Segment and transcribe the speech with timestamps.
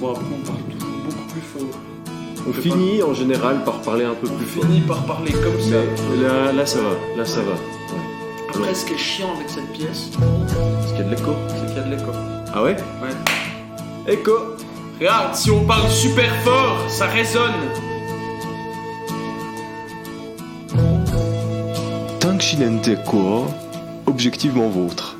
[0.00, 1.80] Bon, après, on parle toujours beaucoup plus fort.
[2.48, 4.64] On finit en général par parler un peu plus fort.
[4.64, 5.76] On finit par parler comme ça.
[6.22, 7.18] Là, là, ça va.
[7.18, 7.52] Là, ça va.
[7.52, 7.58] Ouais.
[8.48, 11.32] Après, ce qui est chiant avec cette pièce, c'est qu'il y a de l'écho?
[11.66, 12.12] Qu'il y a de l'écho.
[12.54, 12.76] Ah ouais?
[13.02, 14.12] Ouais.
[14.14, 14.32] Écho
[14.98, 17.52] Regarde, si on parle super fort, ça résonne.
[22.20, 22.88] Tank Shinente
[24.06, 25.16] Objectivement Vôtre.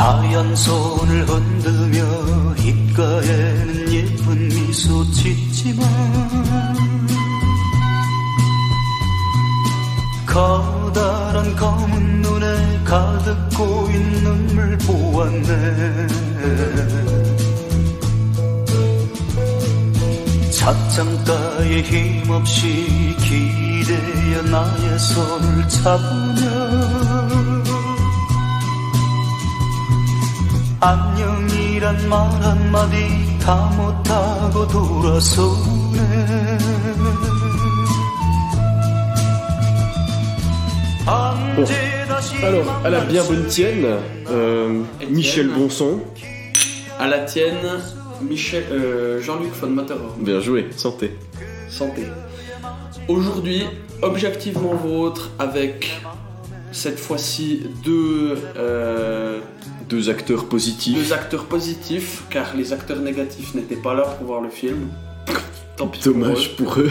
[0.00, 5.86] 하얀 손을 흔들며 입가에는 예쁜 미소 짓지만
[10.24, 16.06] 커다란 검은 눈에 가득 고인 눈물 보았네.
[20.50, 26.59] 찻장가에 힘없이 기대어 나의 손을 잡으며
[30.79, 33.07] 안녕이란 말 한마디
[33.39, 36.57] 다 못하고 돌아서네
[41.07, 43.85] 언제 다시 Alors, à la bien bonne tienne,
[44.29, 46.01] euh, Michel Bonson.
[46.99, 47.81] À la tienne,
[48.21, 50.23] Michel, euh, Jean-Luc von Matterhorn.
[50.23, 51.11] Bien joué, santé.
[51.69, 52.07] Santé.
[53.07, 53.65] Aujourd'hui,
[54.01, 56.01] objectivement vôtre avec
[56.71, 59.39] cette fois-ci deux, euh,
[59.90, 60.94] deux acteurs positifs.
[60.96, 64.88] deux acteurs positifs, car les acteurs négatifs n'étaient pas là pour voir le film.
[65.76, 66.14] Tant pis pour eux.
[66.14, 66.90] Dommage pour eux.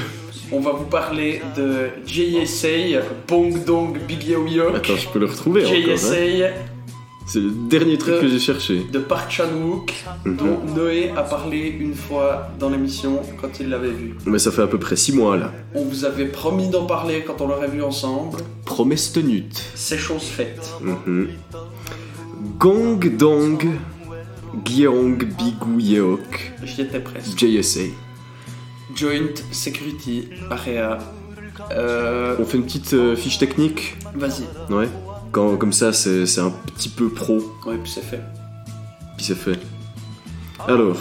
[0.51, 4.75] On va vous parler de JSA, Bong Dong Big Yo Yo.
[4.75, 5.75] Attends, je peux le retrouver encore.
[5.77, 5.95] hein.
[5.95, 6.47] JSA
[7.27, 8.81] C'est le dernier truc De- que j'ai cherché.
[8.91, 9.93] de Park Chan-wook,
[10.25, 14.15] dont Noé a parlé une fois dans l'émission quand il l'avait vu.
[14.25, 15.53] Mais ça fait à peu près 6 mois là.
[15.75, 18.39] On vous avait promis d'en parler quand on l'aurait vu ensemble.
[18.65, 19.45] Promesse tenue.
[19.75, 20.67] C'est chose faite.
[20.81, 21.29] Mhm.
[22.59, 23.63] Gong Dong
[24.65, 27.37] Gyeong Bigu Yeok J'y étais presque.
[27.37, 27.81] JSA.
[28.95, 30.97] Joint Security Area.
[31.71, 34.43] Euh, On fait une petite euh, fiche technique Vas-y.
[34.73, 34.89] Ouais.
[35.31, 38.21] Quand, comme ça, c'est c'est un petit peu pro, Ouais, puis c'est fait.
[39.15, 39.59] puis c'est fait.
[40.67, 40.97] Alors,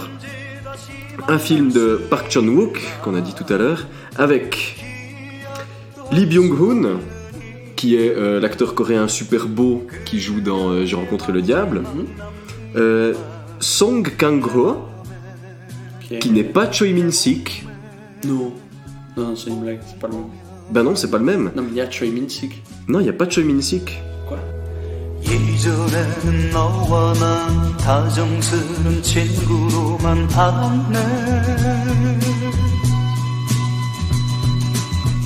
[1.27, 3.87] un film de Park Chan-wook, qu'on a dit tout à l'heure,
[4.17, 4.85] avec
[6.13, 6.99] Lee Byung-hun,
[7.78, 11.82] qui est euh, l'acteur coréen super beau qui joue dans euh, J'ai rencontré le diable,
[11.84, 12.06] Mhm.
[12.78, 13.14] euh,
[13.60, 14.78] Song Kang-ho,
[16.12, 16.20] Ok.
[16.20, 17.66] qui n'est pas Choi Min-sik.
[18.26, 18.54] Non.
[19.18, 20.26] Non, c'est une blague, c'est pas le même.
[20.72, 21.52] Ben non, c'est pas le même.
[21.56, 22.62] Non, mais il y a Choi Min-sik.
[22.88, 23.92] Non, il n'y a pas Choi Min-sik.
[24.28, 24.40] Quoi
[25.24, 30.98] 예전에는 너와 난 다정스런 친구로만 알았네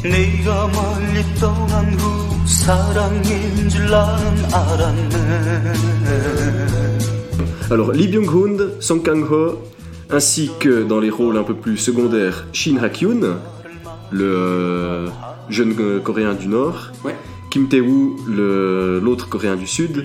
[0.03, 2.31] 네가 멀리 떠난 후
[7.70, 9.62] Alors Lee Byung-hun, Song Kang-ho,
[10.10, 13.38] ainsi que dans les rôles un peu plus secondaires Shin Ha-kyun,
[14.10, 15.08] le euh,
[15.48, 16.92] jeune coréen du Nord.
[17.50, 20.04] Kim Tae-woo, l'autre coréen du Sud,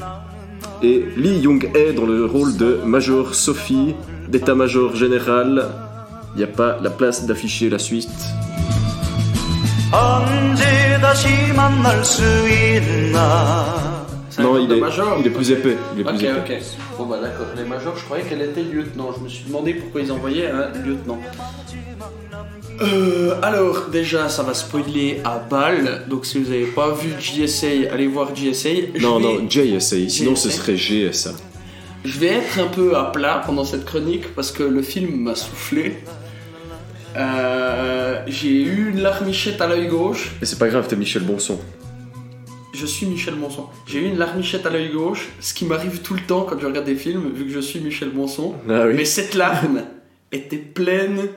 [0.84, 3.96] et Lee Young-hae dans le rôle de Major Sophie,
[4.28, 5.70] d'état-major général.
[6.36, 8.10] Il n'y a pas la place d'afficher la suite.
[14.40, 14.82] Non, il est,
[15.20, 15.78] il est plus épais.
[15.96, 16.58] Il est plus Ok, épais.
[16.58, 16.98] ok.
[16.98, 17.48] Bon, bah d'accord.
[17.56, 19.12] Les majors, je croyais qu'elle était lieutenant.
[19.18, 21.20] Je me suis demandé pourquoi ils envoyaient un lieutenant.
[22.82, 26.04] Euh, alors, déjà, ça va spoiler à balle.
[26.08, 28.70] Donc, si vous n'avez pas vu GSA, allez voir GSA.
[28.94, 30.58] Je Non, vais- non, JSA, sinon ce JSA.
[30.58, 31.32] serait GSA.
[32.06, 35.34] Je vais être un peu à plat pendant cette chronique parce que le film m'a
[35.36, 35.98] soufflé.
[37.18, 40.32] Euh, J'ai eu une larmichette à l'œil gauche.
[40.40, 41.60] Mais c'est pas grave, t'es Michel Bonson.
[42.74, 43.66] Je suis Michel Monson.
[43.88, 46.66] J'ai eu une larmichette à l'œil gauche, ce qui m'arrive tout le temps quand je
[46.66, 48.54] regarde des films, vu que je suis Michel Monson.
[48.70, 48.94] Ah oui.
[48.96, 49.82] Mais cette larme
[50.32, 51.28] était pleine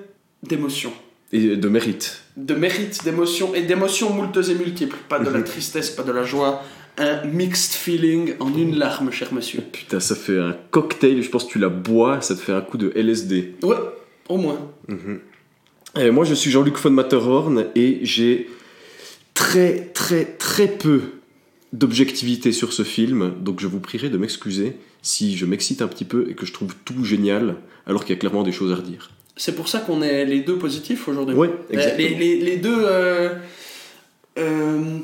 [0.42, 0.92] d'émotions.
[1.32, 2.22] Et de mérite.
[2.36, 4.96] De mérite, d'émotions, et d'émotions moulteuses et multiples.
[5.08, 5.44] Pas de la Mhm.
[5.44, 6.62] tristesse, pas de la joie.
[6.98, 9.62] Un mixed feeling en une larme, cher monsieur.
[9.72, 12.60] Putain, ça fait un cocktail, je pense que tu la bois, ça te fait un
[12.60, 13.54] coup de LSD.
[13.62, 13.76] Ouais,
[14.28, 14.58] au moins.
[15.98, 18.48] Et moi, je suis Jean-Luc von Matterhorn et j'ai
[19.34, 21.00] très, très, très peu
[21.72, 26.04] d'objectivité sur ce film, donc je vous prierai de m'excuser si je m'excite un petit
[26.04, 27.56] peu et que je trouve tout génial,
[27.86, 29.10] alors qu'il y a clairement des choses à redire.
[29.36, 31.34] C'est pour ça qu'on est les deux positifs aujourd'hui.
[31.34, 32.08] Ouais, Euh, exactement.
[32.08, 32.76] Les, les- les deux.
[32.84, 33.30] Euh,
[34.38, 34.98] euh,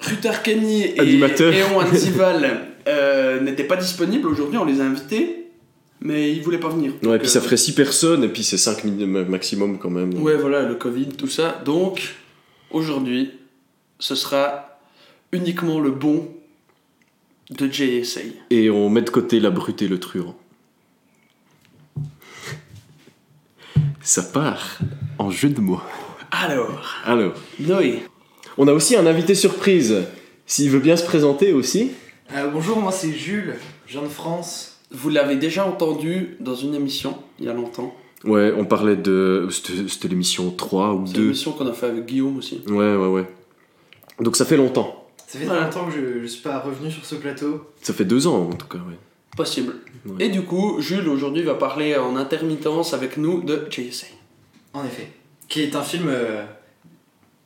[0.00, 1.52] Ruther Kenny et Animateur.
[1.52, 5.45] Eon Anzival euh, n'étaient pas disponibles aujourd'hui, on les a invités,
[6.06, 6.92] mais ils voulaient pas venir.
[7.02, 10.14] Ouais, Donc, puis ça euh, ferait 6 personnes, et puis c'est 5 maximum quand même.
[10.22, 11.60] Ouais, voilà, le Covid, tout ça.
[11.64, 12.14] Donc,
[12.70, 13.32] aujourd'hui,
[13.98, 14.78] ce sera
[15.32, 16.28] uniquement le bon
[17.50, 18.20] de JSA.
[18.50, 20.36] Et on met de côté la brute et le truand.
[24.00, 24.78] ça part
[25.18, 25.80] en jeu de mots.
[26.30, 28.02] Alors, Alors, Noé.
[28.56, 30.04] on a aussi un invité surprise.
[30.46, 31.90] S'il veut bien se présenter aussi.
[32.32, 33.56] Euh, bonjour, moi c'est Jules,
[33.86, 34.75] je viens de France.
[34.96, 37.94] Vous l'avez déjà entendu dans une émission il y a longtemps.
[38.24, 39.46] Ouais, on parlait de.
[39.50, 41.20] C'était c'était l'émission 3 ou C'est 2.
[41.22, 42.62] l'émission qu'on a fait avec Guillaume aussi.
[42.66, 43.26] Ouais, ouais, ouais.
[44.20, 45.06] Donc ça fait longtemps.
[45.26, 45.60] Ça fait Ouais.
[45.60, 47.66] longtemps que je, je suis pas revenu sur ce plateau.
[47.82, 48.96] Ça fait deux ans en tout cas, ouais.
[49.36, 49.74] Possible.
[50.06, 50.24] Ouais.
[50.26, 54.06] Et du coup, Jules aujourd'hui va parler en intermittence avec nous de JSA.
[54.72, 55.08] En effet.
[55.48, 56.06] Qui est un film.
[56.08, 56.44] euh,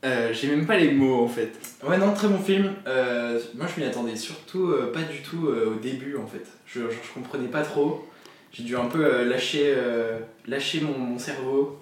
[0.05, 1.52] euh, J'ai même pas les mots en fait.
[1.87, 2.73] Ouais, non, très bon film.
[2.87, 6.44] Euh, moi je m'y attendais surtout euh, pas du tout euh, au début en fait.
[6.67, 8.06] Je, genre, je comprenais pas trop.
[8.52, 10.19] J'ai dû un peu euh, lâcher, euh,
[10.49, 11.79] lâcher mon, mon cerveau.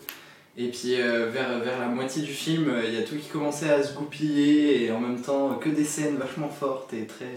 [0.60, 3.28] Et puis euh, vers, vers la moitié du film, euh, il y a tout qui
[3.28, 7.32] commençait à se goupiller et en même temps que des scènes vachement fortes et très,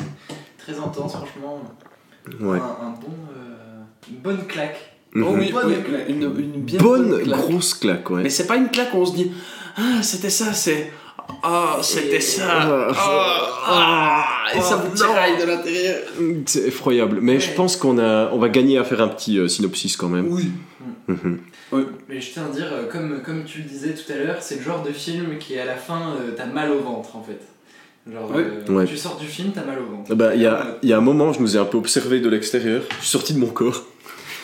[0.58, 1.62] très intenses franchement.
[2.40, 2.58] Ouais.
[2.58, 4.96] Un, un bon, euh, une bonne claque.
[5.14, 5.40] Oh Mhm.
[5.40, 6.10] oui, Bonne oui, claque.
[6.10, 7.38] une, une bien bonne, claque.
[7.40, 8.24] grosse claque, ouais.
[8.24, 9.32] Mais c'est pas une claque où on se dit
[9.78, 10.92] Ah, c'était ça, c'est.
[11.44, 12.46] Ah, c'était Et- ça.
[12.50, 16.00] Ah, Ah, ah, et ça oh, vous tiraille de l'intérieur.
[16.46, 17.20] C'est effroyable.
[17.22, 20.10] Mais je pense qu'on a, on va gagner à faire un petit euh, synopsis quand
[20.10, 20.28] même.
[20.30, 20.52] Oui.
[21.08, 21.40] Mhm.
[22.10, 24.56] Mais je tiens à dire, euh, comme, comme tu le disais tout à l'heure, c'est
[24.58, 27.40] le genre de film qui à la fin euh, t'as mal au ventre en fait.
[28.12, 28.86] Genre, euh, Ouais.
[28.86, 30.10] tu sors du film, t'as mal au ventre.
[30.12, 31.66] Ah Bah, il y, Euh, a, il y a un moment, je nous ai un
[31.66, 32.82] peu observé de l'extérieur.
[32.90, 33.84] Je suis sorti de mon corps.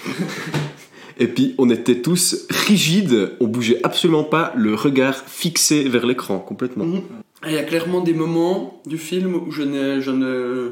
[1.20, 3.36] Et puis, on était tous rigides.
[3.40, 6.86] On bougeait absolument pas, le regard fixé vers l'écran, complètement.
[7.46, 10.72] Il y a clairement des moments du film où je, n'ai- je ne.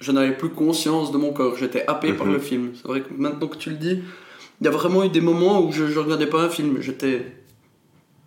[0.00, 2.32] Je n'avais plus conscience de mon corps, j'étais happé par Mhm.
[2.32, 2.70] le film.
[2.74, 4.00] C'est vrai que maintenant que tu le dis,
[4.60, 7.24] il y a vraiment eu des moments où je ne regardais pas un film, j'étais.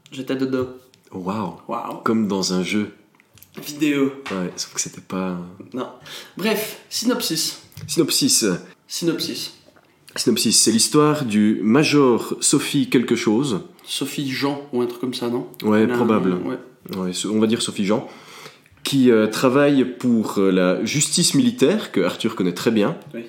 [0.10, 0.68] J'étais dedans.
[1.12, 1.56] Waouh.
[1.68, 1.98] Waouh.
[2.06, 2.92] Comme dans un jeu.
[3.62, 4.06] Vidéo.
[4.32, 5.38] Ouais, sauf que c'était pas.
[5.74, 5.90] Non.
[6.38, 7.62] Bref, synopsis.
[7.88, 8.46] Synopsis.
[8.88, 9.54] Synopsis.
[10.16, 13.62] Synopsis, c'est l'histoire du Major Sophie quelque chose.
[13.84, 16.34] Sophie Jean ou un truc comme ça, non Ouais, probable.
[16.46, 16.98] ouais.
[16.98, 18.08] Ouais, on va dire Sophie Jean.
[18.84, 22.96] Qui euh, travaille pour euh, la justice militaire, que Arthur connaît très bien.
[23.14, 23.22] Oui.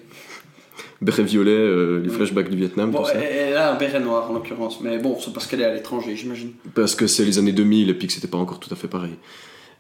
[1.03, 3.15] Béret violet, euh, les flashbacks du Vietnam, Bon, tout ça.
[3.15, 6.15] elle, a un béret noir en l'occurrence, mais bon, c'est parce qu'elle est à l'étranger,
[6.17, 6.53] j'imagine.
[6.75, 8.89] Parce que c'est les années 2000 et puis que c'était pas encore tout à fait
[8.89, 9.13] pareil.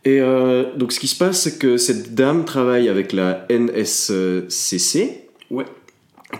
[0.04, 5.22] Et euh, donc ce qui se passe, c'est que cette dame travaille avec la NSCC,
[5.50, 5.64] Ouais.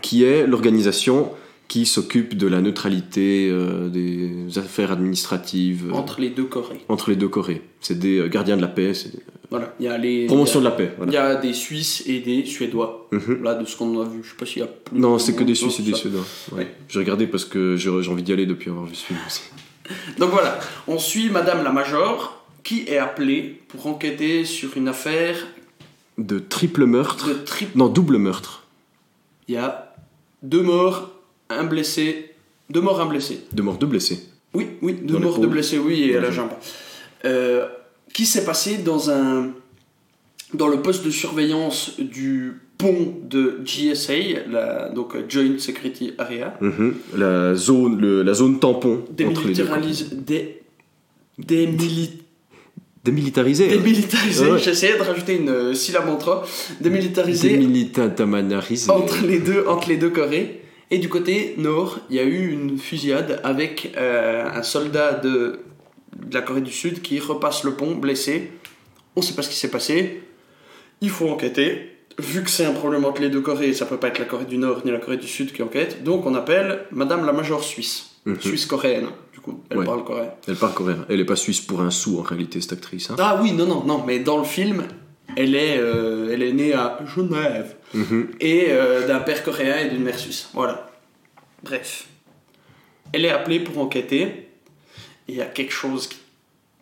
[0.02, 1.30] Qui est l'organisation
[1.68, 6.80] qui s'occupe de la neutralité euh, des affaires administratives euh, Entre les deux Corées.
[6.88, 7.62] entre les deux Corées.
[7.80, 10.26] C'est des euh, gardiens de la paix, c'est des Voilà, il y a les.
[10.26, 10.92] promotion de la paix.
[10.96, 11.10] Voilà.
[11.10, 13.08] Il y a des Suisses et des Suédois.
[13.10, 13.42] Mhm.
[13.42, 14.96] Là, de ce qu'on a vu, je sais pas s'il y a plus.
[14.96, 15.96] Non, c'est que des Suisses et des ça.
[15.98, 16.24] Suédois.
[16.52, 16.58] Ouais.
[16.58, 16.74] Ouais.
[16.88, 19.42] J'ai regardé parce que j'ai envie d'y aller depuis avoir vu ce film aussi.
[20.18, 25.36] Donc voilà, on suit Madame la Major qui est appelée pour enquêter sur une affaire
[26.18, 27.28] De triple meurtre.
[27.28, 27.76] de triple.
[27.76, 28.62] Non, double meurtre.
[29.48, 29.94] Il y a
[30.42, 31.12] deux morts,
[31.50, 32.34] un blessé.
[32.70, 33.44] Deux morts, un blessé.
[33.52, 34.24] Deux morts, deux blessés.
[34.54, 36.50] Oui, oui, deux Dans morts, deux blessés, oui, et à la jambe.
[37.24, 37.66] Euh,
[38.12, 39.50] qui s'est passé dans un.
[40.54, 46.56] dans le poste de surveillance du pont de GSA, la, donc Joint Security Area.
[46.60, 46.94] Mhm.
[47.16, 49.64] La, zone, le- la zone tampon entre les deux.
[49.64, 50.62] Corées.
[51.38, 52.10] Démilitarise.
[53.06, 53.68] Dé, démili- Démilitarisé.
[53.68, 56.42] démilitarisé, Ouais, j'essayais de rajouter une euh, syllabe en trop.
[56.80, 57.48] Démilitarisé.
[57.50, 58.90] Démilitarisé.
[58.90, 60.62] entre les deux entre les deux Corées.
[60.90, 65.60] Et du côté nord il y a eu une fusillade avec euh, un soldat de,
[66.24, 68.50] de la Corée du Sud qui repasse le pont blessé.
[69.16, 70.20] On sait pas ce qui s'est passé.
[71.00, 71.92] Il faut enquêter.
[72.18, 74.44] Vu que c'est un problème entre les deux Corées ça peut pas être la Corée
[74.46, 77.62] du Nord ni la Corée du Sud qui enquête donc on appelle Madame la Major
[77.62, 78.40] Suisse Mhm.
[78.40, 79.84] Suisse coréenne du coup elle Ouais.
[79.86, 81.06] parle coréen Elle parle coréen.
[81.08, 83.10] Elle est pas suisse pour un sou en réalité, cette actrice.
[83.10, 83.16] hein.
[83.18, 84.82] ah oui non non non mais dans le film
[85.36, 88.28] elle est, euh, elle est née à Genève Mhm.
[88.40, 90.48] et euh, d'un père coréen et d'une mère suisse.
[90.54, 90.90] Voilà.
[91.62, 92.06] Bref.
[93.12, 94.22] Elle est appelée pour enquêter.
[94.22, 94.48] et
[95.28, 96.18] Il y a quelque chose qui,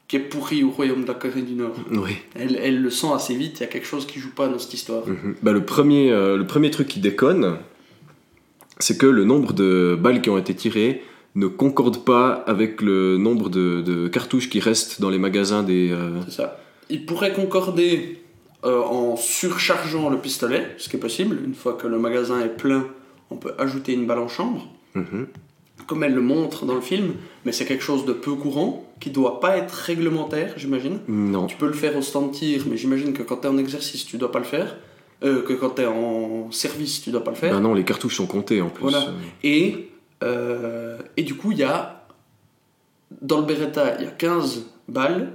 [0.09, 1.75] qui est pourri au royaume de la Corée du Nord.
[1.91, 2.17] Oui.
[2.35, 4.59] Elle, elle le sent assez vite, il y a quelque chose qui joue pas dans
[4.59, 5.05] cette histoire.
[5.43, 7.59] Bah, le, premier, euh, le premier truc qui déconne,
[8.79, 11.03] c'est que le nombre de balles qui ont été tirées
[11.35, 15.91] ne concorde pas avec le nombre de, de cartouches qui restent dans les magasins des...
[15.91, 16.61] euh, C'est ça.
[16.91, 18.21] Il pourrait concorder
[18.65, 21.39] euh, en surchargeant le pistolet, ce qui est possible.
[21.45, 22.87] Une fois que le magasin est plein,
[23.31, 24.69] on peut ajouter une balle en chambre.
[24.95, 25.27] mhm.
[25.87, 27.15] comme elle le montre dans le film,
[27.45, 30.99] mais c'est quelque chose de peu courant, qui doit pas être réglementaire, j'imagine.
[31.09, 31.47] Non.
[31.47, 34.07] Tu peux le faire au stand tir, mais j'imagine que quand tu es en exercice,
[34.07, 34.77] tu dois pas le faire.
[35.23, 37.53] Euh, que quand tu es en service, tu dois pas le faire.
[37.53, 38.83] Bah non, les cartouches sont comptées en plus.
[38.83, 39.07] Voilà.
[39.43, 39.89] Et,
[40.25, 42.07] euh, et du coup, il y a.
[43.23, 45.33] Dans le Beretta, il y a 15 balles.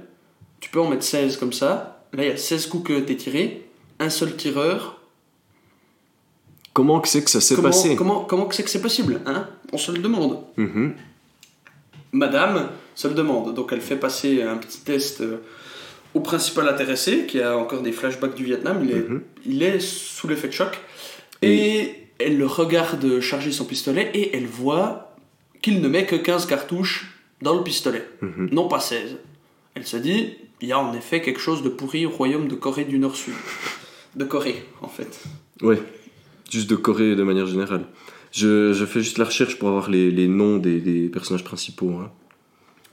[0.60, 2.04] Tu peux en mettre 16 comme ça.
[2.12, 3.66] Là, il y a 16 coups que tu tirés.
[3.98, 5.00] Un seul tireur.
[6.72, 9.20] Comment que c'est que ça s'est Comment, passé comment, comment que c'est que c'est possible
[9.26, 9.48] hein?
[9.72, 10.38] On se le demande.
[10.56, 10.94] Mhm.
[12.12, 13.54] madame se le demande.
[13.54, 15.38] Donc elle fait passer un petit test euh,
[16.14, 18.80] au principal intéressé, qui a encore des flashbacks du Vietnam.
[18.84, 19.22] Il est, Mhm.
[19.46, 20.78] il est sous l'effet de choc.
[21.42, 25.14] Et elle le regarde charger son pistolet et elle voit
[25.62, 27.10] qu'il ne met que 15 cartouches
[27.42, 28.48] dans le pistolet, Mhm.
[28.52, 29.16] non pas 16.
[29.74, 32.54] Elle se dit, il y a en effet quelque chose de pourri au royaume de
[32.54, 33.34] Corée du Nord-Sud.
[34.16, 35.20] De Corée, en fait.
[35.62, 35.80] Ouais,
[36.50, 37.84] juste de Corée de manière générale.
[38.32, 41.90] Je, je fais juste la recherche pour avoir les, les noms des, des personnages principaux.
[41.98, 42.10] hein.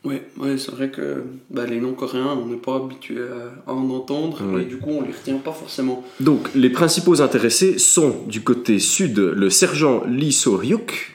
[0.08, 3.18] Ouais, ouais c'est vrai que bah, les noms coréens, on n'est pas habitué
[3.68, 4.62] à, en entendre, Ouais.
[4.62, 6.04] et du coup on les retient pas forcément.
[6.20, 11.14] Donc, les principaux intéressés sont du côté sud le sergent Lee So-ryuk.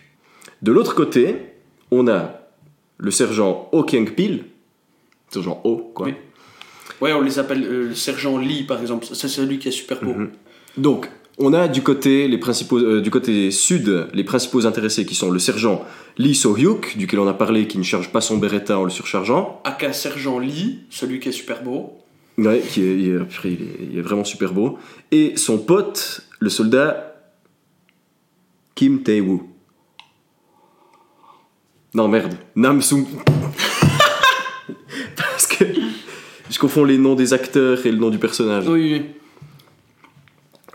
[0.60, 1.36] De l'autre côté,
[1.90, 2.40] on a
[2.98, 4.44] le sergent Oh Kyung-pil.
[5.30, 6.06] Sergent Oh, quoi.
[6.06, 6.14] Oui.
[7.00, 10.00] Ouais, on les appelle euh, le sergent Lee par exemple, c'est celui qui est super
[10.04, 10.12] beau.
[10.14, 10.30] Mhm.
[10.76, 11.08] Donc,
[11.38, 15.30] on a du côté, les principaux, euh, du côté sud les principaux intéressés qui sont
[15.30, 15.84] le sergent
[16.18, 19.60] Lee So-hyuk, duquel on a parlé, qui ne charge pas son Beretta en le surchargeant.
[19.64, 21.98] Aka sergent Lee, celui qui est super beau.
[22.38, 24.78] Ouais, qui est, il, est, purée, il est- il est vraiment super beau.
[25.10, 27.08] Et son pote, le soldat
[28.74, 29.42] Kim Tae-woo.
[31.94, 32.34] Non, merde.
[32.56, 33.04] Nam Sung.
[35.16, 35.64] Parce que
[36.50, 38.66] je confonds les noms des acteurs et le nom du personnage.
[38.68, 39.02] Oui, oui.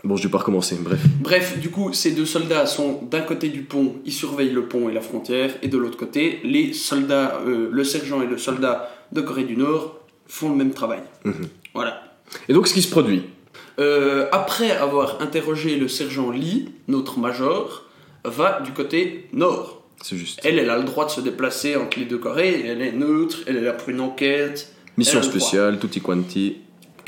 [0.08, 1.00] Bon, je vais pas recommencer, bref.
[1.20, 4.88] Bref, du coup, ces deux soldats sont d'un côté du pont, ils surveillent le pont
[4.88, 8.88] et la frontière, et de l'autre côté, les soldats, euh, le sergent et le soldat
[9.12, 11.00] de Corée du Nord font le même travail.
[11.26, 11.48] Mhm.
[11.74, 12.02] Voilà.
[12.48, 13.24] Et donc, ce qui se produit
[13.78, 17.84] Euh, après avoir interrogé le sergent Lee, notre major,
[18.24, 19.82] va du côté nord.
[20.02, 20.40] C'est juste.
[20.42, 23.40] Elle, elle a le droit de se déplacer entre les deux Corées, elle est neutre,
[23.46, 24.72] elle est là pour une enquête.
[24.96, 26.56] Mission spéciale, tutti quanti.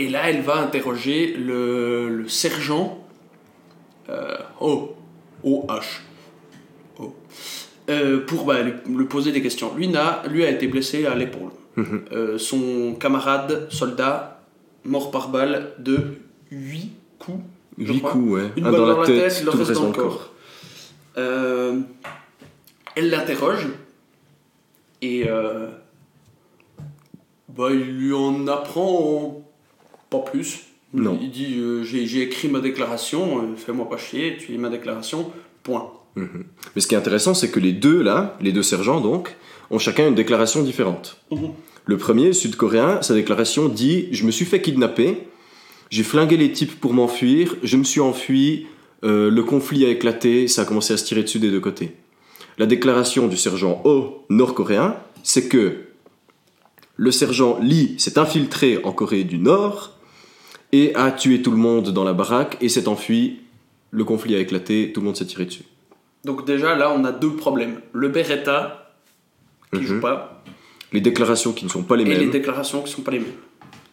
[0.00, 3.06] Et là, elle va interroger le, le sergent
[4.08, 4.94] euh, O,
[5.44, 5.80] OH,
[6.98, 7.14] O,
[7.90, 9.74] Euh, pour bah, lui, lui poser des questions.
[9.76, 11.50] Lui, n'a, lui a été blessé à l'épaule.
[11.76, 12.04] Mhm.
[12.12, 14.40] Euh, son camarade soldat,
[14.84, 15.98] mort par balle de
[16.50, 17.42] 8 coups.
[17.76, 18.12] je 8 crois.
[18.12, 18.48] coups, ouais.
[18.56, 20.32] Une Un balle dans la tête, le tout reste dans le corps.
[21.18, 21.80] Euh,
[22.96, 23.68] elle l'interroge
[25.02, 25.26] et
[27.48, 29.39] bah, il lui en apprend
[30.10, 30.60] pas plus.
[30.92, 31.18] Non.
[31.22, 35.30] Il dit euh, j'ai, écrit ma déclaration, euh, fais-moi pas chier, tu lis ma déclaration,
[35.62, 35.92] point.
[36.16, 36.44] Mhm.
[36.74, 39.36] Mais ce qui est intéressant, c'est que les deux, là, les deux sergents, donc,
[39.70, 41.20] ont chacun une déclaration différente.
[41.30, 41.50] Mhm.
[41.86, 45.28] Le premier, sud-coréen, sa déclaration dit Je me suis fait kidnapper,
[45.90, 48.66] j'ai flingué les types pour m'enfuir, je me suis enfui,
[49.04, 51.92] euh, le conflit a éclaté, ça a commencé à se tirer dessus des deux côtés.
[52.58, 55.84] La déclaration du sergent O, nord-coréen, c'est que
[56.96, 59.96] le sergent Lee s'est infiltré en Corée du Nord
[60.72, 63.40] et a tué tout le monde dans la baraque et s'est enfui.
[63.90, 65.64] Le conflit a éclaté, tout le monde s'est tiré dessus.
[66.24, 67.80] Donc déjà là on a deux problèmes.
[67.92, 68.92] Le Beretta
[69.72, 69.86] qui Mhm.
[69.86, 70.42] joue pas
[70.92, 72.30] Les déclarations qui ne sont pas les et les mêmes.
[72.30, 73.32] déclarations qui sont pas les mêmes.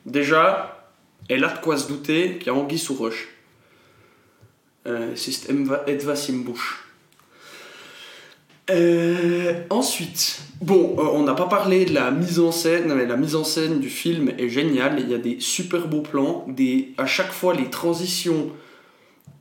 [0.05, 0.89] Déjà,
[1.29, 3.27] elle a de quoi se douter qu'il y a Anguille sous roche.
[4.87, 6.83] Euh, système Edva Simbush.
[8.69, 13.15] Euh, ensuite, bon, euh, on n'a pas parlé de la mise en scène, mais la
[13.15, 14.97] mise en scène du film est géniale.
[14.99, 18.51] Il y a des super beaux plans, des, à chaque fois les transitions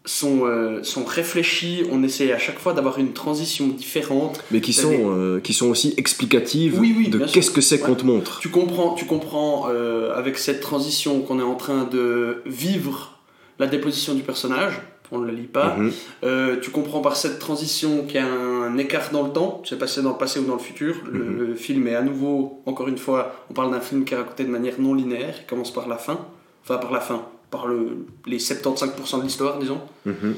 [0.07, 1.83] sont, euh, sont réfléchies.
[1.91, 4.41] On essaie à chaque fois d'avoir une transition différente.
[4.51, 7.95] mais qui sont, euh, qui sont aussi explicatives Oui, oui, de qu'est-ce que c'est qu'on
[7.95, 8.39] te montre.
[8.41, 13.19] Tu comprends, tu comprends euh, avec cette transition qu'on est en train de vivre
[13.59, 14.81] la déposition du personnage.
[15.13, 15.77] On ne la lit pas.
[15.77, 15.93] Mhm.
[16.25, 19.79] Euh, tu comprends par cette transition qu'il y a un écart dans le temps, c'est
[19.79, 20.97] passé dans le passé ou dans le futur.
[21.11, 21.39] Le, Mhm.
[21.49, 24.43] le film est à nouveau, encore une fois, on parle d'un film qui est raconté
[24.45, 26.19] de manière non linéaire, il commence par la fin,
[26.65, 29.81] enfin par la fin, par le, les 75% de l'histoire, disons.
[30.07, 30.35] Mhm.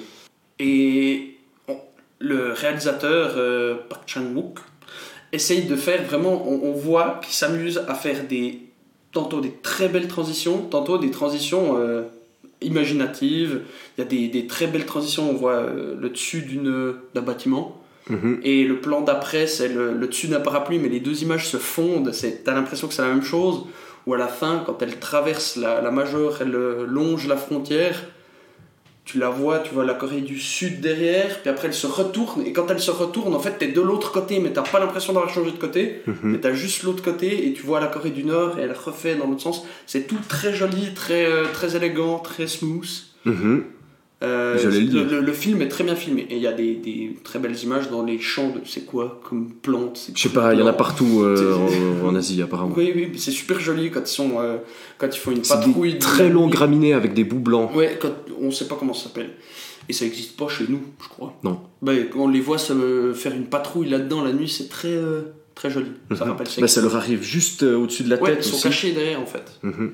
[0.58, 1.36] Et
[1.68, 1.76] on-
[2.18, 4.58] le réalisateur, euh, Park Chan-wook,
[5.32, 8.60] essaye de faire vraiment, on, on voit qu'il s'amuse à faire des,
[9.12, 12.02] tantôt des très belles transitions, tantôt des transitions euh,
[12.60, 13.62] imaginatives.
[13.96, 16.42] Il y a des, des très belles transitions, on voit euh, le dessus
[17.14, 17.80] d'un bâtiment.
[18.10, 18.40] Mhm.
[18.42, 21.58] Et le plan d'après, c'est le, le dessus d'un parapluie, mais les deux images se
[21.58, 22.12] fondent.
[22.12, 23.64] C'est- T'as l'impression que c'est la même chose.
[24.06, 28.02] Ou à la fin, quand elle traverse la, la Major, elle euh, longe la frontière,
[29.10, 32.44] tu la vois, tu vois la Corée du Sud derrière, puis après elle se retourne,
[32.46, 35.14] et quand elle se retourne, en fait, t'es de l'autre côté, mais t'as pas l'impression
[35.14, 36.14] d'avoir changé de côté, Mhm.
[36.24, 39.14] mais t'as juste l'autre côté, et tu vois la Corée du Nord, et elle refait
[39.16, 39.64] dans l'autre sens.
[39.86, 42.86] C'est tout très joli, très, euh, très élégant, très smooth.
[43.24, 43.64] Mhm.
[44.24, 47.56] Euh, le film est très bien filmé et il y a des, des très belles
[47.62, 50.66] images dans les champs de c'est quoi comme plantes Je sais pas, il y en
[50.66, 51.54] a partout euh,
[52.02, 52.74] en, en Asie apparemment.
[52.76, 54.56] oui oui c'est super joli quand ils sont euh,
[54.98, 57.72] quand ils font une patrouille des de très longs graminées avec des bouts blancs.
[57.76, 58.10] ouais quand
[58.40, 59.30] on sait pas comment ça s'appelle
[59.88, 61.60] et ça existe pas chez nous je crois Non.
[61.80, 64.98] bah, quand on les voit faire une patrouille là dedans la nuit c'est très
[65.54, 65.90] Très joli.
[66.16, 66.30] Ça Mhm.
[66.30, 68.62] rappelle Bah, ça leur arrive juste au-dessus de la Ouais, tête ils sont aussi.
[68.62, 69.42] cachés derrière en fait.
[69.64, 69.92] Mhm.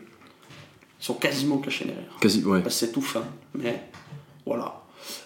[1.04, 2.16] Sont quasiment cachés derrière.
[2.18, 2.62] Quasi, ouais.
[2.62, 3.24] Parce que c'est tout fin.
[3.54, 3.82] Mais
[4.46, 4.84] voilà.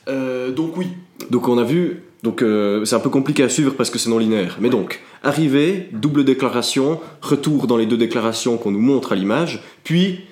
[0.09, 0.89] Euh, donc oui,
[1.31, 4.11] Donc on a vu, donc euh, c'est un peu compliqué à suivre parce que c'est
[4.11, 4.59] non linéaire.
[4.61, 9.63] Mais donc, arrivée, double déclaration, retour dans les deux déclarations qu'on nous montre à l'image,
[9.85, 10.23] puis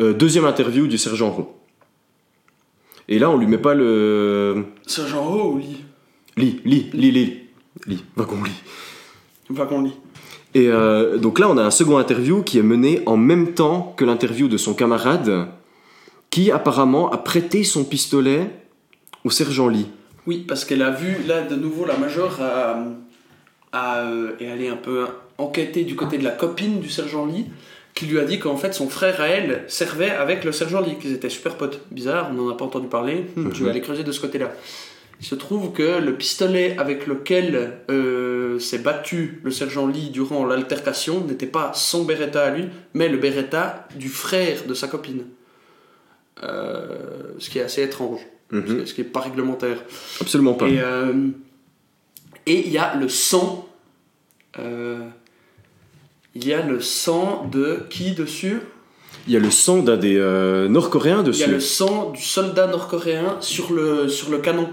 [0.00, 1.52] euh, deuxième interview du sergent Rowe.
[3.06, 5.84] Et là, on lui met pas le Sergent Ho ou lit
[6.36, 7.38] lit, lit, lit, lit,
[7.86, 8.62] lit, wagon lit.
[9.48, 9.94] Wagon lit.
[10.54, 13.94] Et euh, donc là, on a un second interview qui est mené en même temps
[13.96, 15.46] que l'interview de son camarade,
[16.30, 18.50] qui apparemment a prêté son pistolet
[19.24, 19.86] au sergent Lee.
[20.26, 22.84] Oui, parce qu'elle a vu, là, de nouveau, la Major a,
[23.72, 25.06] a, euh, est allée un peu
[25.38, 27.46] enquêter du côté de la copine du sergent Lee,
[27.94, 30.96] qui lui a dit qu'en fait, son frère à elle servait avec le sergent Lee,
[31.00, 31.80] qu'ils étaient super potes.
[31.90, 33.26] Bizarre, on n'en a pas entendu parler.
[33.36, 34.52] Hum, Je vais aller creuser de ce côté-là.
[35.22, 40.44] Il se trouve que le pistolet avec lequel euh, s'est battu le sergent Lee durant
[40.44, 45.22] l'altercation n'était pas son Beretta à lui, mais le Beretta du frère de sa copine.
[46.42, 48.84] Euh, ce qui est assez étrange, Mhm.
[48.84, 49.78] ce qui n'est pas réglementaire.
[50.20, 50.66] Absolument pas.
[50.68, 51.28] Et euh,
[52.46, 53.68] et il y a le sang.
[54.58, 58.58] il y a le sang de qui dessus?
[59.28, 61.44] Il y a le sang d'un des euh, Nord-Coréens Il y dessus.
[61.44, 64.68] a le sang du soldat nord-coréen sur le, sur le canon.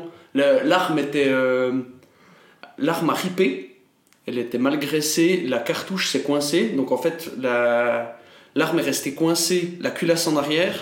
[0.65, 1.27] L'arme était.
[1.29, 1.71] euh,
[2.77, 3.75] L'arme a ripé.
[4.25, 5.43] Elle était mal graissée.
[5.47, 6.69] La cartouche s'est coincée.
[6.75, 8.17] Donc en fait, la-
[8.55, 10.75] l'arme est restée coincée, la culasse en arrière.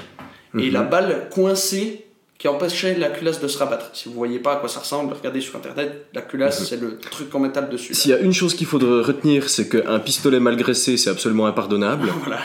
[0.57, 0.73] Et Mhm.
[0.73, 2.05] la balle coincée
[2.37, 3.89] qui empêchait la culasse de se rabattre.
[3.93, 6.05] Si vous voyez pas à quoi ça ressemble, regardez sur internet.
[6.13, 6.65] La culasse, Mhm.
[6.67, 7.93] c'est le truc en métal dessus.
[7.95, 11.47] S'il y a une chose qu'il faudrait retenir, c'est qu'un pistolet mal graissé, c'est absolument
[11.47, 12.07] impardonnable.
[12.25, 12.39] Voilà.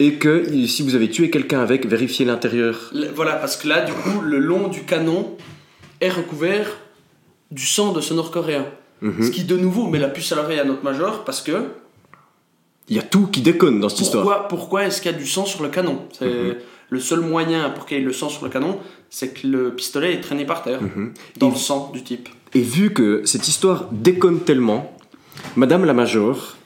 [0.00, 2.90] et que si vous avez tué quelqu'un avec, vérifiez l'intérieur.
[3.14, 5.36] Voilà, parce que là, du coup, le long du canon
[6.00, 6.66] est recouvert
[7.50, 8.66] du sang de ce Nord-Coréen.
[9.02, 9.22] Mhm.
[9.22, 11.64] Ce qui, de nouveau, met la puce à l'oreille à notre major, parce que
[12.88, 14.48] Il y a tout qui déconne dans cette histoire.
[14.48, 16.00] pourquoi, est-ce qu'il y a du sang sur le canon?
[16.12, 16.54] C'est Mhm.
[16.90, 18.78] le seul moyen pour qu'il y ait le sang sur le canon,
[19.10, 21.12] c'est que le pistolet est traîné par terre, Mhm.
[21.38, 22.28] dans Et- le sang du type.
[22.54, 24.94] Et vu que cette histoire déconne tellement,
[25.56, 26.56] Madame la Major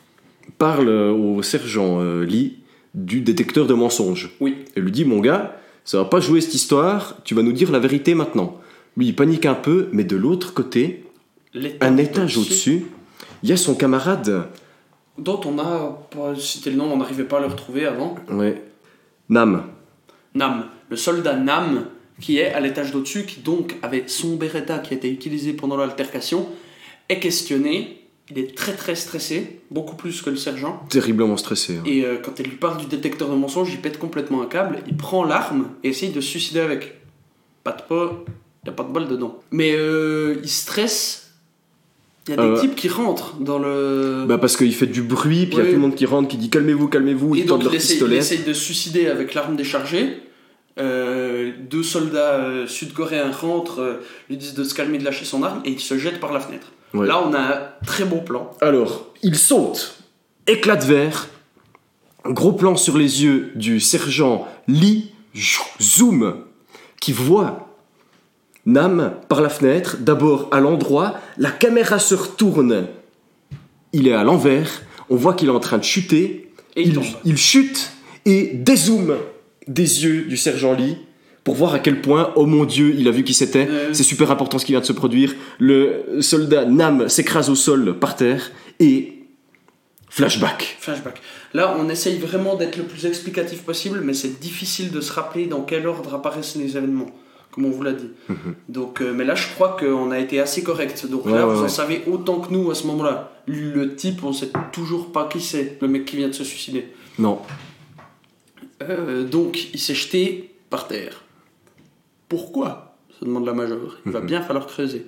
[0.59, 2.59] parle au sergent euh, Lee
[2.95, 4.31] du détecteur de mensonges.
[4.41, 4.57] Oui.
[4.77, 7.71] Elle lui dit Mon gars, ça va pas jouer cette histoire, tu vas nous dire
[7.71, 8.61] la vérité maintenant.
[8.99, 11.05] Lui, il panique un peu, mais de l'autre côté,
[11.81, 12.87] un étage au-dessus,
[13.45, 14.49] il y a son camarade,
[15.17, 18.17] Dont on a pas cité le nom, on n'arrivait pas à le retrouver avant.
[18.31, 18.63] ouais,
[19.29, 19.65] Nam.
[20.35, 21.87] Nam, le soldat Nam,
[22.21, 25.77] qui est à l'étage d'au-dessus, qui donc avait son Beretta qui a été utilisé pendant
[25.77, 26.49] l'altercation,
[27.09, 28.03] est questionné.
[28.31, 30.85] Il est très très stressé, beaucoup plus que le sergent.
[30.91, 31.79] Terriblement stressé.
[31.79, 31.83] hein.
[31.87, 34.81] Et euh, quand elle lui parle du détecteur de mensonges, il pète complètement un câble,
[34.87, 37.01] il prend l'arme et essaye de se suicider avec.
[37.65, 38.25] Pas de pas,
[38.65, 39.39] il a pas de balle dedans.
[39.51, 41.31] Mais euh, il stresse.
[42.27, 44.25] Il y a des Euh, types qui rentrent dans le.
[44.29, 46.29] Bah parce qu'il fait du bruit, puis il y a tout le monde qui rentre,
[46.29, 48.17] qui dit calmez-vous, calmez-vous, ils tendent leur il essaye, il pistolet.
[48.19, 50.23] essaye de suicider avec l'arme déchargée.
[50.79, 55.71] Euh, deux soldats sud-coréens rentrent, lui disent de se calmer, de lâcher son arme, et
[55.71, 56.69] il se jette par la fenêtre.
[56.95, 57.07] Ouais.
[57.07, 58.51] Là, on a un très beau plan.
[58.61, 59.99] Alors, il saute,
[60.47, 61.29] éclat de verre,
[62.27, 65.13] gros plan sur les yeux du sergent Lee,
[65.81, 66.37] zoom,
[67.01, 67.68] qui voit
[68.69, 72.87] Nam par la fenêtre, d'abord à l'endroit, la caméra se retourne,
[73.93, 76.89] il est à l'envers, on voit qu'il est en train de chuter, Et
[77.25, 77.93] il chute
[78.27, 79.17] et dézoome
[79.67, 80.99] des yeux du sergent Lee
[81.45, 83.67] pour voir à quel point, oh mon dieu, il a vu qui c'était.
[83.71, 83.95] Euh.
[83.95, 85.35] C'est super important ce qui vient de se produire.
[85.59, 88.51] Le soldat Nam s'écrase au sol par terre
[88.81, 89.15] et
[90.11, 90.77] flashback.
[90.79, 91.23] Flashback.
[91.55, 95.47] Là, on essaye vraiment d'être le plus explicatif possible, mais c'est difficile de se rappeler
[95.47, 97.11] dans quel ordre apparaissent les événements,
[97.59, 98.11] comme on vous l'a dit.
[98.69, 101.07] Donc, euh, mais là, je crois qu'on a été assez correct.
[101.07, 103.33] Donc Ouais, là, ouais, vous en savez autant que nous à ce moment-là.
[103.47, 106.87] Le type, on sait toujours pas qui c'est, le mec qui vient de se suicider.
[107.19, 107.41] Non.
[108.83, 111.25] Euh, donc, il s'est jeté par terre.
[112.29, 112.97] Pourquoi?
[113.19, 113.97] Se demande la major.
[114.07, 115.07] Il va bien falloir creuser.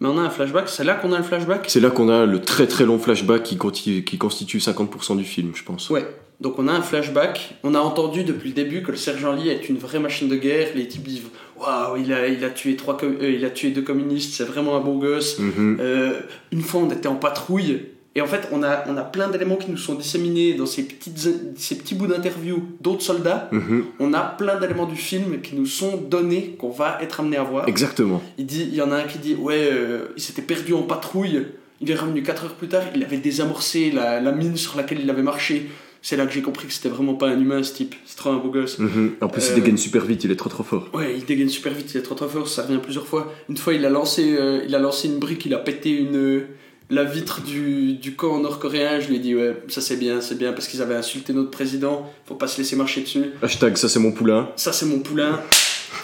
[0.00, 1.66] Mais on a un flashback, c'est là qu'on a le flashback?
[1.68, 5.64] C'est là qu'on a le très très long flashback qui constitue 50% du film, je
[5.64, 5.90] pense.
[5.90, 6.06] Ouais.
[6.40, 7.56] Donc on a un flashback.
[7.64, 10.36] On a entendu depuis le début que le sergent Lee est une vraie machine de
[10.36, 10.68] guerre.
[10.74, 11.22] Les types disent
[11.60, 14.76] Waouh, il a, il, a tué trois euh, il a tué deux communistes, c'est vraiment
[14.76, 15.38] un beau gosse.
[15.38, 15.78] Mhm.
[15.80, 16.20] Euh,
[16.52, 17.82] une fois, on était en patrouille.
[18.14, 20.82] Et en fait, on a, on a plein d'éléments qui nous sont disséminés dans ces,
[20.84, 23.48] petites, ces petits bouts d'interview d'autres soldats.
[23.52, 23.84] Mhm.
[24.00, 27.44] On a plein d'éléments du film qui nous sont donnés, qu'on va être amené à
[27.44, 27.68] voir.
[27.68, 28.22] Exactement.
[28.36, 30.82] Il, dit, il y en a un qui dit Ouais, euh, il s'était perdu en
[30.82, 31.46] patrouille.
[31.80, 32.82] Il est revenu 4 heures plus tard.
[32.94, 35.68] Il avait désamorcé la, la mine sur laquelle il avait marché.
[36.08, 37.94] C'est là que j'ai compris que c'était vraiment pas un humain ce type.
[38.06, 38.78] C'est trop un beau gosse.
[38.78, 39.16] Mhm.
[39.20, 40.88] En plus, Euh, il dégaine super vite, il est trop trop fort.
[40.94, 43.30] Ouais, il dégaine super vite, il est trop trop fort, ça revient plusieurs fois.
[43.50, 46.46] Une fois, il a lancé, euh, il a lancé une brique, il a pété une,
[46.88, 49.00] la vitre du, du camp nord-coréen.
[49.00, 51.50] Je lui ai dit, ouais, ça c'est bien, c'est bien, parce qu'ils avaient insulté notre
[51.50, 52.10] président.
[52.24, 53.26] Faut pas se laisser marcher dessus.
[53.42, 54.48] Hashtag ça c'est mon poulain.
[54.56, 55.42] Ça c'est mon poulain.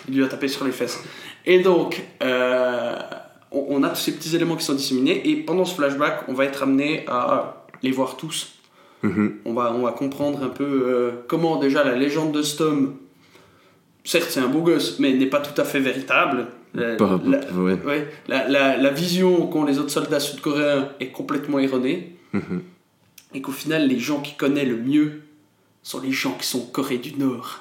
[0.07, 0.99] Il lui a tapé sur les fesses.
[1.47, 2.95] Et donc, euh,
[3.51, 5.27] on, on a tous ces petits éléments qui sont disséminés.
[5.31, 8.51] Et pendant ce flashback, on va être amené à les voir tous.
[9.05, 9.35] Mhm.
[9.45, 12.97] On va, on va comprendre un peu euh, comment déjà la légende de Stom,
[14.03, 16.47] certes c'est un beau gosse, mais n'est pas tout à fait véritable.
[16.75, 17.79] La, Par- la- ouais.
[17.87, 22.17] ouais, la- la- la vision qu'ont les autres soldats sud-coréens est complètement erronée.
[22.33, 22.63] Mhm.
[23.35, 25.21] Et qu'au final, les gens qui connaissent le mieux
[25.83, 27.61] sont les gens qui sont en Corée du Nord.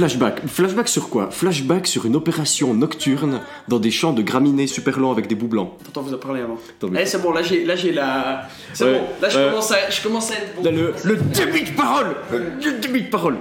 [0.00, 0.46] Flashback.
[0.46, 1.30] Flashback sur quoi?
[1.30, 5.46] Flashback sur une opération nocturne dans des champs de graminées super lents avec des bouts
[5.48, 5.72] blancs.
[5.84, 6.56] Pourtant, vous en parlé avant.
[6.78, 8.48] Attends, mais- Eh, c'est bon, là j'ai, là j'ai la.
[8.72, 10.62] C'est Ouais, bon, là je, commence à, je commence à être bon.
[10.64, 13.36] Là, le, le début de parole Le début de parole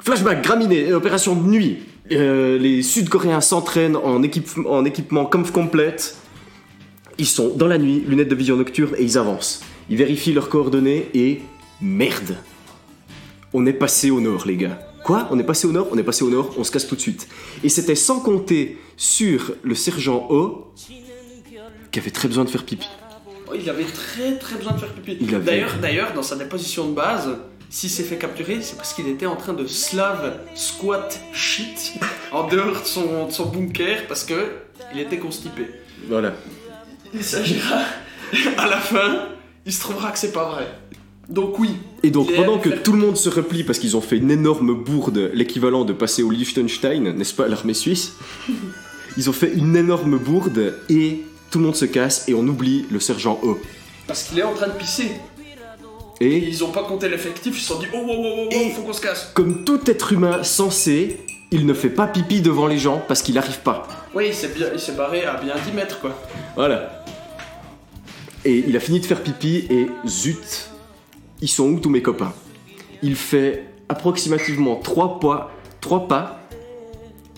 [0.00, 1.78] Flashback, graminé, opération de nuit.
[2.10, 6.16] Euh, les Sud-Coréens s'entraînent en, équipe, en équipement comme complète.
[7.18, 9.62] Ils sont dans la nuit, lunettes de vision nocturne, et ils avancent.
[9.88, 11.42] Ils vérifient leurs coordonnées et...
[11.80, 12.36] Merde
[13.54, 14.78] On est passé au nord, les gars.
[15.04, 15.28] Quoi?
[15.30, 15.88] On est passé au nord?
[15.90, 17.28] On est passé au nord, on se casse tout de suite.
[17.64, 20.72] Et c'était sans compter sur le sergent O,
[21.90, 22.88] qui avait très besoin de faire pipi.
[23.48, 25.18] Oh, il avait très très besoin de faire pipi.
[25.20, 27.28] Il avait- D'ailleurs, d'ailleurs, dans sa déposition de base,
[27.68, 31.94] s'il s'est fait capturer, c'est parce qu'il était en train de slave squat shit
[32.30, 34.52] en dehors de son, de son bunker parce que
[34.94, 35.66] il était constipé.
[36.08, 36.34] Voilà.
[37.12, 37.80] Il s'agira,
[38.56, 39.28] à la fin,
[39.66, 40.66] il se trouvera que c'est pas vrai.
[41.28, 41.70] Donc oui.
[42.04, 44.74] Et donc, pendant que tout le monde se replie parce qu'ils ont fait une énorme
[44.74, 48.14] bourde, l'équivalent de passer au Liechtenstein, n'est-ce pas, l'armée suisse
[49.16, 52.86] Ils ont fait une énorme bourde et tout le monde se casse et on oublie
[52.90, 53.58] le sergent O.
[54.06, 55.12] Parce qu'il est en train de pisser.
[56.20, 58.48] Et Et ils ont pas compté l'effectif, ils se sont dit oh oh oh oh,
[58.50, 59.30] oh Et- faut qu'on se casse.
[59.34, 61.18] comme tout être humain sensé,
[61.50, 63.86] il ne fait pas pipi devant les gens parce qu'il n'arrive pas.
[64.14, 66.18] Oui, il s'est, bien, il s'est barré à bien 10 mètres quoi.
[66.56, 67.04] Voilà.
[68.44, 70.70] Et il a fini de faire pipi et zut,
[71.42, 72.32] ils sont où tous mes copains?
[73.02, 76.40] Il fait approximativement trois pas, trois pas.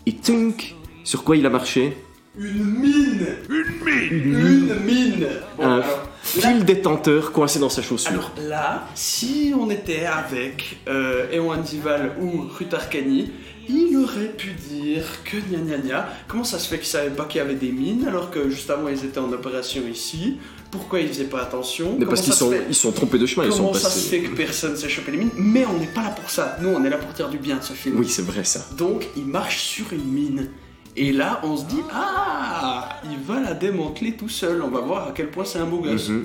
[0.06, 1.96] Et tunk, sur quoi il a marché?
[2.38, 3.26] Une mine!
[3.48, 4.08] Une mine!
[4.10, 5.26] Une mine.
[5.56, 8.10] Bon, Un alors, là, fil détenteur coincé dans sa chaussure.
[8.12, 13.30] alors là, si on était avec euh, Ewan Dival ou Ruth Arcani,
[13.68, 17.24] il aurait pu dire que gna gna gna, comment ça se fait qu'ils savaient pas
[17.24, 20.38] qu'il y avait des mines alors que juste avant ils étaient en opération ici?
[20.70, 21.96] Pourquoi ils faisaient pas attention?
[21.98, 24.20] Mais parce qu'ils sont, ils sont trompés de chemin, ils sont Comment ça se fait
[24.20, 25.30] que personne s'est chopé les mines?
[25.36, 26.56] Mais on n'est pas là pour ça.
[26.60, 27.96] Nous, on est là pour dire du bien de ce film.
[27.98, 28.66] Oui, c'est vrai ça.
[28.76, 30.48] Donc, il marche sur une mine.
[30.96, 34.62] Et là, on se dit, ah, il va la démanteler tout seul.
[34.62, 36.08] On va voir à quel point c'est un beau gosse.
[36.08, 36.24] Mhm.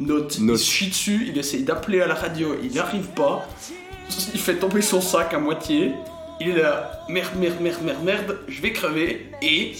[0.00, 0.60] Note, Note.
[0.60, 3.48] il se chie dessus, il essaye d'appeler à la radio, il n'y arrive pas.
[4.34, 5.92] Il fait tomber son sac à moitié.
[6.40, 9.26] Il est là, merde, merde, merde, merde, merde, je vais crever.
[9.42, 9.72] Et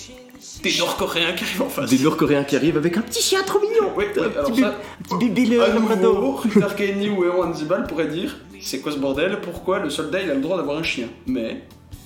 [0.62, 1.90] des Nord-Coréens qui arrivent en face.
[1.90, 3.92] Des Nord-Coréens qui arrivent avec un petit chien trop mignon.
[3.96, 6.44] Oui, oui, un alors petit, ça, bu- petit bébé le labrador.
[6.76, 9.38] Kenny ou Ewan Zibal pourraient dire c'est quoi ce bordel?
[9.42, 11.08] Pourquoi le soldat il a le droit d'avoir un chien?
[11.26, 11.62] Mais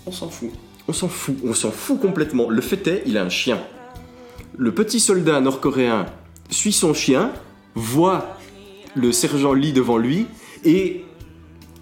[0.06, 0.50] on s'en fout.
[0.88, 2.50] On s'en fout, on s'en fout complètement.
[2.50, 3.58] Le fait est, il a un chien.
[4.58, 6.06] Le petit soldat nord-coréen
[6.50, 7.30] suit son chien,
[7.76, 8.36] voit
[8.96, 10.26] le sergent Lee devant lui
[10.64, 11.04] et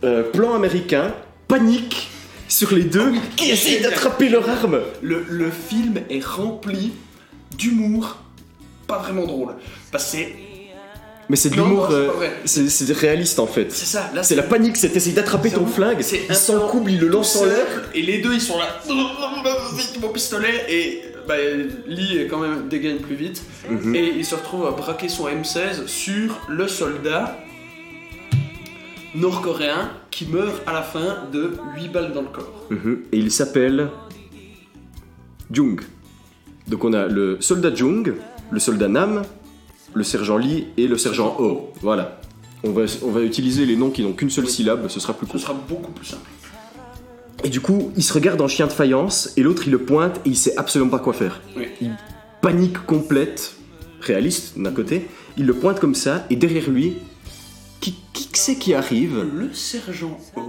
[0.05, 1.15] euh, plan américain,
[1.49, 2.11] panique
[2.49, 4.81] sur les deux qui essayent d'attraper leur arme.
[5.03, 6.93] Le, le film est rempli
[7.57, 8.19] d'humour
[8.87, 9.55] pas vraiment drôle.
[9.93, 10.35] Parce que c'est
[11.29, 12.09] Mais c'est de l'humour, euh,
[12.47, 13.71] c'est réaliste en fait.
[13.71, 14.11] c'est ça.
[14.15, 17.45] Là C'est la panique, c'est essayer d'attraper ton flingue, il s'encouble, il le lance en
[17.45, 17.67] l'air.
[17.95, 18.81] Et les deux ils sont là.
[19.77, 21.35] Vite mon pistolet et bah,
[21.87, 23.95] Lee quand même dégaine plus vite Mhm.
[23.95, 27.39] et il se retrouve à braquer son M16 sur le soldat
[29.15, 32.67] nord-coréen qui meurt à la fin de 8 balles dans le corps.
[32.71, 33.03] Mhm.
[33.13, 33.89] Et il s'appelle
[35.51, 35.81] Jung.
[36.67, 38.15] Donc on a le soldat Jung,
[38.51, 39.23] le soldat Nam,
[39.95, 41.73] le sergent Lee et le sergent O.
[41.81, 42.21] Voilà.
[42.65, 45.27] On va, on va utiliser les noms qui n'ont qu'une seule syllabe, ce sera plus
[45.27, 45.41] Ce court.
[45.41, 46.29] sera beaucoup plus simple.
[47.45, 50.17] Et du coup, il se regarde en chien de faïence et l'autre il le pointe
[50.27, 51.41] et il sait absolument pas quoi faire.
[51.57, 51.67] Oui.
[51.81, 51.93] Il
[52.43, 53.55] panique complète,
[54.01, 56.95] réaliste d'un côté, il le pointe comme ça et derrière lui,
[57.81, 60.41] qui, qui c'est qui arrive Le sergent O.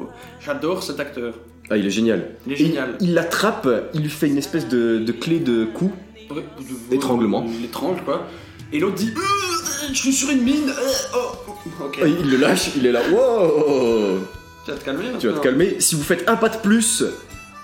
[0.43, 1.33] J'adore cet acteur.
[1.69, 2.31] Ah, il est génial.
[2.47, 2.97] Il est Et génial.
[2.99, 5.91] Il l'attrape, il lui fait une espèce de, de clé de cou.
[6.31, 6.43] Ouais,
[6.89, 7.45] de- Étranglement.
[7.47, 8.27] Il l'étrangle, quoi.
[8.73, 10.69] Et l'autre dit Euh, Je suis sur une mine.
[10.69, 12.05] euh, oh.
[12.05, 13.01] Et il le lâche, il est là.
[13.09, 14.19] Wow
[14.65, 15.79] Tu vas te calmer Tu vas te calmer.
[15.79, 17.03] Si vous faites un pas de plus,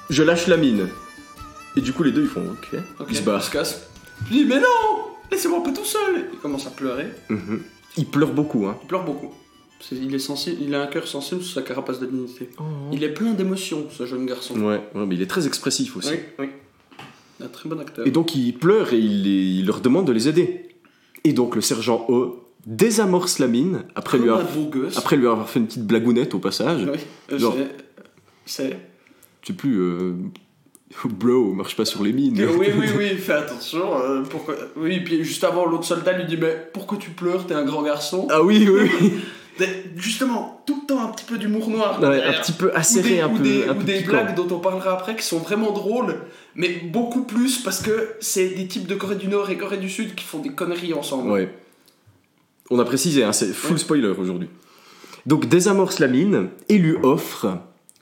[0.09, 0.87] je lâche la mine.
[1.75, 2.79] Et du coup, les deux, ils font OK.
[3.09, 3.43] Ils se Il barrent.
[3.43, 3.81] se casse.
[4.27, 4.65] Je dis Mais non
[5.31, 7.07] Laissez-moi pas tout seul Il commence à pleurer.
[7.29, 7.61] Mhm.
[7.97, 8.77] Il pleure beaucoup, hein.
[8.83, 9.33] Il pleure beaucoup.
[9.91, 12.49] Il, est sensible, il a un cœur sensible sous sa carapace de dignité.
[12.91, 14.55] Il est plein d'émotions, ce jeune garçon.
[14.59, 16.11] Ouais, ouais, mais il est très expressif aussi.
[16.11, 16.45] Oui, oui.
[17.43, 18.07] Un très bon acteur.
[18.07, 20.69] Et donc, il pleure et il, leur demande de les aider.
[21.23, 24.97] Et donc, le sergent O désamorce la mine après lui, Comme avoir, beau gosse.
[24.97, 26.81] après lui avoir fait une petite blagounette au passage.
[26.91, 26.99] Oui,
[27.33, 27.55] euh, Genre-
[28.45, 28.77] c'est- c'est.
[29.41, 30.13] Je sais plus, euh,
[31.05, 32.39] bro, marche pas sur les mines.
[32.39, 33.99] Euh, Oui, oui, oui, fais attention.
[34.01, 34.55] euh, pourquoi...
[34.77, 37.83] Oui, puis juste avant, l'autre soldat lui dit Mais pourquoi tu pleures T'es un grand
[37.83, 38.27] garçon?
[38.31, 38.89] Ah oui, oui,
[39.95, 42.01] Justement, tout le temps un petit peu d'humour noir.
[42.01, 44.01] Ouais, un petit peu Ou acéré, des, un ou peu, des, un ou peu des
[44.01, 46.17] blagues dont on parlera après qui sont vraiment drôles,
[46.55, 49.89] mais beaucoup plus parce que c'est des types de Corée du Nord et Corée du
[49.89, 51.31] Sud qui font des conneries ensemble.
[51.31, 51.53] Ouais.
[52.69, 53.77] On a précisé, hein, c'est full Ouais.
[53.77, 54.49] spoiler aujourd'hui.
[55.25, 57.57] Donc désamorce la mine et lui offre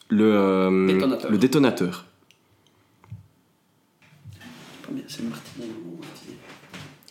[0.09, 1.31] le, euh, Détonateur.
[1.31, 2.05] le détonateur.
[4.85, 5.65] Pas bien, C'est Martinet.
[5.85, 6.37] ou Martinet.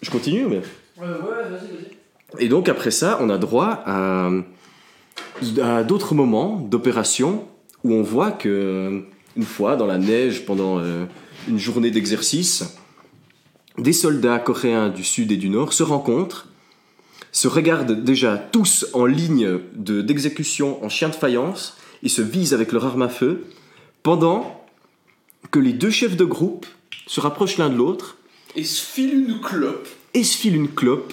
[0.03, 0.63] Je continue, mais...
[0.99, 1.97] Ouais, ouais, vas-y, vas-y.
[2.39, 4.31] Et donc après ça, on a droit à,
[5.63, 7.47] à d'autres moments d'opération
[7.85, 9.03] où on voit que
[9.37, 11.05] une fois dans la neige pendant euh,
[11.49, 12.77] une journée d'exercice,
[13.79, 16.49] des soldats coréens du sud et du nord se rencontrent,
[17.33, 22.53] se regardent déjà tous en ligne de- d'exécution en chien de faïence et se visent
[22.55, 23.45] avec leur arme à feu,
[24.03, 24.63] pendant
[25.51, 26.67] que les deux chefs de groupe
[27.07, 28.17] se rapprochent l'un de l'autre
[28.55, 29.89] Et se file une clope.
[30.15, 31.13] et se filent une clope.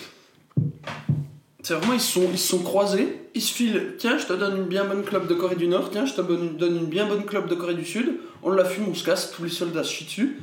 [1.61, 4.57] C'est vraiment, ils se sont, ils sont croisés, ils se filent, tiens, je te donne
[4.57, 7.25] une bien bonne clope de Corée du Nord, tiens, je te donne une, bien bonne
[7.25, 9.93] clope de Corée du Sud, on la fume, on se casse, tous les soldats se
[9.93, 10.39] chient dessus,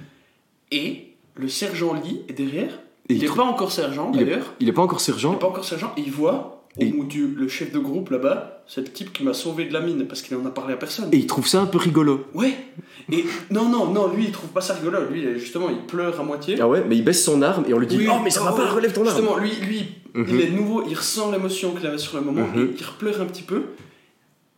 [0.70, 4.54] et le sergent Lee est derrière, Et il il n'est pas encore sergent Il d'ailleurs,
[4.60, 7.32] il est pas encore il sergent, n'est pas encore sergent, et il voit, Et- dieu,
[7.36, 10.22] le chef de groupe là-bas, c'est le type qui m'a sauvé de la mine, parce
[10.22, 11.08] qu'il en a parlé à personne.
[11.12, 12.26] Et il trouve ça un peu rigolo.
[12.34, 12.54] Ouais,
[13.12, 16.22] et non, non, non, lui il trouve pas ça rigolo, lui justement il pleure à
[16.22, 16.56] moitié.
[16.60, 18.42] Ah ouais, mais il baisse son arme et on lui dit Oui, Oh, mais ça
[18.42, 20.26] va oh, pas, relève ton arme Justement, lui, lui Mhm.
[20.30, 23.26] il est nouveau, il ressent l'émotion qu'il avait sur le moment, et il repleure un
[23.26, 23.62] petit peu.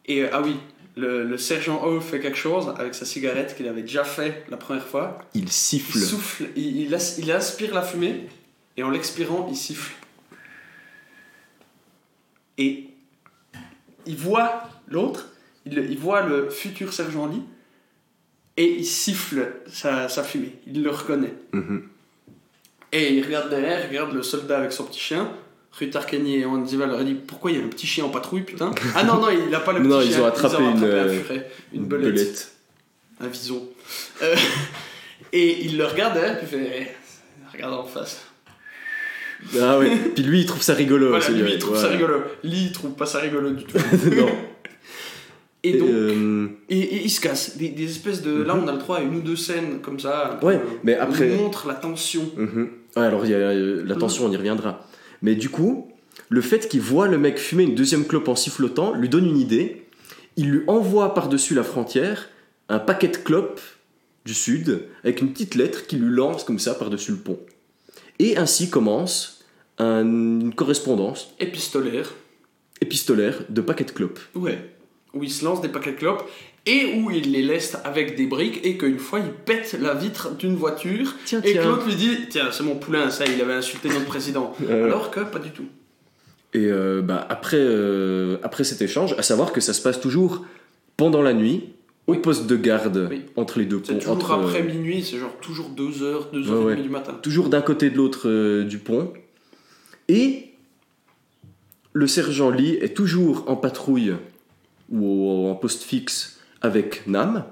[0.07, 0.54] Et euh, ah oui,
[0.96, 4.57] le, le sergent O fait quelque chose avec sa cigarette qu'il avait déjà fait la
[4.57, 5.18] première fois.
[5.35, 5.98] Il Il siffle.
[5.98, 8.26] souffle, il, il as- il aspire la fumée,
[8.76, 9.92] et en l'expirant, il siffle.
[12.59, 12.88] Et
[14.07, 15.29] il voit l'autre,
[15.64, 17.42] il, il voit le futur sergent Lee,
[18.57, 20.55] et il siffle sa, sa fumée.
[20.66, 21.35] Il le reconnaît.
[21.53, 21.88] Mhm.
[22.90, 25.31] Et il regarde derrière, il regarde le soldat avec son petit chien.
[25.79, 28.09] Rutar Kenny et Andiva leur a dit Pourquoi il y a un petit chien en
[28.09, 28.73] patrouille, putain?
[28.97, 30.11] Ah non, non, il a pas le petit Non, chien.
[30.11, 32.53] ils ont attrapé une, un euh, furet, une, belette,
[33.21, 33.68] un vison.
[34.23, 34.35] Euh,
[35.33, 38.25] et il le regarde derrière, puis il fait Eh, Regarde en face.
[39.61, 41.09] Ah ouais, puis lui il trouve ça rigolo.
[41.11, 41.81] Voilà, lui il trouve Ouais.
[41.83, 42.14] ça rigolo.
[42.42, 43.77] Lee il trouve pas ça rigolo du tout.
[44.16, 44.29] non.
[45.64, 47.57] Et donc, Euh, et, et il se casse.
[47.57, 48.42] Des, des espèces de.
[48.42, 50.38] Là, on a le droit à une ou deux scènes comme ça.
[50.42, 52.22] Ouais, euh, mais on après- montre la tension.
[52.37, 52.68] mhm.
[52.96, 54.87] Ouais, alors il y a euh, la tension, on y reviendra.
[55.22, 55.90] Mais du coup,
[56.29, 59.38] le fait qu'il voit le mec fumer une deuxième clope en sifflotant lui donne une
[59.38, 59.85] idée.
[60.37, 62.29] Il lui envoie par-dessus la frontière
[62.68, 63.61] un paquet de clopes
[64.24, 67.38] du sud avec une petite lettre qu'il lui lance comme ça par-dessus le pont.
[68.18, 69.44] Et ainsi commence
[69.78, 72.12] un- une correspondance Épistolaire.
[72.81, 74.18] épistolaire de paquets de clopes.
[74.35, 74.59] Ouais.
[75.14, 76.28] Où il se lance des paquets de clopes
[76.66, 80.35] et où il les laisse avec des briques et qu'une fois il pète la vitre
[80.37, 83.54] d'une voiture Tiens, et que l'autre lui dit Tiens, c'est mon poulain, ça, il avait
[83.54, 84.54] insulté notre président.
[84.68, 85.64] Euh, Alors que pas du tout.
[86.54, 90.44] Et euh, bah, après, euh, après cet échange, à savoir que ça se passe toujours
[90.96, 91.64] pendant la nuit,
[92.09, 92.18] Oui.
[92.18, 93.23] poste de garde Oui.
[93.37, 93.99] entre les deux C'est ponts.
[93.99, 96.77] toujours entre, après euh, minuit, c'est genre toujours 2h, 2h30 Ouais, ouais.
[96.83, 97.14] du matin.
[97.23, 99.12] toujours d'un côté de l'autre euh, du pont.
[100.09, 100.44] Et
[101.92, 104.14] le sergent Lee est toujours en patrouille
[104.90, 107.44] ou en poste fixe avec Nam.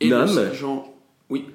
[0.00, 0.22] Et Nam.
[0.22, 0.92] le sergent,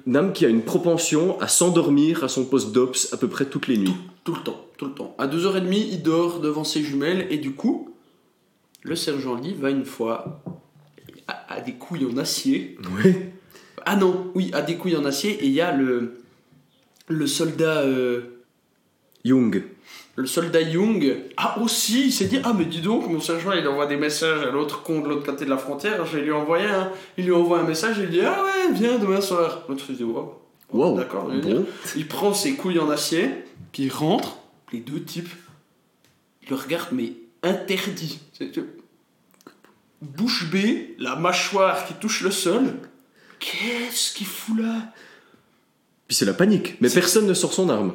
[0.06, 3.66] Nam qui a une propension à s'endormir à son poste d'ops à peu près toutes
[3.68, 3.94] les nuits.
[4.24, 5.14] tout le temps, tout le temps.
[5.18, 7.94] À 2h30, il dort devant ses jumelles et du coup,
[8.82, 10.42] le sergent Lee va une fois
[11.30, 13.32] à, à des couilles en acier Ouais.
[13.86, 16.18] Ah non, oui, à des couilles en acier, et il y a le,
[17.08, 17.80] le soldat.
[17.82, 18.36] euh,
[19.24, 19.62] Young.
[20.16, 21.14] le soldat Young.
[21.36, 24.42] Ah, aussi, il s'est dit Ah, mais dis donc, mon sergent, il envoie des messages
[24.46, 26.04] à l'autre con de l'autre côté de la frontière.
[26.06, 26.90] Je vais lui envoyer un.
[27.18, 29.64] Il lui envoie un message, il dit Ah ouais, viens demain soir.
[29.68, 30.40] L'autre dit Wow.
[30.72, 30.96] Wow.
[30.96, 31.28] D'accord.
[31.30, 31.66] Bon.
[31.96, 33.28] Il prend ses couilles en acier,
[33.72, 34.38] puis il rentre.
[34.72, 35.28] Les deux types,
[36.44, 37.12] ils le regardent, mais
[37.42, 38.20] interdit.
[40.02, 42.74] Bouche bée, la mâchoire qui touche le sol.
[43.38, 44.92] Qu'est-ce qu'il fout là?
[46.08, 46.76] Puis c'est la panique.
[46.80, 47.92] Mais personne ne sort son arme.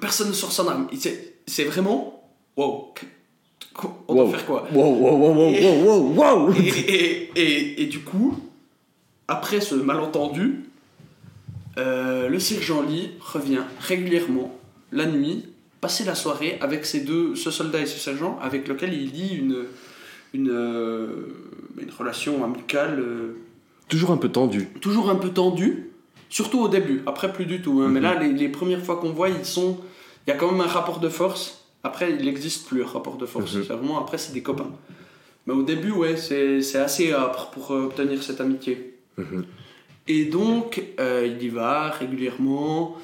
[0.00, 0.88] Personne ne sort son arme.
[1.46, 2.30] C'est vraiment.
[2.56, 2.94] Wow.
[4.08, 4.24] On Wow.
[4.24, 4.68] doit faire quoi?
[4.72, 6.54] Wow, wow, wow, wow, Et- wow, wow, wow.
[6.54, 8.38] et, et, et, du coup,
[9.28, 10.64] après ce malentendu,
[11.78, 14.54] euh, le sergent Lee revient régulièrement
[14.90, 15.46] la nuit,
[15.80, 19.34] passer la soirée avec ces deux, ce soldat et ce sergent, avec lequel il lie
[19.36, 19.64] une,
[20.34, 21.06] une, euh,
[21.78, 23.32] une relation amicale euh,
[23.88, 24.68] Toujours un peu tendu.
[24.80, 25.90] toujours un peu tendue,
[26.30, 27.80] surtout au début, après plus du tout.
[27.82, 27.88] hein.
[27.88, 28.04] Mais Mhm.
[28.06, 29.78] là, les, les premières fois qu'on voit, ils sont,
[30.26, 31.66] il y a quand même un rapport de force.
[31.84, 33.56] Après, il n'existe plus un rapport de force.
[33.56, 34.70] Vraiment après, c'est des copains.
[35.46, 38.94] Mais au début, ouais, c'est assez âpre pour euh, obtenir cette amitié.
[39.18, 39.44] Mhm.
[40.08, 42.96] Et donc, euh, il y va régulièrement,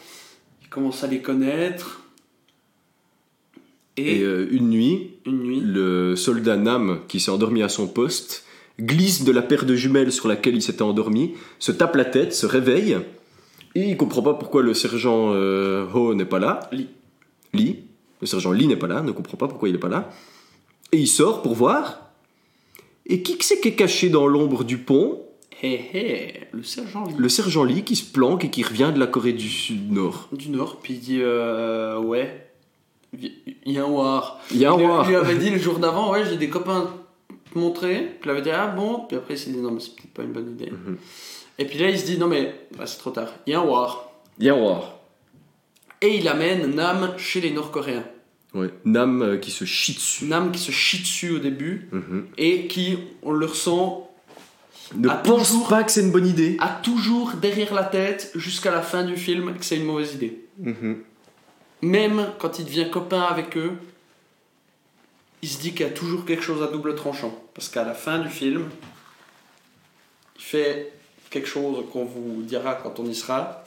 [0.62, 2.02] il commence à les connaître.
[3.96, 7.86] Et, Et euh, une nuit, une nuit, le soldat Nam, qui s'est endormi à son
[7.86, 8.44] poste,
[8.80, 12.32] glisse de la paire de jumelles sur laquelle il s'était endormi, se tape la tête,
[12.32, 12.98] se réveille,
[13.74, 16.68] et il comprend pas pourquoi le sergent euh, Ho n'est pas là.
[16.72, 16.88] Lee.
[17.52, 17.84] Lee.
[18.20, 20.10] Le sergent Lee n'est pas là, ne comprend pas pourquoi il n'est pas là.
[20.90, 22.10] Et il sort pour voir.
[23.06, 25.22] Et qui que c'est qui est caché dans l'ombre du pont?
[25.62, 27.14] Hé le sergent Lee.
[27.16, 30.28] Le sergent Lee qui se planque et qui revient de la Corée du Sud-Nord.
[30.32, 32.47] du Nord, puis il dit euh, Ouais,
[33.12, 34.40] il y a un war.
[34.50, 36.92] Il y a un Il lui- dit le jour d'avant, ouais, j'ai des copains.
[37.52, 37.60] Puis
[38.24, 39.04] il avait dit, ah bon?
[39.08, 40.70] Puis après, il s'est dit, non, mais c'est peut-être pas une bonne idée.
[40.70, 40.96] Mhm.
[41.58, 43.28] Et puis là, il se dit, non, mais bah, c'est trop tard.
[43.46, 44.10] Il y a un war.
[44.38, 45.00] Il y a un roi.
[46.00, 48.04] Et il amène Nam chez les Nord-Coréens.
[48.54, 48.68] Ouais.
[48.84, 50.26] Nam euh, qui se chie dessus.
[50.26, 52.26] Nam qui se chie dessus au début Mhm.
[52.38, 54.04] et qui, on le ressent,
[54.96, 56.56] Ne A pense toujours- pas que c'est une bonne idée.
[56.60, 60.46] a toujours derrière la tête jusqu'à la fin du film que c'est une mauvaise idée.
[60.58, 61.02] Mhm.
[61.82, 63.72] Même quand il devient copain avec eux,
[65.42, 67.32] il se dit qu'il y a toujours quelque chose à double tranchant.
[67.54, 68.68] Parce qu'à la fin du film,
[70.36, 70.92] il fait
[71.30, 73.64] quelque chose qu'on vous dira quand on y sera,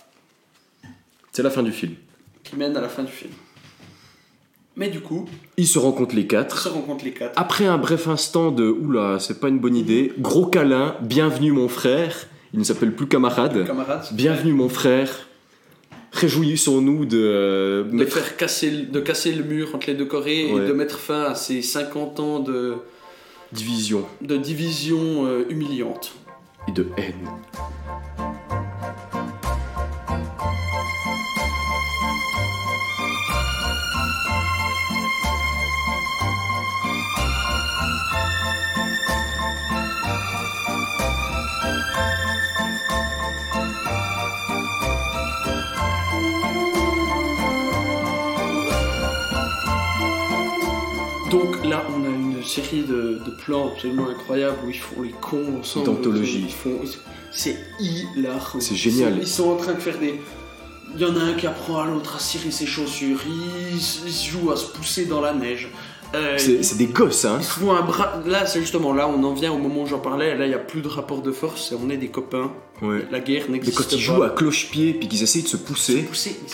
[1.32, 1.96] C'est la fin du film.
[2.44, 3.32] qui mène à la fin du film.
[4.76, 6.58] Mais du coup, Ils se rencontrent les ils quatre.
[6.64, 7.34] se rencontrent les quatre.
[7.40, 11.68] Après un bref instant de oula, c'est pas une bonne idée, gros câlin, bienvenue mon
[11.70, 12.28] frère.
[12.54, 13.66] Il ne s'appelle plus camarade.
[13.66, 15.28] Camarades, Bienvenue mon frère.
[16.12, 20.06] Réjouissons-nous de euh, de mettre faire casser, le- de casser le mur entre les deux
[20.06, 20.64] Corées Ouais.
[20.64, 22.76] et de mettre fin à ces 50 ans de,
[23.54, 26.14] division de division euh, humiliante.
[26.68, 27.28] et de haine.
[52.42, 55.86] Une série de, de plans absolument incroyables où ils font les cons ensemble.
[55.86, 56.48] D'anthologie.
[57.32, 58.60] C'est hilarant.
[58.60, 59.18] C'est génial.
[59.22, 60.20] Ils sont, en train de faire des.
[60.96, 63.20] Il y en a un qui apprend à l'autre à cirer ses chaussures.
[63.26, 65.70] Ils, ils se jouent à se pousser dans la neige.
[66.14, 67.38] Euh, C'est des gosses, hein.
[67.40, 68.22] ils se font un bras.
[68.26, 70.38] Là, c'est justement là, on en vient au moment où j'en parlais.
[70.38, 71.74] Là, il n'y a plus de rapport de force.
[71.82, 72.52] On est des copains.
[72.82, 73.08] Ouais.
[73.12, 73.96] La guerre Mais n'existe quand pas.
[73.96, 76.50] ils jouent à cloche-pied puis qu'ils essayent de se pousser, Pousser, mais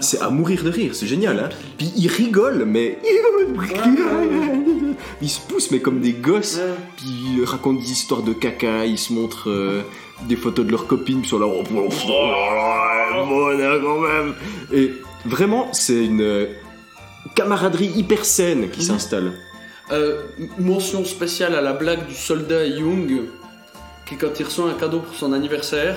[0.00, 1.48] c'est à mourir de rire, c'est génial, hein.
[1.78, 2.98] Puis ils rigolent, mais
[5.22, 6.60] ils se poussent, mais comme des gosses.
[6.96, 7.06] Puis
[7.38, 9.82] ils racontent des histoires de caca, ils se montrent euh,
[10.28, 11.88] des photos de leurs copines, sont là, oh, oh,
[13.82, 14.34] quand même.
[14.72, 14.92] Et
[15.24, 16.46] vraiment, c'est une euh,
[17.34, 18.86] camaraderie hyper saine qui Mhm.
[18.86, 19.32] s'installe.
[19.90, 20.22] Euh,
[20.58, 23.22] mention spéciale à la blague du soldat Young,
[24.06, 25.96] qui quand il reçoit un cadeau pour son anniversaire,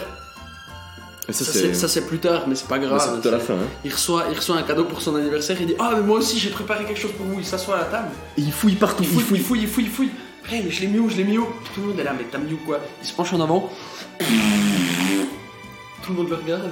[1.27, 3.01] Et ça, c'est plus tard, mais c'est pas grave.
[3.03, 3.53] c'est tout à la fin.
[3.55, 3.67] hein.
[3.83, 6.37] Il, reçoit, il reçoit un cadeau pour son anniversaire, il dit Ah, mais moi aussi
[6.37, 7.39] j'ai préparé quelque chose pour vous.
[7.39, 9.83] Il s'assoit à la table, Et ils fouillent partout, il fouille, il fouille, il fouille,
[9.85, 10.09] il fouille.
[10.51, 11.47] Hey, mais je l'ai mis où Je l'ai mis où?
[11.73, 12.79] Tout le monde est là, mais t'as mis où quoi?
[13.01, 13.71] Il se penche en avant.
[14.19, 16.71] Tout le monde le regarde.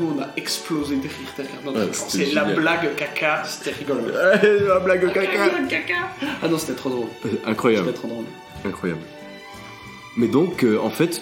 [0.00, 4.00] Nous on a explosé de rire derrière Ouais, C'est la blague caca, c'était rigolo.
[4.68, 5.30] la blague au caca.
[6.42, 7.06] Ah non, c'était trop drôle.
[7.26, 7.86] Euh, Incroyable.
[7.86, 8.24] C'était trop drôle.
[8.64, 9.00] Incroyable.
[10.16, 11.20] Mais donc, euh, en fait,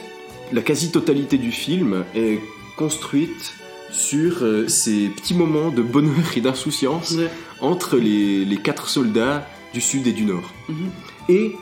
[0.53, 2.41] la quasi-totalité du film est
[2.77, 3.55] construite
[3.91, 7.31] sur euh, ces petits moments de bonheur et d'insouciance Ouais.
[7.61, 10.51] entre les, les quatre soldats du sud et du nord.
[10.69, 10.91] Mhm.
[11.29, 11.57] Et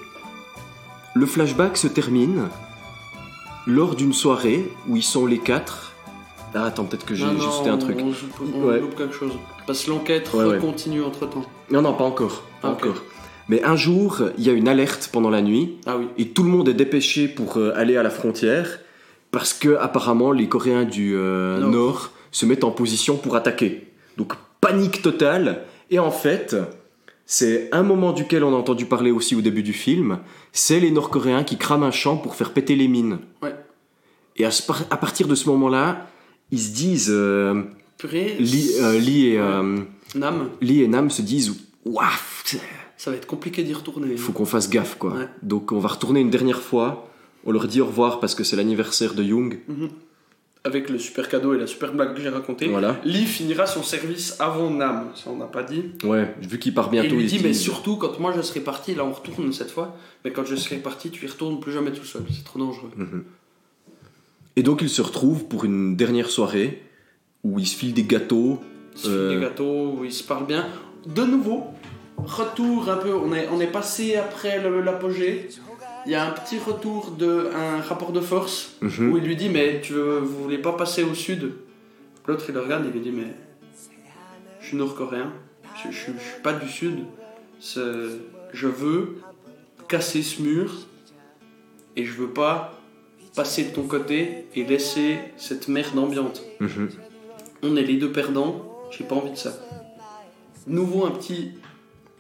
[1.15, 2.49] le flashback se termine
[3.67, 5.93] lors d'une soirée où ils sont les quatre.
[6.55, 7.99] Ah, attends, peut-être que j'ai sauté un truc.
[8.01, 8.13] On,
[8.59, 8.81] on Ouais.
[8.81, 9.33] loupe quelque chose.
[9.67, 11.45] Parce que l'enquête Ouais, continue entre temps.
[11.71, 12.43] Non, non, pas encore.
[12.63, 13.03] Pas Ah, encore.
[13.49, 16.07] Mais un jour, il y a une alerte pendant la nuit Ah oui.
[16.19, 18.81] et tout le monde est dépêché pour euh, aller à la frontière
[19.31, 21.71] parce que apparemment les Coréens du euh, Nord.
[21.71, 22.11] nord.
[22.31, 23.89] se mettent en position pour attaquer.
[24.17, 26.57] Donc panique totale et en fait
[27.27, 30.19] c'est un moment duquel on a entendu parler aussi au début du film,
[30.53, 33.19] c'est les Nord-Coréens qui crament un champ pour faire péter les mines.
[33.43, 33.55] Ouais.
[34.37, 36.07] Et à, ce par- à partir de ce moment-là,
[36.51, 37.63] ils se disent, euh,
[37.99, 38.37] Purée.
[38.39, 38.71] Lee,
[39.01, 39.39] Lee et,
[40.15, 42.05] Nam, Lee et Nam se disent, waouh,
[43.05, 44.13] ça va être compliqué d'y retourner.
[44.13, 45.13] il faut qu'on fasse gaffe quoi.
[45.13, 45.29] Ouais.
[45.43, 47.11] Donc on va retourner une dernière fois.
[47.45, 49.59] On leur dit au revoir parce que c'est l'anniversaire de Young.
[50.65, 52.67] Avec le super cadeau et la super blague que j'ai racontée.
[52.69, 52.99] Voilà.
[53.05, 55.83] Lee finira son service avant Nam, ça on n'a pas dit.
[56.03, 58.41] Ouais, vu qu'il part Et bientôt, il lui ils dit, mais surtout quand moi je
[58.41, 59.95] serai parti, là on retourne cette fois,
[60.25, 62.91] mais quand je serai parti, tu y retournes plus jamais tout seul, c'est trop dangereux.
[64.57, 66.83] Et donc ils se retrouvent pour une dernière soirée
[67.43, 68.61] où ils se filent des gâteaux.
[68.95, 69.35] Il se Euh.
[69.35, 70.65] des gâteaux, où ils se parlent bien.
[71.07, 71.65] De nouveau,
[72.19, 75.49] retour un peu, on est, on est passé après l'apogée.
[76.07, 79.13] Il y a un petit retour de un rapport de force Mhm.
[79.13, 81.53] où il lui dit mais tu veux, vous voulez pas passer au sud?
[82.27, 83.33] L'autre il le regarde et il lui dit mais
[84.61, 85.33] je suis nord-coréen,
[85.83, 87.05] je, je, je suis pas du sud.
[88.53, 89.17] Je veux
[89.89, 90.73] casser ce mur
[91.97, 92.79] et je veux pas
[93.35, 96.43] passer de ton côté et laisser cette merde ambiante.
[96.61, 96.89] Mhm.
[97.63, 99.53] On est les deux perdants, j'ai pas envie de ça.
[100.67, 101.53] Nouveau un petit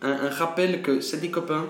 [0.04, 1.66] un, un rappel que c'est des copains,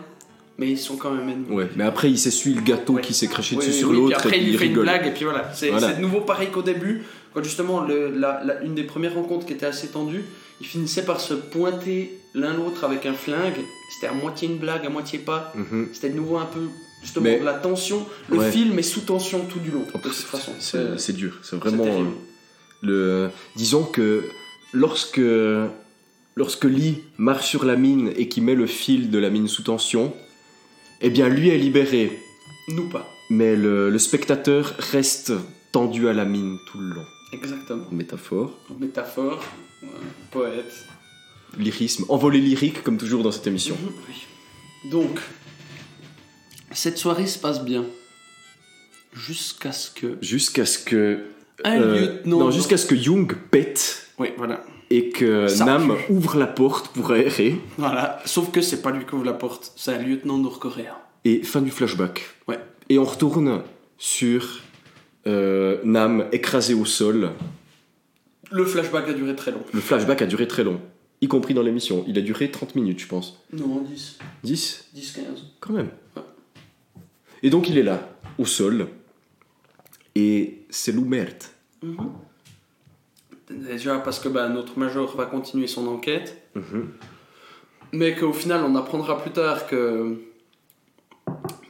[0.58, 1.50] mais ils sont quand même ennemis.
[1.54, 3.02] Ouais, mais après il s'essuie le gâteau Ouais.
[3.02, 4.84] qui s'est craché dessus sur oui, l'autre après et puis il il fait une rigole.
[4.84, 5.50] blague et puis voilà.
[5.54, 5.92] C'est Voilà.
[5.94, 9.52] de nouveau pareil qu'au début, quand justement le, la, la- une des premières rencontres qui
[9.54, 10.24] était assez tendue,
[10.60, 13.58] ils finissaient par se pointer l'un l'autre avec un flingue.
[13.94, 15.52] C'était à moitié une blague, à moitié pas.
[15.56, 15.88] Mhm.
[15.92, 16.60] C'était de nouveau un peu
[17.02, 18.06] justement Mais- de la tension.
[18.30, 18.50] Le Ouais.
[18.52, 19.80] film est sous tension tout du long.
[19.80, 21.84] De Oh, toute façon, C'est c'est dur, c'est vraiment.
[21.84, 22.04] euh,
[22.82, 23.30] le...
[23.56, 24.24] Disons que
[24.72, 25.20] lorsque,
[26.36, 29.62] lorsque Lee marche sur la mine et qu'il met le fil de la mine sous
[29.62, 30.14] tension,
[31.00, 32.18] eh bien lui est libéré,
[32.68, 33.06] Nous pas.
[33.30, 35.32] mais le, le spectateur reste
[35.72, 37.04] tendu à la mine tout le long.
[37.32, 37.86] Exactement.
[37.90, 39.42] Métaphore, Métaphore,
[39.82, 39.86] euh,
[40.30, 40.86] poète.
[41.58, 43.76] lyrisme, envolé lyrique comme toujours dans cette émission.
[43.82, 44.90] Mhm, oui.
[44.90, 45.18] Donc,
[46.72, 47.84] cette soirée se passe bien.
[49.12, 50.18] Jusqu'à ce que.
[50.20, 51.24] Jusqu'à ce que.
[51.64, 52.38] Un euh, lieutenant.
[52.40, 54.64] non, jusqu'à ce que Young pète Oui, voilà.
[54.90, 56.12] Et que Ça Nam pue.
[56.12, 57.56] ouvre la porte pour aérer.
[57.78, 58.20] Voilà.
[58.24, 60.94] Sauf que c'est pas lui qui ouvre la porte, c'est un lieutenant nord-coréen.
[61.24, 62.22] Et fin du flashback.
[62.48, 62.58] Ouais.
[62.88, 63.62] Et on retourne
[63.98, 64.60] sur
[65.26, 67.30] euh, Nam écrasé au sol.
[68.50, 69.62] Le flashback a duré très long.
[69.72, 70.80] Le flashback a duré très long,
[71.20, 72.04] y compris dans l'émission.
[72.06, 73.42] Il a duré 30 minutes, je pense.
[73.52, 74.18] Non, 10.
[74.44, 75.24] 10 10, 15.
[75.60, 75.88] Quand même.
[77.42, 78.88] Et donc il est là, au sol.
[80.14, 81.52] Et c'est l'oumerte.
[83.50, 86.88] Déjà parce que bah, notre major va continuer son enquête, Mhm.
[87.92, 90.16] mais qu'au final on apprendra plus tard que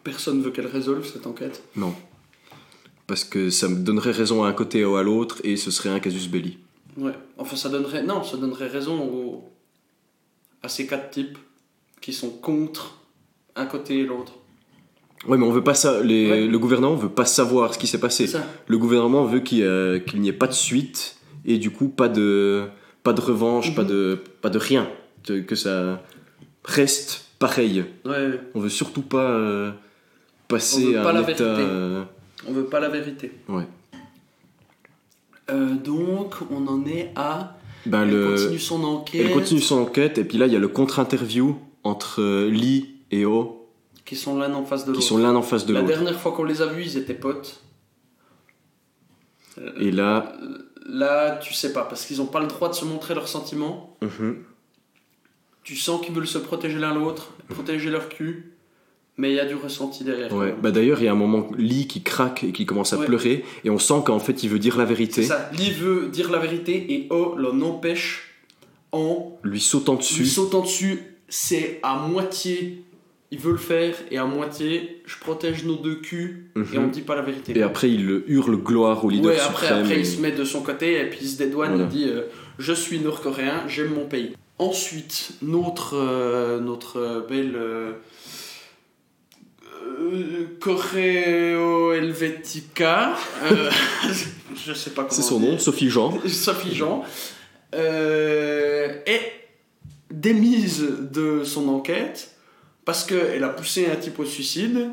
[0.03, 1.62] personne veut qu'elle résolve cette enquête.
[1.77, 1.95] Non.
[3.07, 5.91] Parce que ça me donnerait raison à un côté ou à l'autre, et ce serait
[5.91, 6.59] un casus belli.
[6.97, 7.12] Ouais.
[7.39, 9.51] Enfin, ça donnerait non, ça donnerait raison aux-
[10.62, 11.37] à ces quatre types
[12.01, 12.99] qui sont contre
[13.57, 14.33] un côté et l'autre.
[15.27, 16.03] Ouais, mais on veut pas ça.
[16.03, 16.31] Les...
[16.31, 16.47] Ouais.
[16.47, 18.27] Le gouvernement veut pas savoir ce qui s'est passé.
[18.27, 18.45] Ça.
[18.68, 22.64] Le gouvernement veut qu'il n'y ait pas de suite et du coup pas de
[23.03, 23.74] pas de revanche, Mhm.
[23.74, 24.88] pas de pas de rien,
[25.26, 26.03] que que ça
[26.64, 27.84] reste pareil.
[28.05, 28.40] Ouais.
[28.55, 31.45] On veut surtout pas euh, On passer veut à pas un la état.
[31.45, 31.62] vérité.
[31.70, 32.03] euh,
[32.49, 33.32] On veut pas la vérité.
[33.49, 33.66] Ouais.
[35.51, 37.59] Euh, donc, on en est à.
[37.86, 38.30] Ben, elle le...
[38.34, 39.26] continue son enquête.
[39.26, 42.95] Elle continue son enquête et puis là il y a le contre-interview entre euh, Lee
[43.11, 43.68] et O
[44.07, 45.07] Qui sont l'un en face de qui l'autre.
[45.07, 45.92] sont l'un en face de La l'autre.
[45.92, 47.61] dernière fois qu'on les a vus, ils étaient potes.
[49.78, 50.32] Et là,
[50.87, 53.97] Là, tu sais pas, parce qu'ils ont pas le droit de se montrer leurs sentiments.
[54.03, 54.37] mhm,
[55.62, 58.53] Tu sens qu'ils veulent se protéger l'un l'autre, protéger leur cul,
[59.16, 60.30] mais il y a du ressenti derrière.
[60.35, 60.55] ouais.
[60.61, 63.07] Bah d'ailleurs il y a un moment Lee qui craque et qui commence à Ouais.
[63.07, 65.22] pleurer et on sent qu'en fait il veut dire la C'est vérité.
[65.22, 65.49] ça.
[65.57, 68.35] Lee veut dire la vérité et O l'en empêche
[68.93, 70.26] en Lui sautant lui dessus.
[70.26, 71.03] sautant dessus.
[71.28, 72.82] C'est à moitié,
[73.31, 76.85] il veut le faire, et à moitié, je protège nos deux culs et Mhm.
[76.85, 77.59] on dit pas la vérité.
[77.59, 79.83] Et après, il le hurle gloire au leader Ouais, après, suprême.
[79.85, 81.85] après et- il se met de son côté et puis il se dédouane, Voilà.
[81.85, 82.22] il dit euh,
[82.59, 84.37] Je suis nord-coréen, j'aime mon pays.
[84.61, 87.57] Ensuite, notre, euh, notre euh, belle.
[87.57, 87.93] Euh,
[90.61, 93.16] Coréo Helvetica,
[93.51, 93.70] euh,
[94.66, 95.12] je sais pas comment.
[95.14, 95.59] C'est son nom.
[95.59, 96.18] Sophie Jean.
[96.29, 97.05] Sophie Jean,
[97.72, 99.33] est
[100.12, 102.34] démise de son enquête
[102.85, 104.89] parce qu'elle a poussé un type au suicide,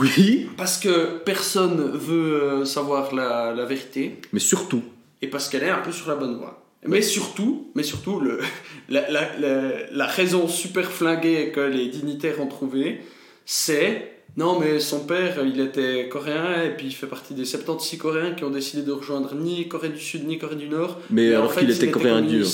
[0.00, 0.48] Oui.
[0.56, 4.82] parce que personne veut euh, savoir la, la vérité Mais surtout,
[5.22, 6.62] et parce qu'elle est un peu sur la bonne voie.
[6.88, 8.40] Mais surtout, mais surtout le,
[8.88, 13.00] la, la- la- la raison super flinguée que les dignitaires ont trouvée,
[13.44, 17.98] c'est non mais son père il était coréen et puis il fait partie des 76
[17.98, 20.98] coréens qui ont décidé de rejoindre ni Corée du Sud ni Corée du Nord.
[21.10, 22.46] mais alors qu'il il était coréen dur.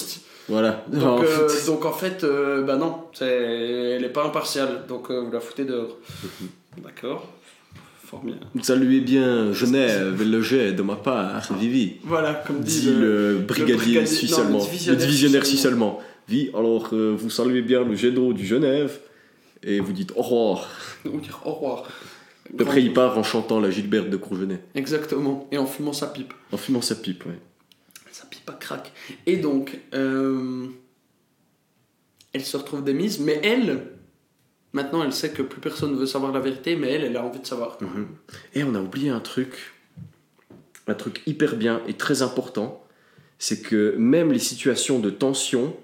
[0.49, 0.85] Voilà.
[0.89, 3.25] Donc, En euh, fait, donc en fait, euh, bah non, c'est-
[3.97, 5.97] elle est pas impartiale, donc euh, vous la foutez dehors.
[6.83, 7.29] D'accord
[8.05, 8.35] Fort bien.
[8.63, 11.95] Saluez bien Genève, le jet de ma part, Vivi.
[12.05, 14.59] Voilà, comme dit, Dit le, brigadier brigadier- suisse non, le allemand.
[14.59, 16.01] Le divisionnaire divisionnaire suisse allemand.
[16.29, 18.99] Oui, alors vous saluez bien le jet d'eau du Genève
[19.63, 20.69] et vous dites au revoir.
[21.07, 21.85] On dire au revoir.
[22.59, 26.35] Après, il part en chantant la Gilberte de Courgenay, Exactement, et en fumant sa pipe.
[26.53, 27.39] en fumant sa pipe, ouais.
[28.47, 28.93] À crack.
[29.27, 30.67] Et donc, euh,
[32.33, 33.89] elle se retrouve démise, mais elle,
[34.73, 37.25] maintenant elle sait que plus personne ne veut savoir la vérité, mais elle, elle a
[37.25, 37.79] envie de savoir.
[37.81, 38.09] Mhm.
[38.55, 39.75] Et on a oublié un truc,
[40.87, 42.85] un truc hyper bien et très important,
[43.39, 45.77] c'est que même les situations de tension,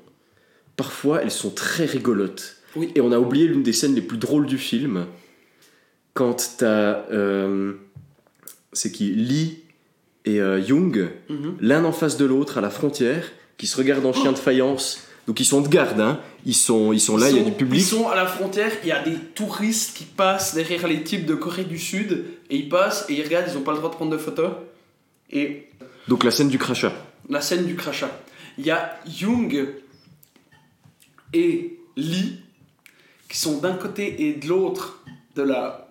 [0.77, 2.57] parfois elles sont très rigolotes.
[2.77, 2.93] Oui.
[2.95, 5.07] Et on a oublié l'une des scènes les plus drôles du film,
[6.15, 7.75] quand t'as, euh,
[8.73, 9.65] c'est qui, Lee
[10.29, 11.57] et euh, Young, Mhm.
[11.61, 13.25] l'un en face de l'autre à la frontière,
[13.57, 15.05] qui se regardent en chien de faïence.
[15.27, 16.21] Donc ils sont de garde, hein.
[16.47, 17.81] ils, sont, ils sont là, Ils il y a du public.
[17.81, 21.27] Ils sont à la frontière, il y a des touristes qui passent derrière les types
[21.27, 23.91] de Corée du Sud, et ils passent et ils regardent, ils n'ont pas le droit
[23.91, 24.53] de prendre de photos.
[25.31, 25.69] Et
[26.09, 26.93] Donc la scène du crachat.
[27.29, 28.11] la scène du crachat.
[28.59, 29.69] Il y a Young
[31.35, 32.41] et Lee
[33.29, 35.03] qui sont d'un côté et de l'autre
[35.37, 35.88] de la,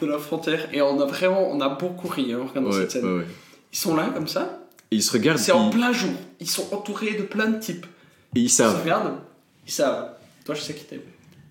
[0.00, 0.68] de la frontière.
[0.72, 3.04] Et on a vraiment, on a beaucoup ri hein, en regardant Ouais, cette scène.
[3.04, 3.26] ouais, ouais.
[3.72, 4.60] Ils sont là comme ça.
[4.90, 6.12] Et ils se regardent, C'est en plein jour.
[6.40, 7.86] Ils sont entourés de plein de types.
[8.34, 8.80] et ils Ils se savent.
[8.82, 9.18] regardent.
[9.66, 10.10] Ils savent.
[10.44, 11.00] Toi, je sais qui t'es.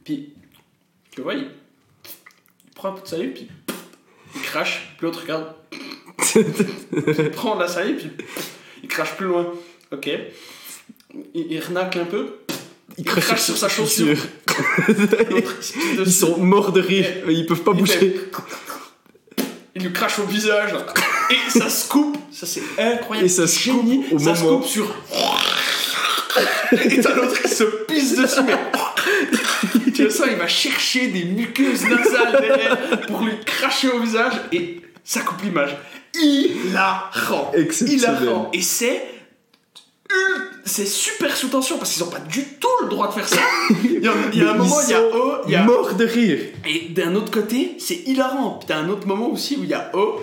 [0.04, 0.34] Puis,
[1.12, 1.42] tu vois, il,
[2.66, 3.48] il prend un peu de salive, puis
[4.36, 4.94] il crache.
[4.98, 5.54] Puis l'autre regarde.
[6.36, 8.26] il prend de la salive, puis
[8.84, 9.52] il crache plus loin.
[9.92, 10.10] Ok.
[11.34, 12.36] Il, il renacle un peu.
[12.98, 14.18] Il crache sur sa chaussure.
[16.06, 17.94] Ils sont morts de rire, mais ils peuvent pas Il bouger.
[18.00, 18.16] fait-
[19.76, 20.74] Il lui crache au visage.
[21.30, 22.18] Et ça se coupe.
[22.32, 23.26] Ça, c'est incroyable.
[23.26, 24.06] Et ça se coupe Génie.
[24.12, 24.96] au ça se coupe sur.
[26.72, 28.56] Et t'as l'autre qui se pisse dessus, mais.
[29.94, 34.34] tu vois ça, il va chercher des muqueuses nasales derrière pour lui cracher au visage
[34.52, 35.76] et ça coupe l'image.
[36.18, 37.52] Hilarant.
[37.54, 38.18] Exceptionnel.
[38.22, 38.50] Hilarant.
[38.54, 39.02] Et c'est.
[40.66, 43.40] C'est super sous tension parce qu'ils ont pas du tout le droit de faire ça.
[43.84, 45.64] Il y a, il y a un moment, il y a O, il y a
[45.64, 46.40] morts de rire.
[46.66, 48.58] et d'un autre côté, c'est hilarant.
[48.60, 50.20] Puis t'as un autre moment aussi où il y a O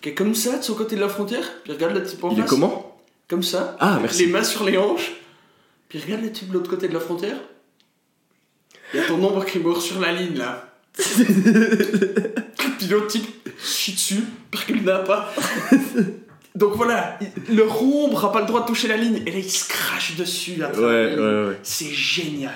[0.00, 1.44] qui est comme ça de son côté de la frontière.
[1.64, 2.96] Puis regarde le type en Il est comment?
[3.28, 3.76] Comme ça.
[3.80, 4.26] Ah, merci.
[4.26, 5.12] Les mains sur les hanches.
[5.88, 7.36] Puis regarde le type de l'autre côté de la frontière.
[8.94, 10.68] Il y a ton ombre qui est mort sur la ligne là.
[10.96, 13.26] Puis l'autre type
[13.62, 15.32] chie dessus, parce qu'il n'a pas.
[16.54, 19.22] Donc voilà, il- leur ombre a pas le droit de toucher la ligne.
[19.26, 20.60] Et là, il se crache dessus.
[20.62, 21.58] Ouais, ouais, ouais.
[21.62, 22.52] C'est génial.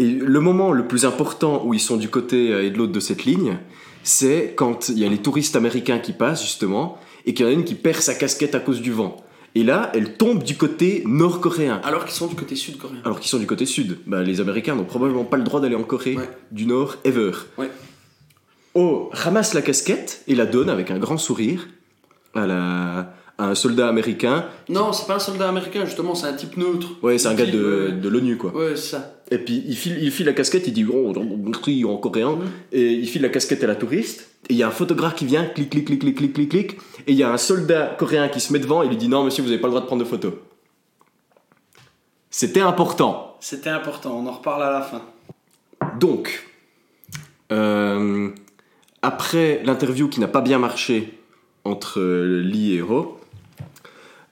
[0.00, 2.92] Et le moment le plus important où ils sont du côté euh, et de l'autre
[2.92, 3.58] de cette ligne,
[4.02, 7.50] c'est quand il y a les touristes américains qui passent justement et qu'il y en
[7.50, 9.16] a une qui perd sa casquette à cause du vent.
[9.54, 11.80] Et là, elle tombe du côté nord-coréen.
[11.82, 13.00] Alors qu'ils sont du côté sud-coréen.
[13.04, 13.98] Alors qu'ils sont du côté sud.
[14.06, 16.30] Bah, les Américains n'ont probablement pas le droit d'aller en Corée Ouais.
[16.52, 17.32] du Nord ever.
[17.56, 17.70] Ouais.
[18.74, 21.66] Oh ramasse la casquette et la donne avec un grand sourire
[22.34, 24.46] à, la, un soldat américain.
[24.68, 26.88] Non, c'est pas un soldat américain, justement, c'est un type neutre.
[27.02, 27.92] Ouais, c'est un gars de, ouais.
[27.92, 28.54] de l'ONU quoi.
[28.54, 29.14] Ouais, c'est ça.
[29.30, 32.32] Et puis il file, il file la casquette, il dit oh, en coréen.
[32.32, 32.46] Mhm.
[32.72, 34.28] Et il file la casquette à la touriste.
[34.48, 36.72] Et il y a un photographe qui vient, clic, clic, clic, clic, clic, clic, clic.
[37.06, 39.24] Et il y a un soldat coréen qui se met devant et lui dit non,
[39.24, 40.32] monsieur, vous n'avez pas le droit de prendre de photos.
[42.30, 43.36] C'était important.
[43.40, 45.02] C'était important, on en reparle à la fin.
[45.98, 46.44] Donc,
[47.52, 48.30] euh,
[49.02, 51.18] après l'interview qui n'a pas bien marché
[51.64, 53.17] entre euh, Lee et Ho,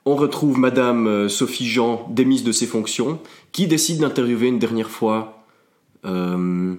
[0.07, 3.21] on retrouve Madame euh, Sophie Jean, démise de ses fonctions,
[3.53, 5.45] qui décide d'interviewer une dernière fois
[6.05, 6.75] euh,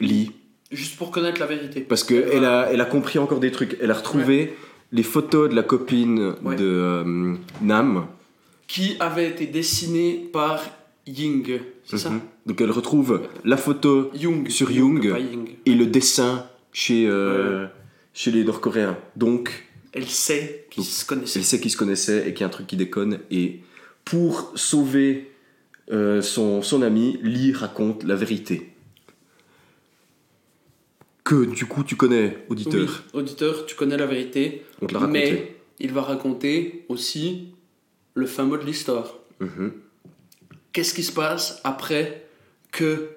[0.00, 0.30] Lee,
[0.70, 1.80] Juste pour connaître la vérité.
[1.80, 3.76] parce qu'elle a, elle a compris encore des trucs.
[3.80, 4.54] Elle a retrouvé
[4.92, 6.56] les photos de la copine Ouais.
[6.56, 8.06] de euh, Nam.
[8.66, 10.62] Qui avait été dessiné par
[11.06, 12.20] Ying, c'est ça Mhm.
[12.46, 14.48] Donc elle retrouve la photo Jung.
[14.48, 15.14] Sur Jung.
[15.64, 17.08] et le dessin chez,
[18.12, 18.98] chez les Nord-Coréens.
[19.14, 19.66] Donc,
[19.96, 21.38] Elle sait qu'ils se connaissaient.
[21.38, 23.20] elle sait qu'ils se connaissaient et qu'il y a un truc qui déconne.
[23.30, 23.60] Et
[24.04, 25.32] pour sauver
[25.90, 28.72] euh, son, son ami, Lee raconte la vérité.
[31.24, 33.04] Que du coup tu connais, auditeur.
[33.14, 34.64] Oui, auditeur, tu connais la vérité.
[34.82, 35.18] On te l'a raconté.
[35.18, 37.54] Mais il va raconter aussi
[38.14, 39.14] le fin mot de l'histoire.
[39.40, 39.72] Mhm.
[40.72, 42.28] Qu'est-ce qui se passe après
[42.70, 43.08] que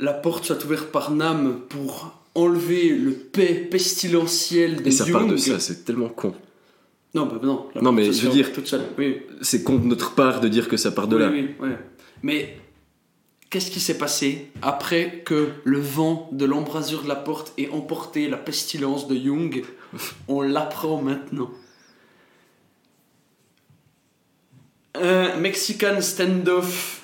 [0.00, 5.30] la porte soit ouverte par Nam pour enlever le paix pestilentiel de Et ça parle
[5.30, 6.34] de ça, c'est tellement con.
[7.14, 7.66] Non, bah non.
[7.74, 8.50] la Non, porte mais je veux dire-.
[8.98, 11.30] Oui, C'est con de notre part de dire que ça part de oui, là.
[11.60, 11.68] oui.
[12.22, 12.56] Mais
[13.50, 18.28] qu'est-ce qui s'est passé après que le vent de l'embrasure de la porte ait emporté
[18.28, 19.62] la pestilence de Jung
[20.28, 21.50] On l'apprend maintenant.
[24.94, 27.02] un Mexican standoff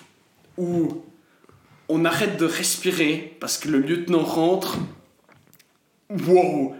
[0.58, 1.02] où
[1.88, 4.78] on arrête de respirer parce que le lieutenant rentre.
[6.10, 6.74] Wow!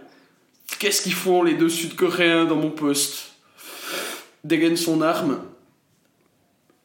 [0.79, 3.33] Qu'est-ce qu'ils font les deux Sud-Coréens dans mon poste?
[4.43, 5.39] Dégaine son arme.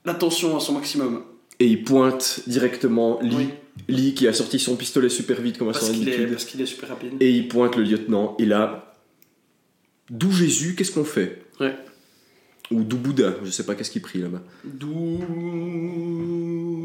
[0.05, 1.23] La tension à son maximum.
[1.61, 3.37] Et il pointe directement Lee.
[3.37, 3.49] Oui.
[3.89, 6.31] Lee qui a sorti son pistolet super vite comme à son habitude.
[6.31, 7.15] parce qu'il est super rapide.
[7.21, 8.37] Et il pointe le lieutenant.
[8.39, 8.95] Et là,
[10.11, 11.43] d'où Jésus, qu'est-ce qu'on fait?
[11.61, 11.75] Ouais.
[12.71, 14.43] Ou d'où Bouddha, je sais pas qu'est-ce qu'il prie là-bas.
[14.65, 15.21] D'où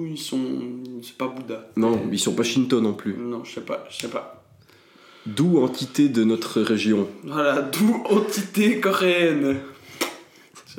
[0.10, 0.60] ils sont.
[1.02, 1.70] C'est pas Bouddha.
[1.78, 3.16] Non, ils sont pas Shinto non plus.
[3.18, 4.39] Non, je sais pas, je sais pas.
[5.36, 7.08] D'où entité de notre région.
[7.24, 9.58] Voilà, d'où entité coréenne.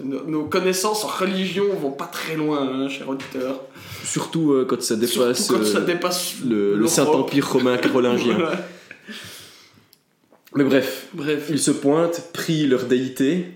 [0.03, 3.61] Nos, connaissances en religion vont pas très loin, hein, cher auditeur.
[4.05, 6.87] Surtout euh, quand ça dépasse euh, dépasse le.
[6.87, 8.35] Saint-Empire romain carolingien.
[8.35, 8.69] Voilà.
[10.55, 13.47] Mais bref, Bref, ils se pointent, prient leur déité.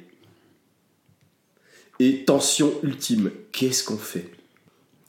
[1.98, 3.30] Et tension ultime.
[3.52, 4.30] Qu'est-ce qu'on fait?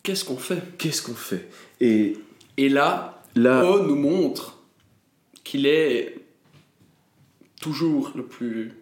[0.04, 0.62] Qu'est-ce qu'on fait?
[0.78, 1.50] Qu'est-ce qu'on fait?
[1.82, 2.18] Et
[2.58, 4.55] Et là, là, O nous montre
[5.46, 6.18] qu'il est
[7.62, 8.74] toujours le plus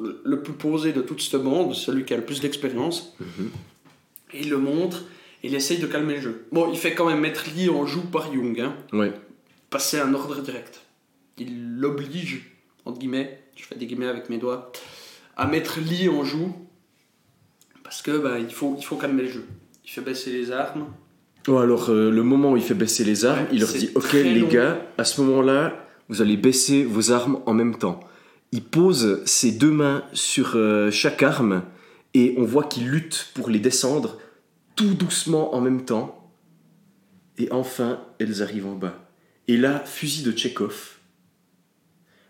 [0.00, 3.16] le plus posé de toute cette bande, celui qui a le plus d'expérience.
[4.32, 5.04] Et il le montre,
[5.44, 6.46] il essaye de calmer le jeu.
[6.50, 8.76] Bon, il fait quand même mettre Lee en joue par Jung, hein.
[8.92, 9.12] ouais.
[9.70, 10.80] passer un ordre direct.
[11.38, 12.50] Il l'oblige,
[12.84, 14.72] entre guillemets, je fais des guillemets avec mes doigts,
[15.36, 16.52] à mettre Lee en joue,
[17.84, 19.46] parce que bah, il, faut, il faut calmer le jeu.
[19.84, 20.88] Il fait baisser les armes.
[21.46, 23.90] Bon, alors, euh, le moment où il fait baisser les armes, Ouais, il leur dit
[23.94, 24.48] Ok, les long.
[24.48, 28.00] gars, à ce moment-là, vous allez baisser vos armes en même temps.
[28.52, 31.62] Il pose ses deux mains sur euh, chaque arme
[32.14, 34.18] et on voit qu'il lutte pour les descendre
[34.76, 36.30] tout doucement en même temps.
[37.36, 38.94] Et enfin, elles arrivent en bas.
[39.48, 40.98] Et là, fusil de Tchekhov.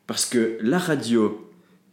[0.06, 1.50] Parce que la radio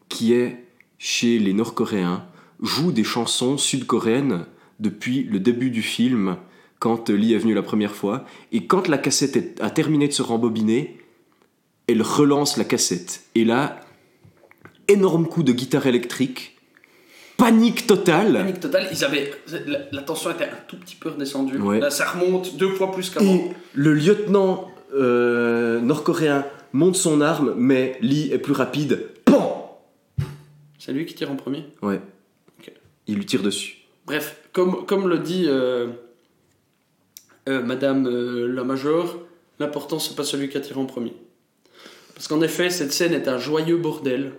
[0.09, 0.65] qui est
[0.97, 2.26] chez les Nord-Coréens
[2.61, 4.45] joue des chansons sud-coréennes
[4.80, 6.38] depuis le début du film,
[6.82, 8.26] quand Lee est venu la première fois.
[8.52, 10.98] Et quand la cassette est- a terminé de se rembobiner,
[11.88, 13.22] elle relance la cassette.
[13.36, 13.80] Et là,
[14.88, 16.58] énorme coup de guitare électrique,
[17.38, 18.34] panique totale.
[18.34, 19.32] Panique totale, ils avaient,
[19.68, 21.60] la, la tension était un tout petit peu redescendue.
[21.60, 21.80] Ouais.
[21.80, 23.32] Là, ça remonte deux fois plus qu'avant.
[23.32, 29.08] Et le lieutenant euh, nord-coréen monte son arme, mais Lee est plus rapide.
[29.26, 29.80] Pan
[30.80, 31.66] C'est lui qui tire en premier?
[31.84, 32.02] Ouais.
[33.08, 33.78] Il lui tire dessus.
[34.08, 35.88] Bref, comme, comme le dit euh,
[37.50, 39.20] euh, Madame euh, la Major,
[39.60, 41.14] l'important c'est pas celui qui a tiré en premier.
[42.14, 44.34] Parce qu'en effet, cette scène est un joyeux bordel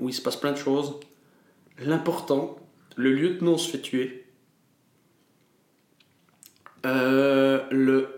[0.00, 0.94] où il se passe plein de choses.
[1.84, 2.56] L'important,
[2.96, 4.24] le lieutenant se fait tuer.
[6.86, 8.08] Euh, le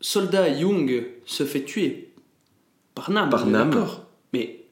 [0.00, 2.12] soldat Young se fait tuer
[2.94, 3.28] par Nam.
[3.28, 3.70] Par Nam.
[3.70, 4.06] d'accord.
[4.32, 4.66] Mais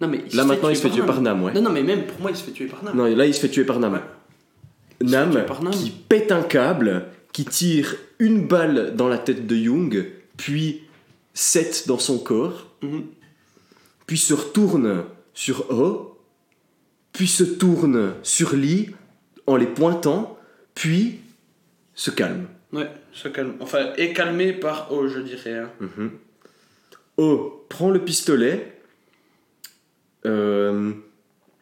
[0.00, 1.52] non mais Là maintenant, il se fait tuer par Nam, ouais.
[1.52, 2.96] Non non mais même pour moi il se fait tuer par Nam.
[2.96, 4.00] Non, là, il se fait tuer par Nam.
[5.02, 5.72] Nam, par Nam.
[5.72, 10.06] qui pète un câble, qui tire une balle dans la tête de Young,
[10.36, 10.82] puis
[11.34, 13.04] sept dans son corps, Mhm.
[14.06, 15.04] puis se retourne
[15.34, 16.18] sur O,
[17.12, 18.90] puis se tourne sur Lee
[19.46, 20.38] en les pointant,
[20.74, 21.20] puis
[21.94, 22.46] se calme.
[22.72, 23.54] Ouais, se calme.
[23.60, 25.54] Enfin, est calmé par O, je dirais.
[25.58, 26.10] hein.
[27.16, 28.76] O prend le pistolet.
[30.26, 30.92] euh,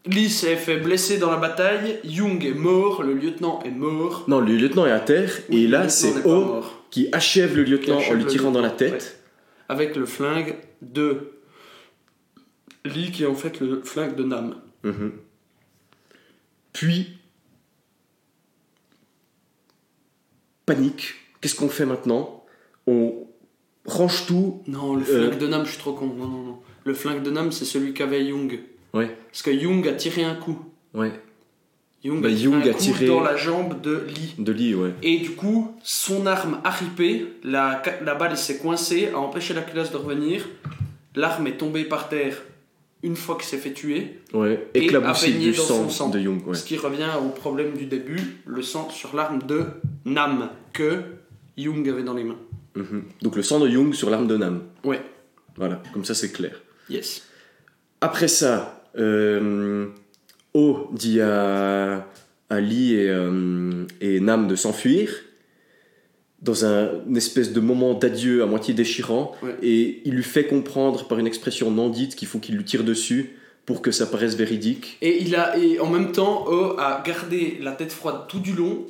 [0.07, 4.25] Lee s'est fait blesser dans la bataille, Young est mort, le lieutenant est mort.
[4.29, 7.99] non, le lieutenant est à terre, Oui, et là c'est O qui achève le lieutenant
[7.99, 9.21] achève en lui tirant dans la tête.
[9.69, 11.33] Avec le flingue de
[12.87, 14.55] Lee qui est en fait le flingue de Nam.
[14.85, 15.13] Mhm.
[16.73, 17.19] Puis,
[20.65, 21.15] panique.
[21.41, 22.45] Qu'est-ce qu'on fait maintenant?
[22.87, 23.27] On
[23.85, 24.63] range tout.
[24.67, 25.29] Non, le Euh.
[25.29, 26.07] flingue de Nam, je suis trop con.
[26.07, 26.59] Non, non, non.
[26.85, 28.59] Le flingue de Nam, c'est celui qu'avait Young.
[28.95, 30.59] Ouais, Parce que Young a tiré un coup.
[30.95, 31.12] ouais.
[32.05, 34.34] Young, Bah, a, tiré un a coup tiré- dans la jambe de Lee.
[34.39, 34.93] De lit, ouais.
[35.03, 39.62] Et du coup, son arme a ripé, la, la balle s'est coincée, a empêché la
[39.62, 40.47] culasse de revenir.
[41.16, 42.41] L'arme est tombée par terre
[43.03, 45.91] une fois qu'il s'est fait tuer, Ouais, Et éclaboussé a baigné du dans sang, son
[45.91, 46.09] sang.
[46.11, 46.55] de ouais.
[46.55, 49.64] ce qui revient au problème du début, le sang sur l'arme de
[50.05, 51.03] Nam que
[51.57, 52.39] Young avait dans les mains.
[52.76, 53.05] Mhm.
[53.22, 54.62] Donc le sang de Young sur l'arme de Nam.
[54.84, 55.01] Ouais,
[55.57, 56.61] Voilà, comme ça c'est clair.
[56.89, 57.24] yes.
[58.01, 59.87] Après ça, euh,
[60.55, 62.07] O dit à,
[62.51, 65.11] à Lee et, euh, et Nam de s'enfuir
[66.41, 69.57] dans un une espèce de moment d'adieu à moitié déchirant Ouais.
[69.63, 72.85] et il lui fait comprendre par une expression non dite qu'il faut qu'il lui tire
[72.85, 73.31] dessus
[73.67, 74.97] pour que ça paraisse véridique.
[75.03, 78.55] Et, il a, et en même temps, O a gardé la tête froide tout du
[78.55, 78.87] long.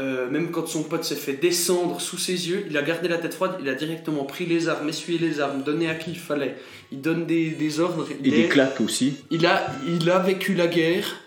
[0.00, 3.18] Euh, même quand son pote s'est fait descendre sous ses yeux, il a gardé la
[3.18, 6.18] tête froide, il a directement pris les armes, essuyé les armes, donné à qui il
[6.18, 6.54] fallait.
[6.92, 8.06] Il donne des, des ordres.
[8.08, 9.14] Et il des est- claques aussi.
[9.32, 11.20] Il a, il a vécu la guerre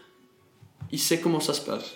[0.93, 1.93] il sait comment ça se passe.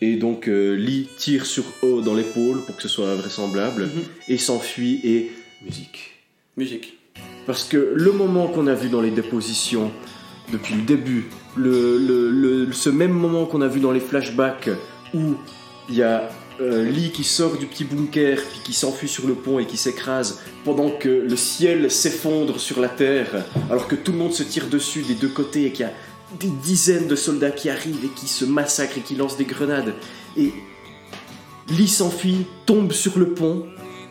[0.00, 4.02] Et donc euh, Lee tire sur O dans l'épaule pour que ce soit vraisemblable Mhm.
[4.28, 5.30] et s'enfuit et
[5.64, 6.20] musique.
[6.56, 6.98] Musique.
[7.46, 9.90] Parce que le moment qu'on a vu dans les dépositions
[10.52, 11.24] depuis le début,
[11.56, 14.68] le, le- le- ce même moment qu'on a vu dans les flashbacks
[15.14, 15.34] où
[15.88, 16.28] il y a
[16.60, 19.76] euh, Lee qui sort du petit bunker puis qui s'enfuit sur le pont et qui
[19.76, 24.42] s'écrase pendant que le ciel s'effondre sur la terre alors que tout le monde se
[24.42, 25.92] tire dessus des deux côtés et qu'il y a
[26.40, 29.94] des dizaines de soldats qui arrivent et qui se massacrent et qui lancent des grenades.
[30.36, 30.52] Et
[31.70, 33.66] Lee s'enfuit, tombe sur le pont.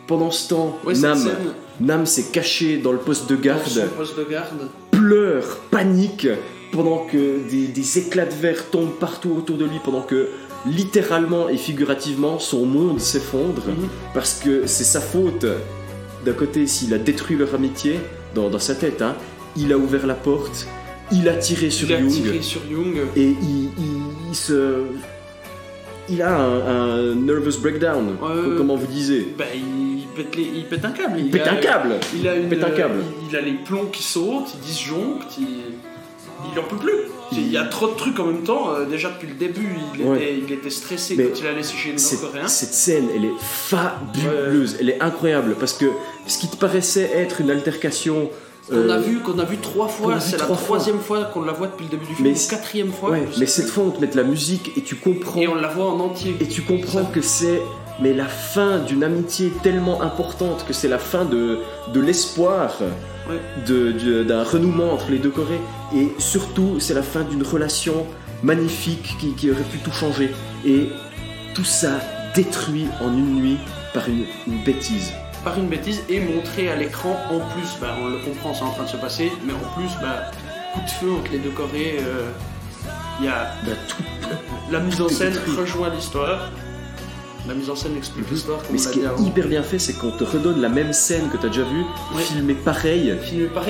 [0.06, 1.32] Pendant ce temps Ouais, Nam scène,
[1.80, 4.70] Nam s'est caché dans le poste de dans son garde, poste de garde.
[4.92, 6.28] pleure, panique,
[6.70, 10.28] pendant que des, des éclats de verre tombent partout autour de lui, pendant que
[10.66, 13.88] littéralement et figurativement son monde s'effondre, Mhm.
[14.14, 15.46] parce que c'est sa faute.
[16.24, 18.00] D'un côté, s'il a détruit leur amitié,
[18.34, 19.14] dans, dans sa tête, hein,
[19.56, 20.66] il a ouvert la porte,
[21.12, 22.96] il a tiré sur Il a Young, tiré sur Young.
[23.14, 24.82] et il, il- il se...
[26.08, 26.60] Il a un,
[27.10, 28.16] un nervous breakdown,
[28.56, 29.34] comment vous disiez.
[29.36, 31.18] Bah, il pète, les- il pète un câble.
[31.18, 33.00] Il pète a- un câble Il a une, pète un câble.
[33.22, 35.46] Il, il a les plombs qui sautent, il disjoncte, il,
[36.52, 36.92] il en peut plus.
[37.32, 38.70] Il y a trop de trucs en même temps.
[38.72, 40.16] euh, déjà depuis le début, il, Ouais.
[40.16, 42.46] était, il était stressé Mais quand il a laissé chez les Cette, Nord-Coréens.
[42.48, 45.86] cette scène, elle est fabuleuse, elle est incroyable parce que
[46.26, 48.30] ce qui te paraissait être une altercation.
[48.68, 50.18] Qu'on euh, a vu, qu'on a vu trois fois.
[50.18, 50.56] C'est la fois.
[50.56, 52.28] troisième fois, qu'on la voit depuis le début du film.
[52.28, 53.10] Mais ou quatrième fois.
[53.10, 55.54] ouais, mais cette fois on te met de la musique et tu comprends Et on
[55.54, 56.36] la voit en entier.
[56.40, 57.60] et tu comprends que c'est
[58.00, 61.60] mais la fin d'une amitié tellement importante que c'est la fin de,
[61.94, 62.76] de l'espoir
[63.66, 65.60] d'un renouement entre les deux Corées.
[65.94, 68.06] Et surtout c'est la fin d'une relation
[68.42, 70.30] magnifique qui, qui aurait pu tout changer.
[70.64, 70.88] Et
[71.54, 72.00] tout ça
[72.34, 73.58] détruit en une nuit
[73.94, 75.12] par une, une bêtise.
[75.42, 78.72] par une bêtise et montré à l'écran en plus, bah, on le comprend, c'est en
[78.72, 80.30] train de se passer, mais en plus, bah,
[80.74, 82.28] coup de feu entre les deux Corées, euh,
[83.20, 84.02] il y a Bah, tout,
[84.70, 86.50] la mise en scène rejoint l'histoire,
[87.48, 89.22] la mise en scène explique l'histoire comme Mais ce qui est avant.
[89.24, 91.84] hyper bien fait, c'est qu'on te redonne la même scène que tu as déjà vue,
[92.14, 92.22] Ouais.
[92.22, 93.14] filmée pareil.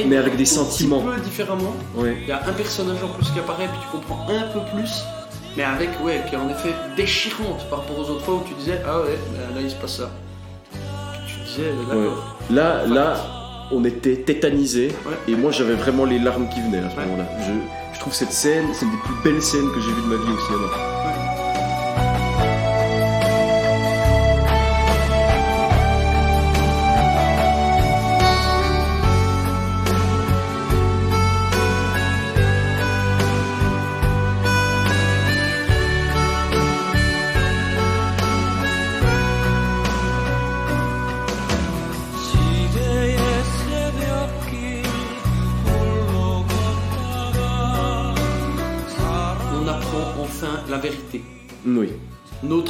[0.07, 1.01] Mais avec des un sentiments.
[1.01, 1.75] petit peu différemment.
[1.95, 2.17] Ouais.
[2.23, 4.91] Il y a un personnage en plus qui apparaît, puis tu comprends un peu plus,
[5.57, 8.55] mais avec, ouais, qui est en effet déchirante par rapport aux autres fois où tu
[8.55, 9.19] disais, ah ouais,
[9.55, 10.11] là, il se passe ça.
[11.27, 11.71] Tu disais.
[11.95, 12.09] Ouais.
[12.51, 13.15] Là, là,
[13.73, 14.93] on était tétanisés
[15.27, 17.25] et moi j'avais vraiment les larmes qui venaient à ce moment-là.
[17.41, 17.53] Je,
[17.95, 20.15] je trouve cette scène, c'est une des plus belles scènes que j'ai vues de ma
[20.17, 20.96] vie au cinéma.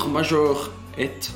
[0.09, 1.31] Major est.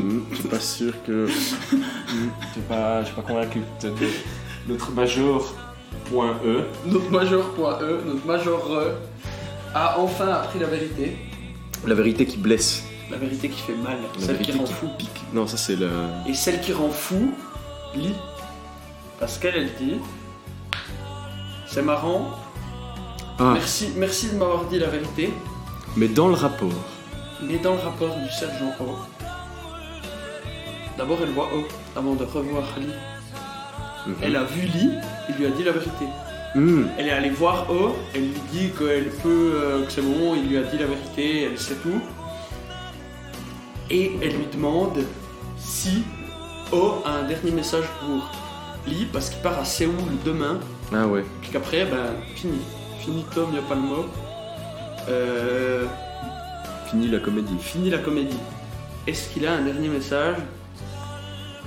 [0.00, 1.26] Hmm, je suis pas sûr que.
[1.26, 3.60] Hmm, je suis pas, je suis pas convaincu.
[4.68, 5.54] Notre major.
[6.10, 6.64] Point E.
[6.86, 8.92] Notre major.e, notre major E,
[9.74, 11.16] a enfin appris la vérité.
[11.86, 12.84] La vérité qui blesse.
[13.10, 14.88] La vérité qui fait mal, La celle qui rend qui fou.
[14.98, 15.22] pique.
[15.32, 15.88] Non, ça c'est la.
[16.26, 17.32] Et celle qui rend fou,
[17.94, 18.14] lit.
[19.18, 19.96] Parce qu'elle, elle dit
[21.66, 22.30] C'est marrant,
[23.38, 25.32] Ah, merci, merci de m'avoir dit la vérité,
[25.96, 26.68] mais dans le rapport.
[27.42, 28.96] mais dans le rapport du sergent O,
[30.96, 31.64] d'abord elle voit O
[31.96, 32.86] avant de revoir Lee.
[34.06, 34.14] Mhm.
[34.22, 34.90] Elle a vu Lee,
[35.28, 36.04] il lui a dit la vérité.
[36.54, 40.34] Hmm, Elle est allée voir O, elle lui dit qu'elle peut, euh, que c'est bon,
[40.34, 42.00] il lui a dit la vérité, elle sait tout.
[43.90, 44.98] Et elle lui demande
[45.58, 46.04] si
[46.72, 48.30] O a un dernier message pour
[48.86, 49.92] Lee, parce qu'il part à Séoul
[50.24, 50.58] demain,
[50.92, 51.24] Ah ouais.
[51.42, 52.58] puis qu'après, ben, fini.
[53.00, 54.06] Fini Tom, y a pas le mot.
[55.08, 55.84] Euh,
[56.90, 57.56] Fini la comédie.
[57.60, 58.36] fini la comédie.
[59.06, 60.36] Est-ce qu'il a un dernier message?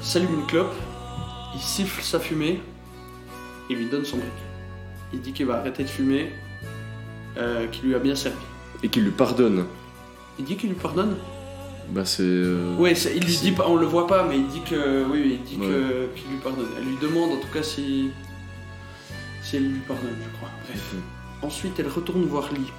[0.01, 0.73] S'allume une clope,
[1.53, 2.59] il siffle sa fumée
[3.69, 4.31] et lui donne son briquet.
[5.13, 6.31] Il dit qu'il va arrêter de fumer,
[7.37, 8.37] euh, qu'il lui a bien servi.
[8.81, 9.65] Et qui lui pardonne.
[10.39, 11.15] Il dit qu'il lui pardonne?
[11.89, 12.23] Bah c'est.
[12.23, 15.39] euh, Ouais, il lui dit pas, on le voit pas, mais il dit que oui,
[15.39, 15.67] il dit Ouais.
[15.67, 16.67] que qu'il lui pardonne.
[16.77, 18.09] Elle lui demande en tout cas si
[19.43, 20.49] si elle lui pardonne, je crois.
[20.67, 20.93] Bref.
[21.43, 22.71] Ensuite, elle retourne voir Lee.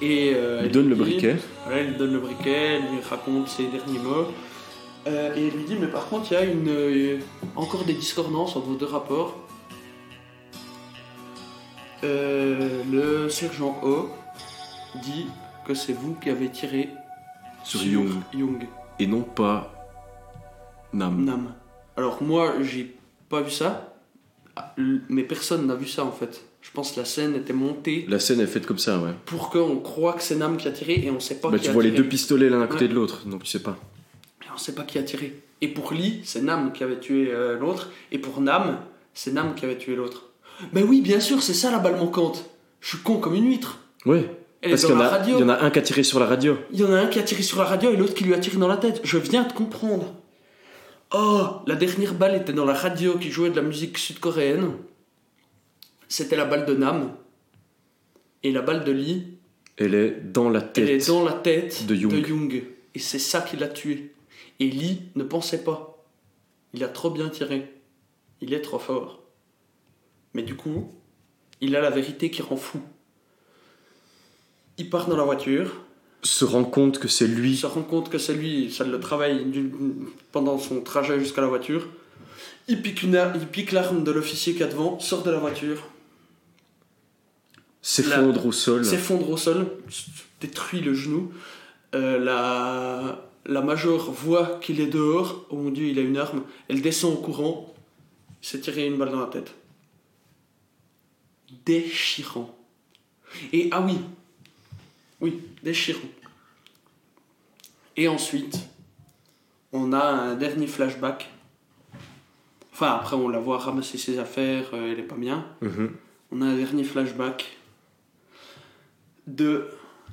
[0.00, 1.36] Et euh, Il donne lui le briquet.
[1.70, 4.26] Lui donne le briquet, elle lui raconte ses derniers mots.
[5.06, 7.18] Euh, et elle lui dit, mais par contre, il y a une, euh,
[7.56, 9.38] encore des discordances entre vos deux rapports.
[12.02, 14.10] Le sergent O
[15.02, 15.26] dit
[15.66, 16.90] que c'est vous qui avez tiré
[17.64, 18.10] Sur Young.
[18.34, 18.66] Young.
[18.98, 19.88] Et non pas.
[20.92, 21.24] Nam.
[21.24, 21.54] Nam.
[21.96, 22.94] Alors moi, j'ai
[23.28, 23.94] pas vu ça,
[24.54, 24.74] Ah,
[25.08, 26.44] mais personne n'a vu ça en fait.
[26.66, 29.10] Je pense que la scène était montée La scène est faite comme ça, ouais.
[29.26, 31.64] pour qu'on croit que c'est Nam qui a tiré et on sait pas Bah, qui
[31.64, 32.88] tu a vois les deux pistolets l'un à côté Ouais.
[32.88, 33.76] de l'autre, donc tu sais pas.
[34.42, 35.34] Et on sait pas qui a tiré.
[35.60, 37.90] Et pour Lee, c'est Nam qui avait tué euh, l'autre.
[38.12, 38.78] Et pour Nam,
[39.12, 40.30] c'est Nam qui avait tué l'autre.
[40.72, 42.48] Ben oui, bien sûr, c'est ça la balle manquante.
[42.80, 43.78] Je suis con comme une huître.
[44.06, 44.28] Ouais,
[44.62, 45.36] Elle parce qu'il y, en la a- radio.
[45.38, 46.56] il y en a un qui a tiré sur la radio.
[46.72, 48.32] Il y en a un qui a tiré sur la radio et l'autre qui lui
[48.34, 49.00] a tiré dans la tête.
[49.04, 50.14] Je viens de comprendre.
[51.12, 54.72] Oh, la dernière balle était dans la radio qui jouait de la musique sud-coréenne.
[56.08, 57.14] C'était la balle de Nam.
[58.42, 59.26] Et la balle de Lee,
[59.76, 60.84] Elle est dans la tête.
[60.88, 62.62] elle est dans la tête de Young.
[62.94, 64.12] Et c'est ça qui l'a tué.
[64.60, 66.04] Et Lee ne pensait pas.
[66.74, 67.72] Il a trop bien tiré.
[68.40, 69.22] Il est trop fort.
[70.34, 70.90] Mais du coup,
[71.60, 72.80] il a la vérité qui rend fou.
[74.78, 75.80] Il part dans la voiture.
[76.22, 77.56] Se rend compte que c'est lui.
[77.56, 79.70] se rend compte que c'est lui, ça le travaille du-
[80.32, 81.88] pendant son trajet jusqu'à la voiture.
[82.66, 85.86] Il pique, une il pique l'arme de l'officier qui est devant, sort de la voiture,
[87.86, 88.82] S'effondre au sol.
[88.82, 89.66] s'effondre au sol,
[90.40, 91.34] détruit le genou.
[91.94, 95.44] Euh, la, la major voit qu'il est dehors.
[95.50, 96.44] Oh mon dieu, il a une arme.
[96.68, 97.74] Elle descend en courant.
[98.42, 99.54] Il s'est tiré une balle dans la tête.
[101.66, 102.56] Déchirant.
[103.52, 103.98] Et ah oui,
[105.20, 106.08] oui, déchirant.
[107.98, 108.60] Et ensuite,
[109.72, 111.28] on a un dernier flashback.
[112.72, 115.46] Enfin, après, on la voit ramasser ses affaires, euh, elle est pas bien.
[115.60, 115.90] Mhm.
[116.32, 117.58] On a un dernier flashback
[119.26, 119.66] de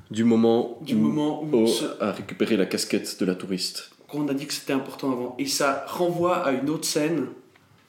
[0.10, 1.68] Du moment du où moment où
[2.00, 3.92] a récupéré la casquette de la touriste.
[4.08, 5.36] qu'on a dit que c'était important avant.
[5.40, 7.28] Et ça renvoie à une autre scène,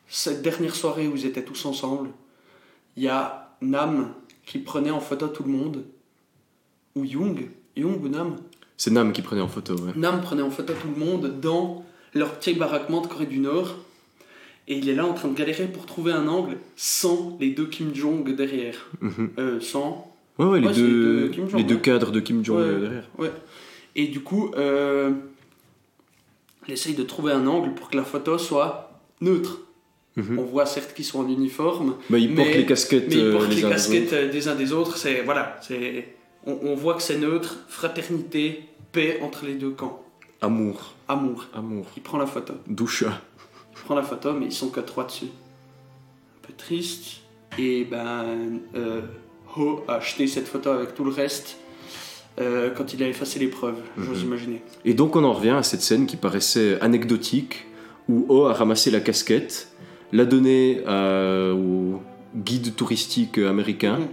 [0.09, 2.11] cette dernière soirée où ils étaient tous ensemble.
[2.97, 4.13] Il y a Nam
[4.47, 5.85] qui prenait en photo tout le monde,
[6.95, 8.37] ou Young, Young ou Nam?
[8.77, 9.93] C'est Nam qui prenait en photo, ouais.
[9.97, 13.77] Nam prenait en photo tout le monde dans leur petit baraquement de Corée du Nord.
[14.69, 17.67] Et il est là en train de galérer pour trouver un angle sans les deux
[17.67, 18.91] Kim Jong derrière.
[19.01, 19.31] Mhm.
[19.39, 20.12] Euh, sans
[20.43, 22.81] Ouais, ouais, les, Ouais, deux, de Kim Jong, les deux cadres de Kim Jong euh,
[22.81, 23.09] derrière.
[23.19, 23.33] Ouais.
[23.97, 25.11] Et du coup, euh,
[26.67, 29.59] il essaye de trouver un angle pour que la photo soit neutre.
[30.17, 30.39] Mhm.
[30.39, 33.21] On voit certes qu'ils sont en uniforme, Bah, ils Mais- portent les casquettes mais ils
[33.21, 34.97] euh, portent les les uns casquettes euh, des uns des autres.
[34.99, 36.15] C'est voilà, c'est
[36.47, 40.03] on, on voit que c'est neutre, fraternité, paix entre les deux camps,
[40.43, 41.47] Amour, amour.
[41.55, 41.87] amour.
[41.97, 42.55] Il prend la photo.
[42.67, 43.23] Doucha.
[43.75, 45.27] Il prend la photo, mais ils sont que trois dessus.
[45.27, 47.21] Un peu triste.
[47.59, 49.01] Et ben, euh,
[49.57, 51.57] Ho a acheté cette photo avec tout le reste
[52.41, 54.27] euh, quand il a effacé les preuves, j'ose Mhm.
[54.27, 54.63] imaginer.
[54.87, 57.67] Et donc on en revient à cette scène qui paraissait anecdotique,
[58.09, 59.69] où O a ramassé la casquette,
[60.13, 62.01] l'a donnée au
[62.35, 63.99] guide touristique américain.
[63.99, 64.09] Mhm.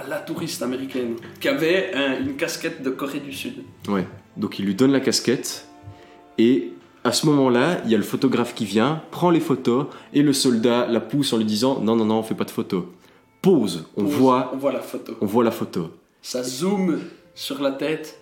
[0.00, 3.54] À la touriste américaine qui avait un- une casquette de Corée du Sud.
[3.88, 4.06] Ouais.
[4.36, 5.66] Donc il lui donne la casquette,
[6.38, 6.70] et
[7.04, 10.32] à ce moment-là, il y a le photographe qui vient, prend les photos, et le
[10.32, 12.84] soldat la pousse en lui disant Non, non, non, on fait pas de photos.
[13.44, 15.12] Pause, on, Pose, voit, on voit la photo.
[15.20, 15.90] on voit la photo.
[16.22, 17.00] Ça zoome
[17.34, 18.18] sur la tête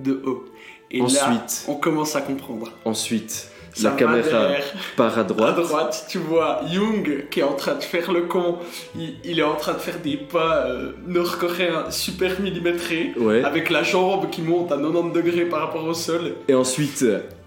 [0.00, 0.44] de Ho.
[0.90, 2.70] Et là, Ensuite, on commence à comprendre.
[2.84, 4.50] ensuite Ça la caméra
[4.96, 5.56] part à À droite.
[5.56, 8.58] droite, tu vois Young qui est en train de faire le con.
[8.96, 13.12] Il, il est en train de faire des pas euh, nord-coréens super millimétrés.
[13.16, 13.42] Ouais.
[13.44, 16.34] Avec la jambe qui monte à 90 degrés par rapport au sol.
[16.48, 17.04] Et ensuite,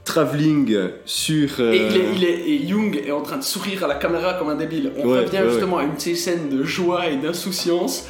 [0.08, 1.50] travelling sur.
[1.60, 3.96] euh, Et, il est, il est- et Young est en train de sourire à la
[3.96, 4.92] caméra comme un débile.
[4.98, 8.08] On Ouais, revient ouais, justement à une de ces scènes de joie et d'insouciance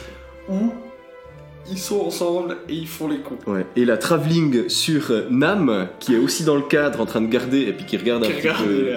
[0.48, 0.72] où
[1.70, 3.38] ils sont ensemble et ils font les cons.
[3.46, 3.66] Ouais.
[3.76, 7.28] Et la travelling sur euh, Nam, qui est aussi dans le cadre en train de
[7.28, 8.92] garder, et puis qui regarde un Qui petit regardent, peu.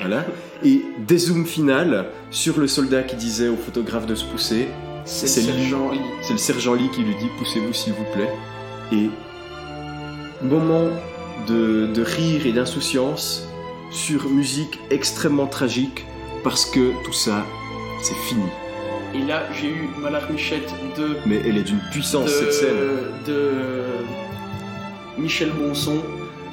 [0.00, 0.24] Voilà.
[0.64, 4.68] Et des zooms final sur le soldat qui disait au photographe de se pousser.
[5.04, 5.48] C'est lui.
[5.64, 5.98] Sergent Lee.
[6.22, 8.30] C'est le sergent Lee qui lui dit poussez-vous s'il vous plaît.
[8.92, 9.10] Et
[10.42, 10.88] moment
[11.46, 13.46] de, de rire et d'insouciance
[13.90, 16.04] sur musique extrêmement tragique
[16.42, 17.44] parce que tout ça,
[18.02, 18.48] c'est fini.
[19.14, 22.76] Et là, j'ai eu ma larmichette de Mais elle est d'une puissance de, cette scène.
[23.26, 23.52] de
[25.18, 26.02] Michel Bonson,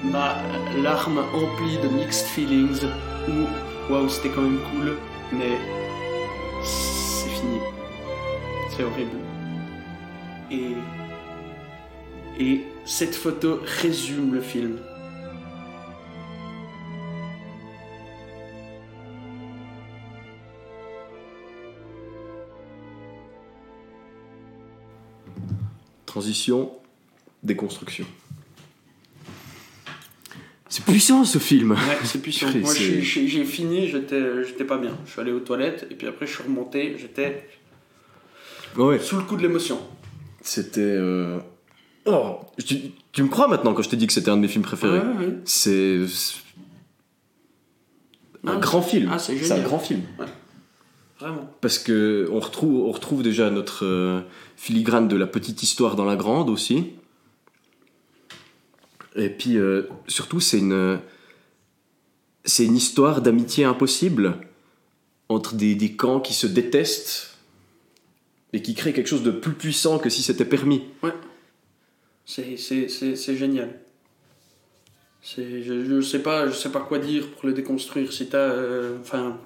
[0.03, 0.35] ma
[0.83, 2.81] larme emplie de mixed feelings,
[3.27, 4.97] où waouh c'était quand même cool,
[5.31, 5.57] mais
[6.63, 7.59] c'est fini.
[8.69, 9.17] C'est horrible.
[10.51, 10.75] Et,
[12.43, 14.77] et cette photo résume le film.
[26.05, 26.71] Transition,
[27.43, 28.05] déconstruction.
[30.67, 31.71] C'est puissant ce film.
[31.71, 32.47] Ouais, c'est puissant.
[32.55, 33.01] Moi, j'ai-
[33.45, 34.95] fini, j'étais j'étais pas bien.
[35.05, 37.47] Je suis allé aux toilettes, et puis après, je suis remonté, j'étais
[38.77, 38.99] Ouais.
[38.99, 39.79] sous le coup de l'émotion.
[40.41, 40.81] C'était.
[40.81, 41.39] euh,
[42.11, 42.77] Oh, tu,
[43.11, 44.99] tu me crois maintenant quand je t'ai dit que c'était un de mes films préférés
[44.99, 45.37] Ouais, ouais, ouais.
[45.45, 45.99] C'est
[48.45, 49.09] un Ah, grand film.
[49.11, 50.01] ah, c'est un grand film.
[50.19, 50.25] Ouais.
[51.19, 51.49] Vraiment.
[51.61, 54.21] Parce que on retrouve, on retrouve déjà notre euh,
[54.55, 56.91] filigrane de la petite histoire dans la grande aussi.
[59.15, 60.99] Et puis euh, surtout, c'est une,
[62.45, 64.37] c'est une histoire d'amitié impossible
[65.27, 67.37] entre des, des camps qui se détestent
[68.53, 70.83] et qui créent quelque chose de plus puissant que si c'était permis.
[72.29, 73.69] C'est, génial.
[75.23, 78.11] Je, je sais pas, je sais pas quoi dire pour le déconstruire.
[78.13, 79.37] Si t'as, euh, enfin,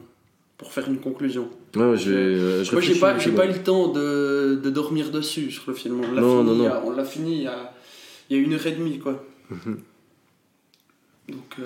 [0.58, 1.50] pour faire une conclusion.
[1.76, 5.50] Ouais, euh, je Moi, j'ai pas, j'ai pas eu le temps de, de dormir dessus
[5.52, 6.02] sur le film.
[6.04, 6.82] On l'a Non, fini, non, non.
[6.86, 7.74] on l'a fini il y a,
[8.30, 9.26] il y a une heure et demie, quoi.
[9.50, 9.80] Mhm.
[11.30, 11.64] Donc, euh,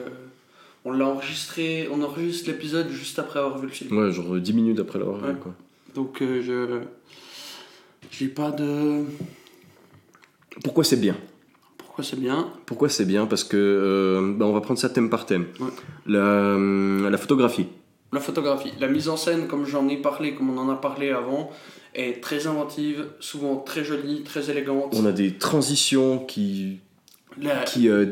[0.86, 3.98] on l'a enregistré, on enregistre l'épisode juste après avoir vu le film.
[3.98, 5.36] Ouais, genre 10 minutes après l'avoir vu, Ouais.
[5.42, 5.54] quoi.
[5.96, 6.80] Donc, euh, je.
[8.12, 9.04] J'ai pas de.
[10.64, 11.16] Pourquoi c'est bien?
[11.78, 12.50] Pourquoi c'est bien?
[12.66, 13.26] Pourquoi c'est bien?
[13.26, 15.46] Parce que euh, bah, on va prendre ça thème par thème.
[15.60, 15.68] Ouais.
[16.06, 17.68] La, euh, la photographie.
[18.14, 18.72] La photographie.
[18.80, 21.52] La mise en scène, comme j'en ai parlé, comme on en a parlé avant,
[21.96, 24.94] est très inventive, souvent très jolie, très élégante.
[24.96, 26.78] On a des transitions qui,
[27.42, 28.06] La, qui euh,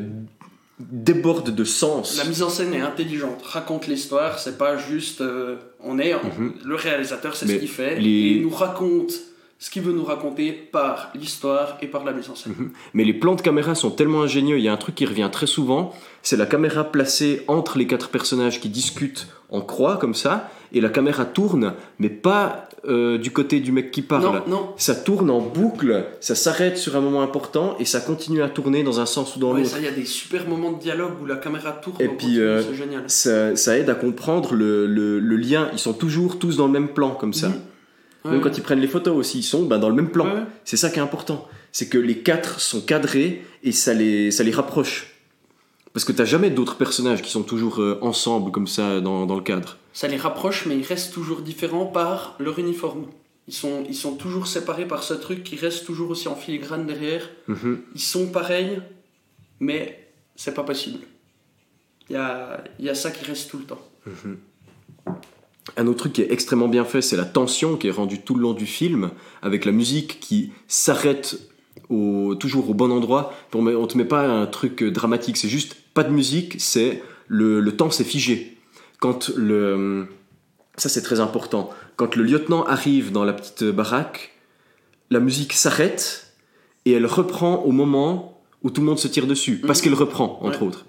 [0.78, 2.18] débordent de sens.
[2.18, 5.20] la mise en scène est intelligente, raconte l'histoire, c'est pas juste.
[5.22, 6.12] euh, on est.
[6.14, 6.54] Mhm.
[6.64, 9.12] Le réalisateur, c'est ce qu'il fait, les- et il nous raconte
[9.58, 12.54] ce qu'il veut nous raconter par l'histoire et par la mise en scène.
[12.92, 14.58] Mais les plans de caméra sont tellement ingénieux.
[14.58, 15.94] Il y a un truc qui revient très souvent.
[16.22, 20.50] C'est la caméra placée entre les quatre personnages qui discutent en croix, comme ça.
[20.72, 24.24] Et la caméra tourne, mais pas euh, du côté du mec qui parle.
[24.24, 24.68] Non, non.
[24.76, 28.82] Ça tourne en boucle, ça s'arrête sur un moment important et ça continue à tourner
[28.84, 29.70] dans un sens ou dans Ouais, l'autre.
[29.72, 31.96] ça, il y a des super moments de dialogue où la caméra tourne.
[32.00, 33.04] Et puis, euh, c'est génial.
[33.06, 35.68] Ça, ça aide à comprendre le, le- le lien.
[35.72, 37.48] Ils sont toujours tous dans le même plan, comme ça.
[37.48, 37.54] Mhm.
[38.26, 40.26] Ouais, Même quand ils prennent les photos aussi, ils sont ben, dans le même plan.
[40.26, 40.42] Ouais.
[40.64, 41.48] C'est ça qui est important.
[41.72, 45.12] C'est que les quatre sont cadrés et ça les, ça les rapproche.
[45.92, 49.34] Parce que t'as jamais d'autres personnages qui sont toujours euh, ensemble comme ça dans, dans
[49.34, 49.78] le cadre.
[49.92, 53.06] Ça les rapproche, mais ils restent toujours différents par leur uniforme.
[53.48, 56.86] Ils sont, ils sont toujours séparés par ce truc qui reste toujours aussi en filigrane
[56.86, 57.30] derrière.
[57.46, 57.80] Mhm.
[57.94, 58.82] Ils sont pareils,
[59.60, 60.98] mais c'est pas possible.
[62.10, 63.80] Il y a, il y a ça qui reste tout le temps.
[65.76, 68.34] Un autre truc qui est extrêmement bien fait, c'est la tension qui est rendue tout
[68.34, 69.10] le long du film,
[69.42, 71.38] avec la musique qui s'arrête
[71.90, 73.32] au, toujours au bon endroit.
[73.52, 77.60] On on te met pas un truc dramatique, c'est juste pas de musique, c'est le,
[77.60, 78.56] le temps s'est figé.
[79.00, 80.06] Quand le,
[80.76, 81.70] ça c'est très important.
[81.96, 84.32] Quand le lieutenant arrive dans la petite baraque,
[85.10, 86.32] la musique s'arrête
[86.84, 89.84] et elle reprend au moment où tout le monde se tire dessus, parce Mhm.
[89.84, 90.68] qu'elle reprend entre Ouais.
[90.68, 90.86] autres.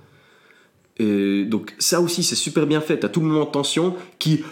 [1.00, 2.98] Et donc ça aussi c'est super bien fait.
[3.00, 4.44] T'as tout le moment de tension qui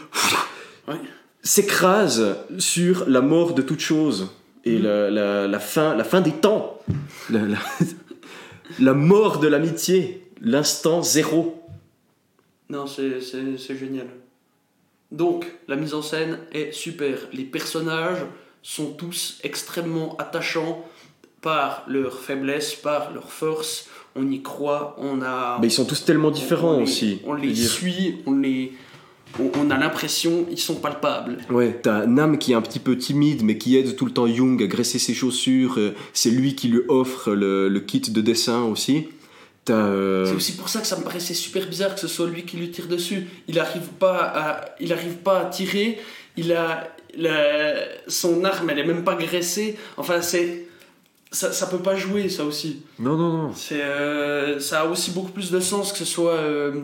[0.88, 0.96] Ouais.
[1.41, 4.30] s'écrase sur la mort de toute chose
[4.64, 6.80] et la, la- la fin, la fin des temps,
[7.30, 7.39] la,
[8.80, 11.62] la- mort de l'amitié, l'instant zéro.
[12.70, 13.20] Non, c'est
[13.78, 14.08] génial.
[15.12, 17.18] Donc, la mise en scène est super.
[17.32, 18.26] Les personnages
[18.64, 20.84] sont tous extrêmement attachants
[21.41, 23.88] par leur faiblesse, par leur force.
[24.16, 25.57] On y croit, on a.
[25.61, 27.20] Mais ils sont tous tellement différents on aussi.
[27.26, 28.74] On les suit, on les.
[29.38, 31.39] On, a l'impression ils sont palpables.
[31.49, 34.28] Ouais, t'as Nam qui est un petit peu timide mais qui aide tout le temps
[34.28, 35.76] Young à graisser ses chaussures.
[35.78, 39.09] euh, C'est lui qui lui offre le, le kit de dessin aussi.
[39.66, 39.74] T'as.
[39.74, 42.43] euh, C'est aussi pour ça que ça me paraissait super bizarre que ce soit lui
[42.43, 43.28] qui lui tire dessus.
[43.49, 45.99] Il arrive pas à, il arrive pas à tirer.
[46.38, 46.88] Il a,
[47.18, 47.74] la-
[48.07, 49.76] son arme, elle est même pas graissée.
[49.97, 50.68] Enfin, c'est,
[51.36, 52.83] ça, ça peut pas jouer ça aussi.
[52.99, 53.53] Non, non, non.
[53.53, 56.81] C'est, euh, ça a aussi beaucoup plus de sens que ce soit euh,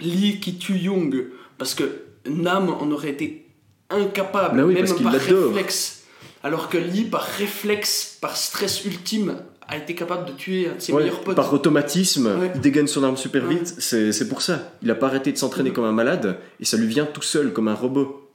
[0.00, 1.26] Lee qui tue Young,
[1.58, 3.46] parce que Nam en aurait été
[3.90, 6.02] incapable, Bah oui, même parce par réflexe.
[6.42, 9.36] Alors que Lee, par réflexe, par stress ultime,
[9.66, 11.36] a été capable de tuer un de ses Ouais, meilleurs potes.
[11.36, 12.52] par automatisme, Ouais.
[12.54, 13.56] il dégaine son arme super Ouais.
[13.56, 13.74] vite.
[13.80, 14.72] C'est pour ça.
[14.82, 15.74] Il a pas arrêté de s'entraîner Mhm.
[15.76, 18.30] comme un malade et ça lui vient tout seul comme un robot.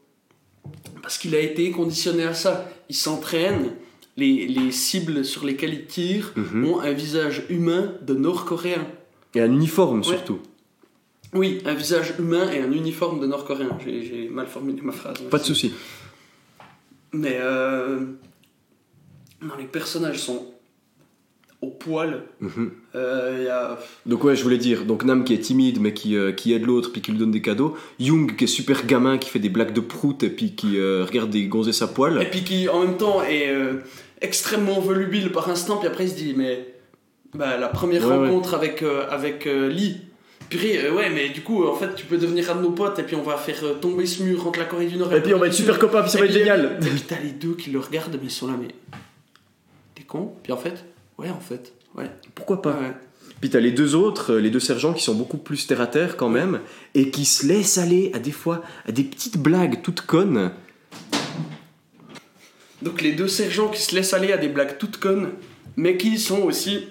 [1.02, 2.70] Parce qu'il a été conditionné à ça.
[2.90, 3.72] Il s'entraîne,
[4.18, 6.66] les, les cibles sur lesquelles il tire Mhm.
[6.68, 8.86] ont un visage humain de nord-coréen.
[9.36, 10.04] Et un uniforme Ouais.
[10.06, 10.40] surtout.
[11.34, 13.76] Oui, un visage humain et un uniforme de nord-coréen.
[13.84, 15.18] J'ai mal formulé ma phrase.
[15.32, 15.74] Pas de souci.
[17.12, 18.00] Mais euh,
[19.42, 20.46] non, les personnages sont
[21.62, 22.24] au poil.
[22.42, 22.72] Mhm.
[22.96, 23.80] Euh, il y a...
[24.06, 26.66] Donc ouais, je voulais dire, donc Nam qui est timide mais qui, euh, qui aide
[26.66, 27.76] l'autre puis qui lui donne des cadeaux.
[28.00, 31.06] Young qui est super gamin qui fait des blagues de prout et puis qui euh,
[31.06, 32.22] regarde des gonzesses à poil.
[32.22, 33.50] Et puis qui en même temps est
[34.24, 36.74] extrêmement volubile par instant, puis après il se dit mais
[37.36, 38.28] bah, la première Ouais, ouais.
[38.30, 39.98] rencontre avec, euh, avec euh, Lee,
[40.50, 42.98] purée, euh, ouais mais du coup en fait tu peux devenir un de nos potes
[43.00, 45.22] et puis on va faire euh, tomber ce mur entre la Corée du Nord Et
[45.22, 46.78] puis on va être super copains puis ça Et va être puis, génial.
[46.82, 48.70] Et puis t'as les deux qui le regardent mais ils sont là mais
[49.96, 50.84] t'es con Puis en fait,
[51.18, 52.10] ouais en fait, ouais.
[52.36, 52.72] Pourquoi pas?
[52.74, 52.94] Ouais.
[53.42, 56.16] Puis t'as les deux autres, les deux sergents qui sont beaucoup plus terre à terre
[56.16, 56.62] quand même,
[56.96, 60.52] et qui se laissent aller à des fois à des petites blagues toutes connes.
[62.84, 65.30] Donc les deux sergents qui se laissent aller à des blagues toutes connes,
[65.78, 66.86] mais qui sont aussi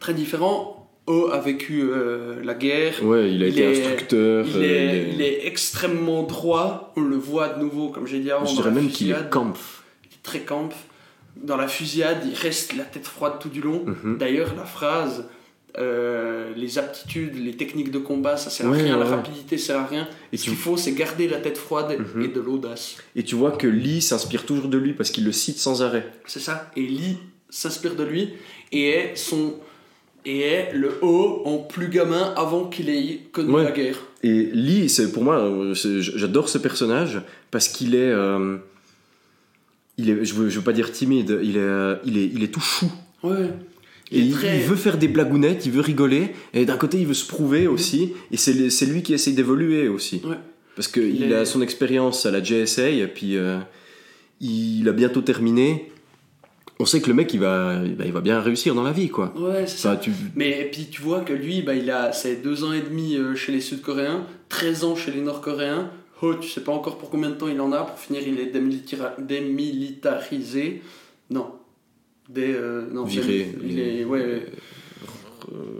[0.00, 0.74] très différents.
[1.08, 2.94] O a vécu euh, la guerre.
[3.04, 4.44] Ouais, il a Il été est- instructeur.
[4.48, 6.92] Il euh, est, il il est extrêmement droit.
[6.96, 8.44] On le voit de nouveau, comme j'ai dit avant.
[8.44, 9.84] Je dirais même qu'il est kampf.
[10.04, 10.68] Il est très camp.
[11.36, 13.84] Dans la fusillade, il reste la tête froide tout du long.
[13.86, 14.18] Mhm.
[14.18, 15.28] D'ailleurs, la phrase,
[15.78, 18.98] euh, les aptitudes, les techniques de combat, ça sert Ouais, à rien.
[18.98, 20.08] La rapidité sert à rien.
[20.32, 22.22] Et Ce tu, qu'il faut, c'est garder la tête froide Mhm.
[22.24, 22.96] et de l'audace.
[23.14, 26.06] et tu vois que Lee s'inspire toujours de lui parce qu'il le cite sans arrêt.
[26.26, 26.70] C'est ça.
[26.76, 27.18] Et Lee
[27.50, 28.30] s'inspire de lui
[28.72, 29.54] et est son
[30.24, 33.62] et est le haut en plus gamin avant qu'il ait connu Ouais.
[33.64, 33.98] la guerre.
[34.24, 37.20] Et Lee, c'est pour moi, euh, j'adore ce personnage
[37.52, 38.56] parce qu'il est, euh,
[39.98, 42.52] il est, je veux, je veux pas dire timide, il est, il est, il est
[42.52, 42.90] tout chou.
[43.22, 43.50] Ouais.
[44.12, 47.14] Et Il très- veut faire des blagounettes, il veut rigoler, et d'un côté il veut
[47.14, 50.22] se prouver aussi, et c'est lui qui essaye d'évoluer aussi.
[50.24, 50.36] Ouais.
[50.76, 53.58] Parce qu'il Il a son expérience à la JSA, et puis euh,
[54.40, 55.90] il a bientôt terminé.
[56.78, 59.08] On sait que le mec il va, va, il va bien réussir dans la vie,
[59.08, 59.32] quoi.
[59.36, 59.96] Ouais, c'est ça.
[59.96, 62.82] Tu, Mais et puis tu vois que lui, bah, il a ses deux ans et
[62.82, 65.90] demi euh, chez les Sud-Coréens, 13 ans chez les Nord-Coréens.
[66.22, 67.78] Oh, tu sais pas encore pour combien de temps il en a.
[67.82, 68.52] Pour finir, il est
[69.66, 70.82] démilitarisé.
[71.30, 71.46] Non.
[72.28, 74.40] Des, euh, non, Viré, Il il est- ouais, euh,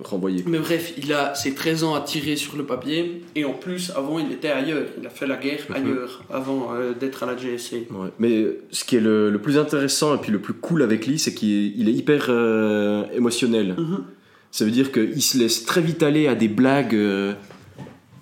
[0.05, 0.45] renvoyé.
[0.47, 3.23] Mais bref, il a ses 13 ans à tirer sur le papier.
[3.35, 4.85] Et en plus, avant, il était ailleurs.
[5.01, 5.75] Il a fait la guerre Mhm.
[5.77, 7.77] ailleurs, avant euh, d'être à la JSA.
[7.91, 8.11] Ouais.
[8.21, 11.19] Mais ce qui est le, le plus intéressant et puis le plus cool avec Lee,
[11.19, 13.75] c'est qu'il il est hyper euh, émotionnel.
[13.77, 14.05] Mhm.
[14.53, 17.35] Ça veut dire qu'il se laisse très vite aller à des blagues euh,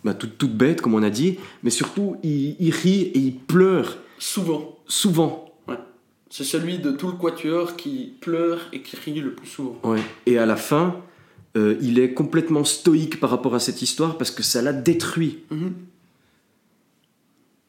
[0.03, 3.35] bah, toutes, toutes bêtes, comme on a dit, mais surtout il, il rit et il
[3.37, 4.79] pleure Souvent.
[4.87, 5.44] souvent.
[6.37, 9.79] C'est celui de tout le quatuor qui pleure et qui rit le plus souvent.
[9.85, 10.01] Ouais.
[10.27, 10.97] Et à la fin,
[11.57, 15.45] euh, il est complètement stoïque par rapport à cette histoire parce que ça l'a détruit.
[15.53, 15.73] Mhm.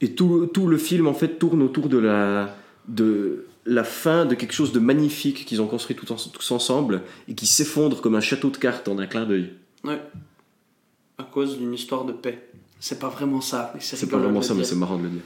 [0.02, 2.56] Et tout, tout le film en fait tourne autour de la,
[2.88, 7.04] de la fin de quelque chose de magnifique qu'ils ont construit tout en- tous ensemble
[7.28, 9.52] et qui s'effondre comme un château de cartes en un clin d'œil.
[9.84, 10.02] Ouais.
[11.20, 12.50] À cause d'une histoire de paix.
[12.80, 15.22] C'est pas vraiment ça, c'est pas vraiment ça, mais c'est marrant de le dire.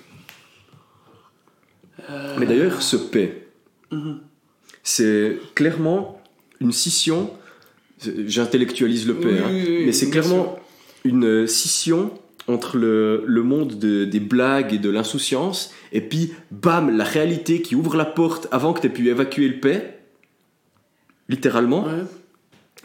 [2.10, 3.48] Euh, Mais d'ailleurs, ce paix,
[3.92, 4.20] Mhm.
[4.84, 6.22] c'est clairement
[6.62, 7.32] une scission.
[8.28, 10.58] J'intellectualise le paix, Oui, hein, oui, oui, mais c'est clairement
[11.04, 12.12] une euh, scission
[12.48, 17.62] entre le, le monde de- des blagues et de l'insouciance, et puis bam, la réalité
[17.62, 20.00] qui ouvre la porte avant que tu aies pu évacuer le paix,
[21.28, 22.04] littéralement, Ouais.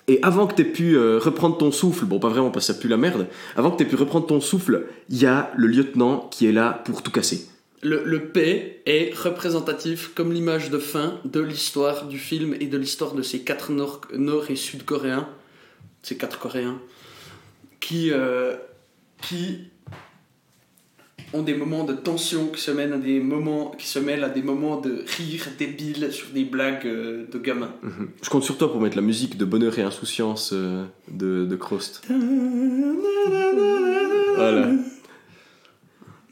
[0.08, 2.72] et avant que tu aies pu euh, reprendre ton souffle, bon pas vraiment parce que
[2.74, 5.50] ça pue la merde, avant que tu aies pu reprendre ton souffle, il y a
[5.56, 7.46] le lieutenant qui est là pour tout casser.
[7.84, 12.78] Le, le P est représentatif comme l'image de fin de l'histoire du film et de
[12.78, 15.28] l'histoire de ces quatre nord, nord et sud-coréens,
[16.02, 16.80] ces quatre coréens,
[17.80, 18.56] qui, euh,
[19.20, 19.58] qui
[21.34, 24.30] ont des moments de tension qui se mènent à des moments qui se mêlent à
[24.30, 27.74] des moments de rire débile sur des blagues euh, de gamins.
[27.82, 28.08] Mhm.
[28.22, 31.56] Je compte sur toi pour mettre la musique de Bonheur et Insouciance euh, de, de
[31.56, 32.02] Crost.
[34.36, 34.70] Voilà.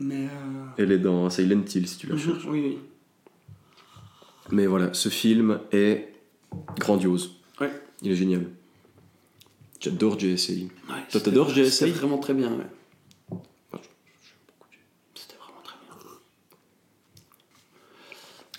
[0.03, 0.29] Mais euh,
[0.79, 2.45] Elle est dans Silent Hill si tu la cherches.
[2.49, 2.79] oui, oui.
[4.51, 6.09] Mais voilà, ce film est
[6.79, 7.37] grandiose.
[7.61, 7.71] Ouais.
[8.03, 8.47] Il est génial.
[9.81, 10.53] J'adore JSA.
[10.53, 10.69] Ouais,
[11.11, 11.71] Toi, t'adores GSA?
[11.71, 13.39] C'était vraiment très bien, ouais.
[15.15, 15.97] C'était vraiment très bien.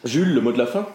[0.06, 0.88] Jules, le mot de la fin?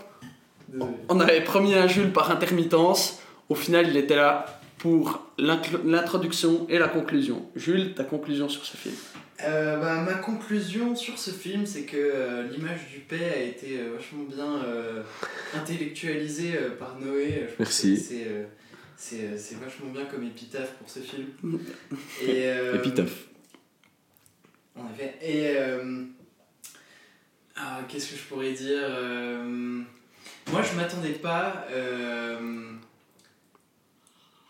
[0.68, 0.90] Désolé.
[1.08, 3.20] On avait promis à Jules par intermittence.
[3.48, 7.46] Au final, il était là pour l'introduction et la conclusion.
[7.56, 8.94] Jules, ta conclusion sur ce film?
[9.44, 13.78] Euh, bah, ma conclusion sur ce film, c'est que euh, l'image du paix a été
[13.78, 15.02] euh, vachement bien euh,
[15.55, 17.47] intellectualisée euh, par Noé.
[17.48, 17.97] Je Merci.
[17.97, 18.44] C'est euh,
[18.97, 21.28] c'est, euh, c'est vachement bien comme épitaphe pour ce film.
[22.20, 23.27] Et, euh, Épitaphe.
[24.74, 25.15] En effet.
[25.23, 26.02] Et euh,
[27.55, 29.81] ah, qu'est-ce que je pourrais dire euh,
[30.51, 31.65] Moi, je m'attendais pas.
[31.70, 32.73] euh,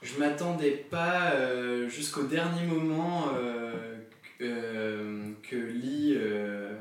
[0.00, 3.97] je m'attendais pas euh, jusqu'au dernier moment euh,
[4.38, 6.74] que, euh, que Lee, euh,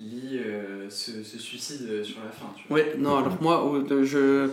[0.00, 2.52] Lee euh, se, se suicide sur la fin.
[2.56, 2.78] Tu vois.
[2.78, 4.50] Ouais, non, alors moi, je.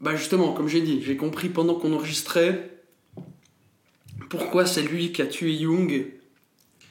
[0.00, 2.70] Bah, justement, comme j'ai dit, j'ai compris pendant qu'on enregistrait
[4.28, 6.12] pourquoi c'est lui qui a tué Young.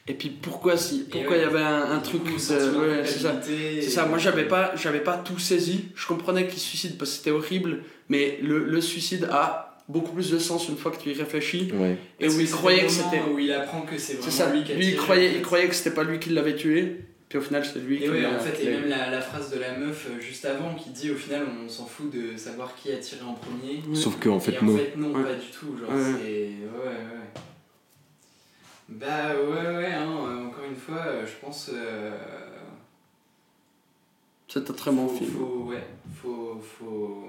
[0.10, 1.42] Et puis pourquoi si, pourquoi il ouais.
[1.42, 2.24] y avait un, un truc.
[2.24, 3.42] De ouais, c'est ça.
[3.44, 5.86] C'est ça, moi j'avais pas, j'avais pas tout saisi.
[5.96, 10.32] Je comprenais qu'il suicide parce que c'était horrible, mais le, le suicide a beaucoup plus
[10.32, 11.72] de sens une fois que tu y réfléchis.
[11.74, 11.98] Ouais.
[12.20, 13.22] Et où il croyait que c'était.
[13.22, 15.34] Où il apprend que c'est C'est vraiment ça, lui qui a lui il croyait, en
[15.34, 17.02] il croyait que c'était pas lui qui l'avait tué.
[17.30, 19.20] Puis au final, c'est lui Et qui ouais, l'a- en fait, et même la, la
[19.20, 22.38] phrase de la meuf euh, juste avant qui dit au final on s'en fout de
[22.38, 23.82] savoir qui a tiré en premier.
[23.96, 24.78] Sauf qu'en et fait, en non.
[24.78, 25.24] fait, non, Ouais.
[25.24, 25.78] pas du tout.
[25.78, 26.04] Genre, Ouais.
[26.22, 26.32] c'est.
[26.34, 27.42] Ouais, ouais.
[28.90, 31.70] Bah, ouais, ouais, hein, euh, encore une fois, euh, je pense.
[31.74, 32.18] euh,
[34.48, 35.32] C'est un très bon film.
[35.32, 35.84] Faut, ouais,
[36.22, 36.62] faut.
[36.80, 37.26] Faut,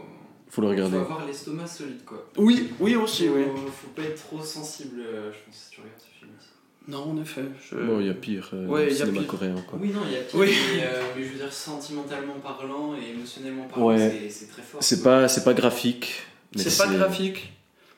[0.51, 0.97] Faut le regarder.
[0.97, 2.27] faut avoir l'estomac solide, quoi.
[2.37, 3.45] Oui, oui aussi, faut, oui.
[3.83, 6.49] faut pas être trop sensible, euh, je pense, si tu regardes ce film aussi.
[6.89, 7.45] Non, en effet.
[7.71, 9.27] je- Bon, il y a pire euh, Ouais, le cinéma pire.
[9.29, 9.79] coréen, quoi.
[9.81, 10.55] Oui, non, il y a pire, Oui.
[10.77, 14.29] mais, euh, mais je veux dire, sentimentalement parlant et émotionnellement parlant, Ouais.
[14.31, 14.83] c'est- très fort.
[14.83, 16.23] C'est pas, c'est pas graphique.
[16.57, 17.53] C'est pas graphique.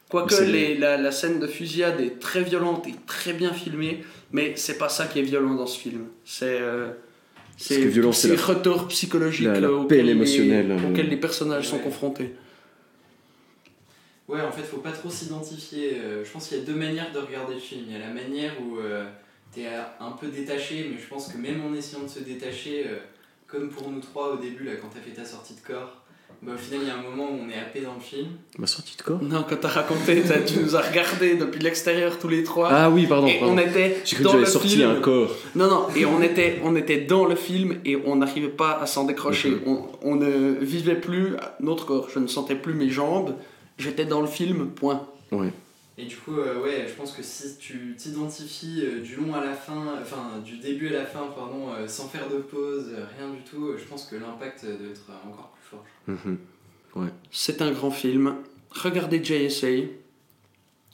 [0.08, 4.02] Quoique les- la, la scène de fusillade est très violente et très bien filmée,
[4.32, 6.06] mais c'est pas ça qui est violent dans ce film.
[6.24, 6.88] C'est euh,
[7.62, 10.90] C'est ces la- retors psychologiques la- la euh, peine auxquels les- émotionnelle, euh.
[10.90, 11.82] auxquels les personnages sont Ouais.
[11.82, 12.32] confrontés.
[14.28, 15.98] Ouais, en fait, faut pas trop s'identifier.
[15.98, 17.82] euh, je pense qu'il y a deux manières de regarder le film.
[17.88, 19.04] Il y a la manière où euh,
[19.52, 22.84] t'es euh, un peu détaché, mais je pense que même en essayant de se détacher,
[22.86, 22.98] euh,
[23.48, 25.99] comme pour nous trois au début, là, quand t'as fait ta sortie de corps,
[26.42, 28.28] bah, au final, il y a un moment où on est happé dans le film.
[28.58, 32.18] Ma sortie de corps Non, quand t'as raconté, t'as- tu nous as regardé depuis l'extérieur
[32.18, 32.68] tous les trois.
[32.72, 33.26] Ah oui, pardon.
[33.26, 33.54] et pardon.
[33.54, 34.90] on était J'ai cru que dans j'avais le sorti film.
[34.90, 35.30] un corps.
[35.54, 38.86] Non, non, et on était, on était dans le film et on n'arrivait pas à
[38.86, 39.50] s'en décrocher.
[39.50, 39.60] Mhm.
[39.66, 42.08] On, on ne vivait plus notre corps.
[42.12, 43.34] Je ne sentais plus mes jambes.
[43.78, 45.06] J'étais dans le film, point.
[45.32, 45.52] Ouais.
[45.98, 49.44] Et du coup, euh, ouais, je pense que si tu t'identifies euh, du long à
[49.44, 53.04] la fin, enfin du début à la fin, pardon, euh, sans faire de pause, euh,
[53.18, 55.59] rien du tout, euh, je pense que l'impact doit être encore plus
[56.06, 56.38] Mhm.
[57.30, 58.34] C'est un grand film.
[58.70, 59.86] Regardez JSA.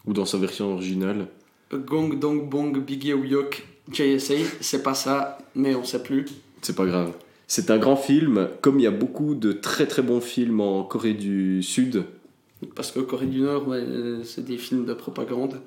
[0.06, 1.28] Ou dans sa version originale.
[1.72, 4.34] Gong Dong Bong Biggie Yok JSA.
[4.60, 6.26] C'est pas ça, mais on sait plus.
[6.62, 7.12] C'est pas grave.
[7.48, 10.82] C'est un grand film, comme il y a beaucoup de très très bons films en
[10.82, 12.04] Corée du Sud.
[12.74, 15.60] Parce que Corée du Nord, ouais, euh, c'est des films de propagande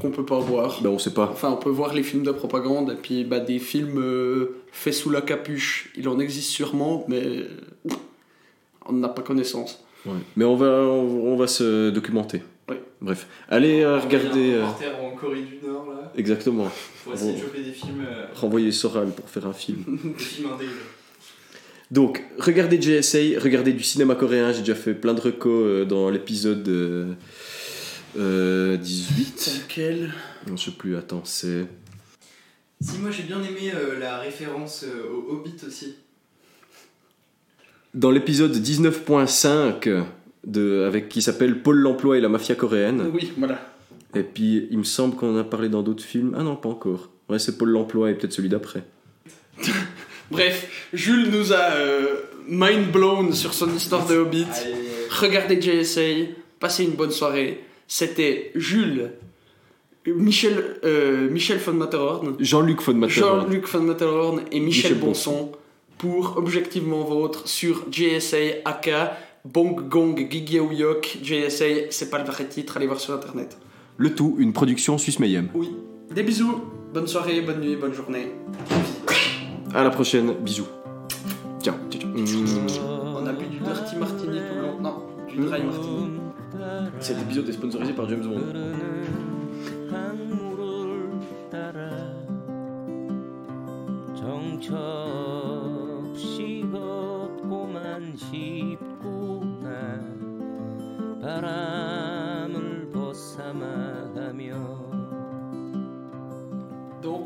[0.00, 0.80] qu'on peut pas voir.
[0.82, 1.30] Ben on sait pas.
[1.32, 4.94] Enfin, on peut voir les films de propagande, et puis bah, des films euh, faits
[4.94, 5.90] sous la capuche.
[5.96, 7.48] Il en existe sûrement, mais euh,
[8.86, 9.82] on n'a pas connaissance.
[10.04, 10.12] Ouais.
[10.36, 12.42] Mais on va, on, on va se documenter.
[12.68, 12.76] Oui.
[13.00, 13.26] Bref.
[13.48, 14.64] Allez euh, un euh,
[15.02, 16.70] en Corée du Nord là, exactement.
[17.04, 19.84] pour essayer de choper des films, euh, Renvoyer Soral pour faire un film.
[20.18, 20.66] des films indés.
[21.90, 24.52] Donc, regardez JSA, regardez du cinéma coréen.
[24.52, 26.68] J'ai déjà fait plein de recos euh, dans l'épisode
[28.16, 29.62] euh, euh, 18.
[29.68, 30.14] Lequel
[30.46, 31.66] Non, je sais plus, attends, c'est.
[32.80, 35.96] Si moi j'ai bien aimé euh, la référence euh, au Hobbit aussi.
[37.94, 40.04] Dans l'épisode 19.5
[40.44, 43.10] de, avec qui s'appelle Paul l'emploi et la mafia coréenne.
[43.12, 43.58] Oui, voilà.
[44.14, 46.34] Et puis, il me semble qu'on en a parlé dans d'autres films.
[46.38, 47.10] Ah non, pas encore.
[47.28, 48.84] Ouais, c'est Paul l'emploi et peut-être celui d'après.
[50.30, 52.16] Bref, Jules nous a euh,
[52.48, 54.46] mind blown sur son histoire de Hobbit.
[54.52, 54.74] Allez,
[55.10, 57.64] Regardez JSA, passez une bonne soirée.
[57.88, 59.12] C'était Jules,
[60.06, 63.40] Michel, euh, Michel von Matterhorn, Jean-Luc von Matterhorn.
[63.42, 65.52] Jean-Luc von Matterhorn et Michel, Michel Bonson
[65.98, 68.90] pour Objectivement Vôtre sur JSA AK
[69.44, 73.56] Bong Gong Gigeoyok JSA, c'est pas le vrai titre, allez voir sur internet.
[73.96, 75.48] Le tout, une production suisse mayhem.
[75.54, 75.70] Oui,
[76.12, 78.32] des bisous, bonne soirée, bonne nuit, bonne journée.
[79.74, 80.66] À la prochaine, bisous.
[81.64, 82.24] Mmh.
[83.16, 85.95] On a bu du Dirty Martini tout le long, non, du Dry Martini.
[87.00, 88.40] Cet épisode est sponsorisé par James Bond.
[101.26, 103.85] 바람을 벗삼아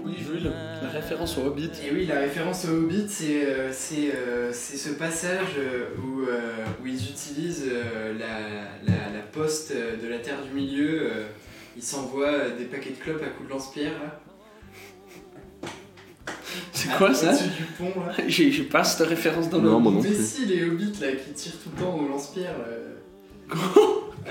[0.04, 0.50] Oui Jules,
[0.82, 1.70] la référence au Hobbit.
[1.86, 6.22] Et oui, la référence au Hobbit, c'est euh, c'est, euh, c'est ce passage euh, où,
[6.22, 7.70] euh, où ils utilisent
[8.18, 8.40] la,
[8.92, 11.10] la, la poste de la Terre du Milieu.
[11.76, 13.92] ils s'envoient des paquets de clopes à coups de lance-pierre.
[14.02, 14.20] là.
[16.72, 18.12] C'est quoi ça Au-dessus du pont là.
[18.28, 21.58] J'ai pas cette référence dans le Non, non Mais si, les hobbits là qui tirent
[21.62, 22.54] tout le temps au lance-pierre.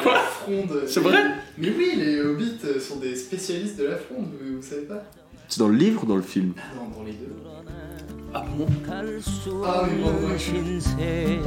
[0.03, 0.83] Quoi la fronde.
[0.87, 1.23] C'est vrai
[1.57, 5.03] Mais oui, les hobbits sont des spécialistes de la fronde, vous, vous savez pas?
[5.49, 7.35] C'est dans le livre ou dans le film dans, dans les deux.
[8.33, 8.67] Ah bon
[9.65, 11.39] Ah oui, bon, oui.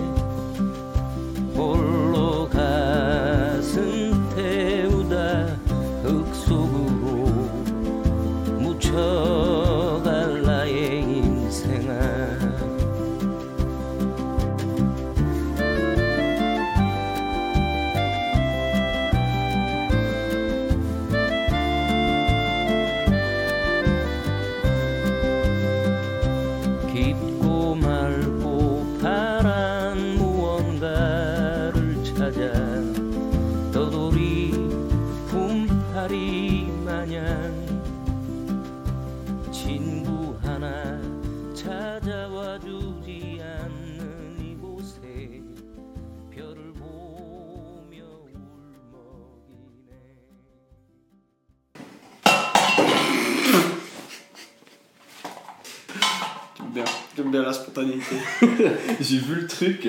[59.63, 59.89] Truc,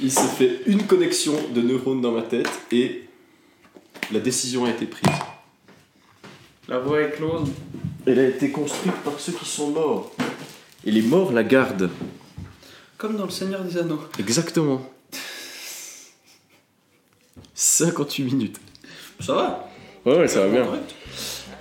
[0.00, 3.04] il s'est fait une connexion de neurones dans ma tête et
[4.12, 5.12] la décision a été prise.
[6.68, 7.48] La voix est close.
[8.06, 10.12] Elle a été construite par ceux qui sont morts.
[10.84, 11.90] Et les morts la gardent.
[12.96, 14.00] Comme dans Le Seigneur des Anneaux.
[14.18, 14.88] Exactement.
[17.54, 18.56] 58 minutes.
[19.20, 19.68] Ça va?
[20.06, 20.66] Ouais, ouais, ça va bien.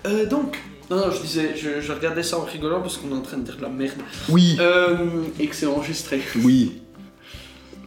[0.05, 0.57] Euh, donc,
[0.91, 3.37] non, non, je disais, je, je regardais ça en rigolant parce qu'on est en train
[3.37, 3.97] de dire de la merde.
[4.29, 6.21] Oui, Euh, et que c'est enregistré.
[6.43, 6.81] oui.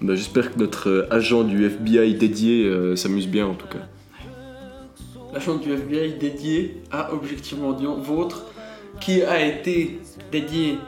[0.00, 3.86] Bah, J'espère que notre euh, agent du FBI dédié euh, s'amuse bien en tout cas.
[5.32, 8.46] L'agent du FBI dédié à Objectivement vôtre,
[9.00, 10.00] qui a été
[10.32, 10.78] dédié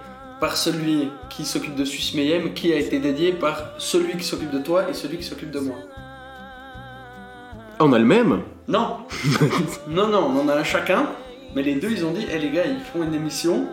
[0.40, 4.50] par celui qui s'occupe de Suisse Mayhem, qui a été dédié par celui qui s'occupe
[4.50, 5.76] de toi et celui qui s'occupe de moi.
[7.78, 8.40] Ah, on a le même?
[8.66, 8.96] Non
[9.88, 11.10] Non, non, on en a un chacun,
[11.54, 13.66] mais les deux ils ont dit, hé les gars, ils font une émission,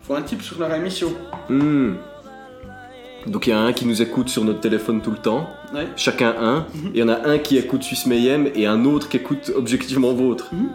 [0.00, 1.12] il faut un type sur leur émission.
[1.48, 1.94] Hmm.
[3.26, 5.86] Donc il y a un qui nous écoute sur notre téléphone tout le temps, Ouais.
[5.96, 9.08] chacun un, et il y en a un qui écoute Suisse Mayhem et un autre
[9.08, 10.50] qui écoute objectivement vôtre.
[10.52, 10.68] Mhm.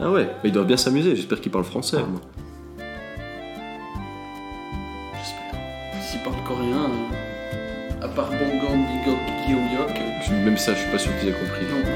[0.00, 1.98] Ah ouais, mais il doit bien s'amuser, j'espère qu'il parle français.
[1.98, 2.20] moi.
[5.18, 6.02] J'espère.
[6.02, 10.00] S'ils parlent coréen, euh, à part Bongan, Bigok, Gyeoyok,
[10.44, 11.66] Même ça, je suis pas sûr qu'ils aient compris.
[11.70, 11.91] non.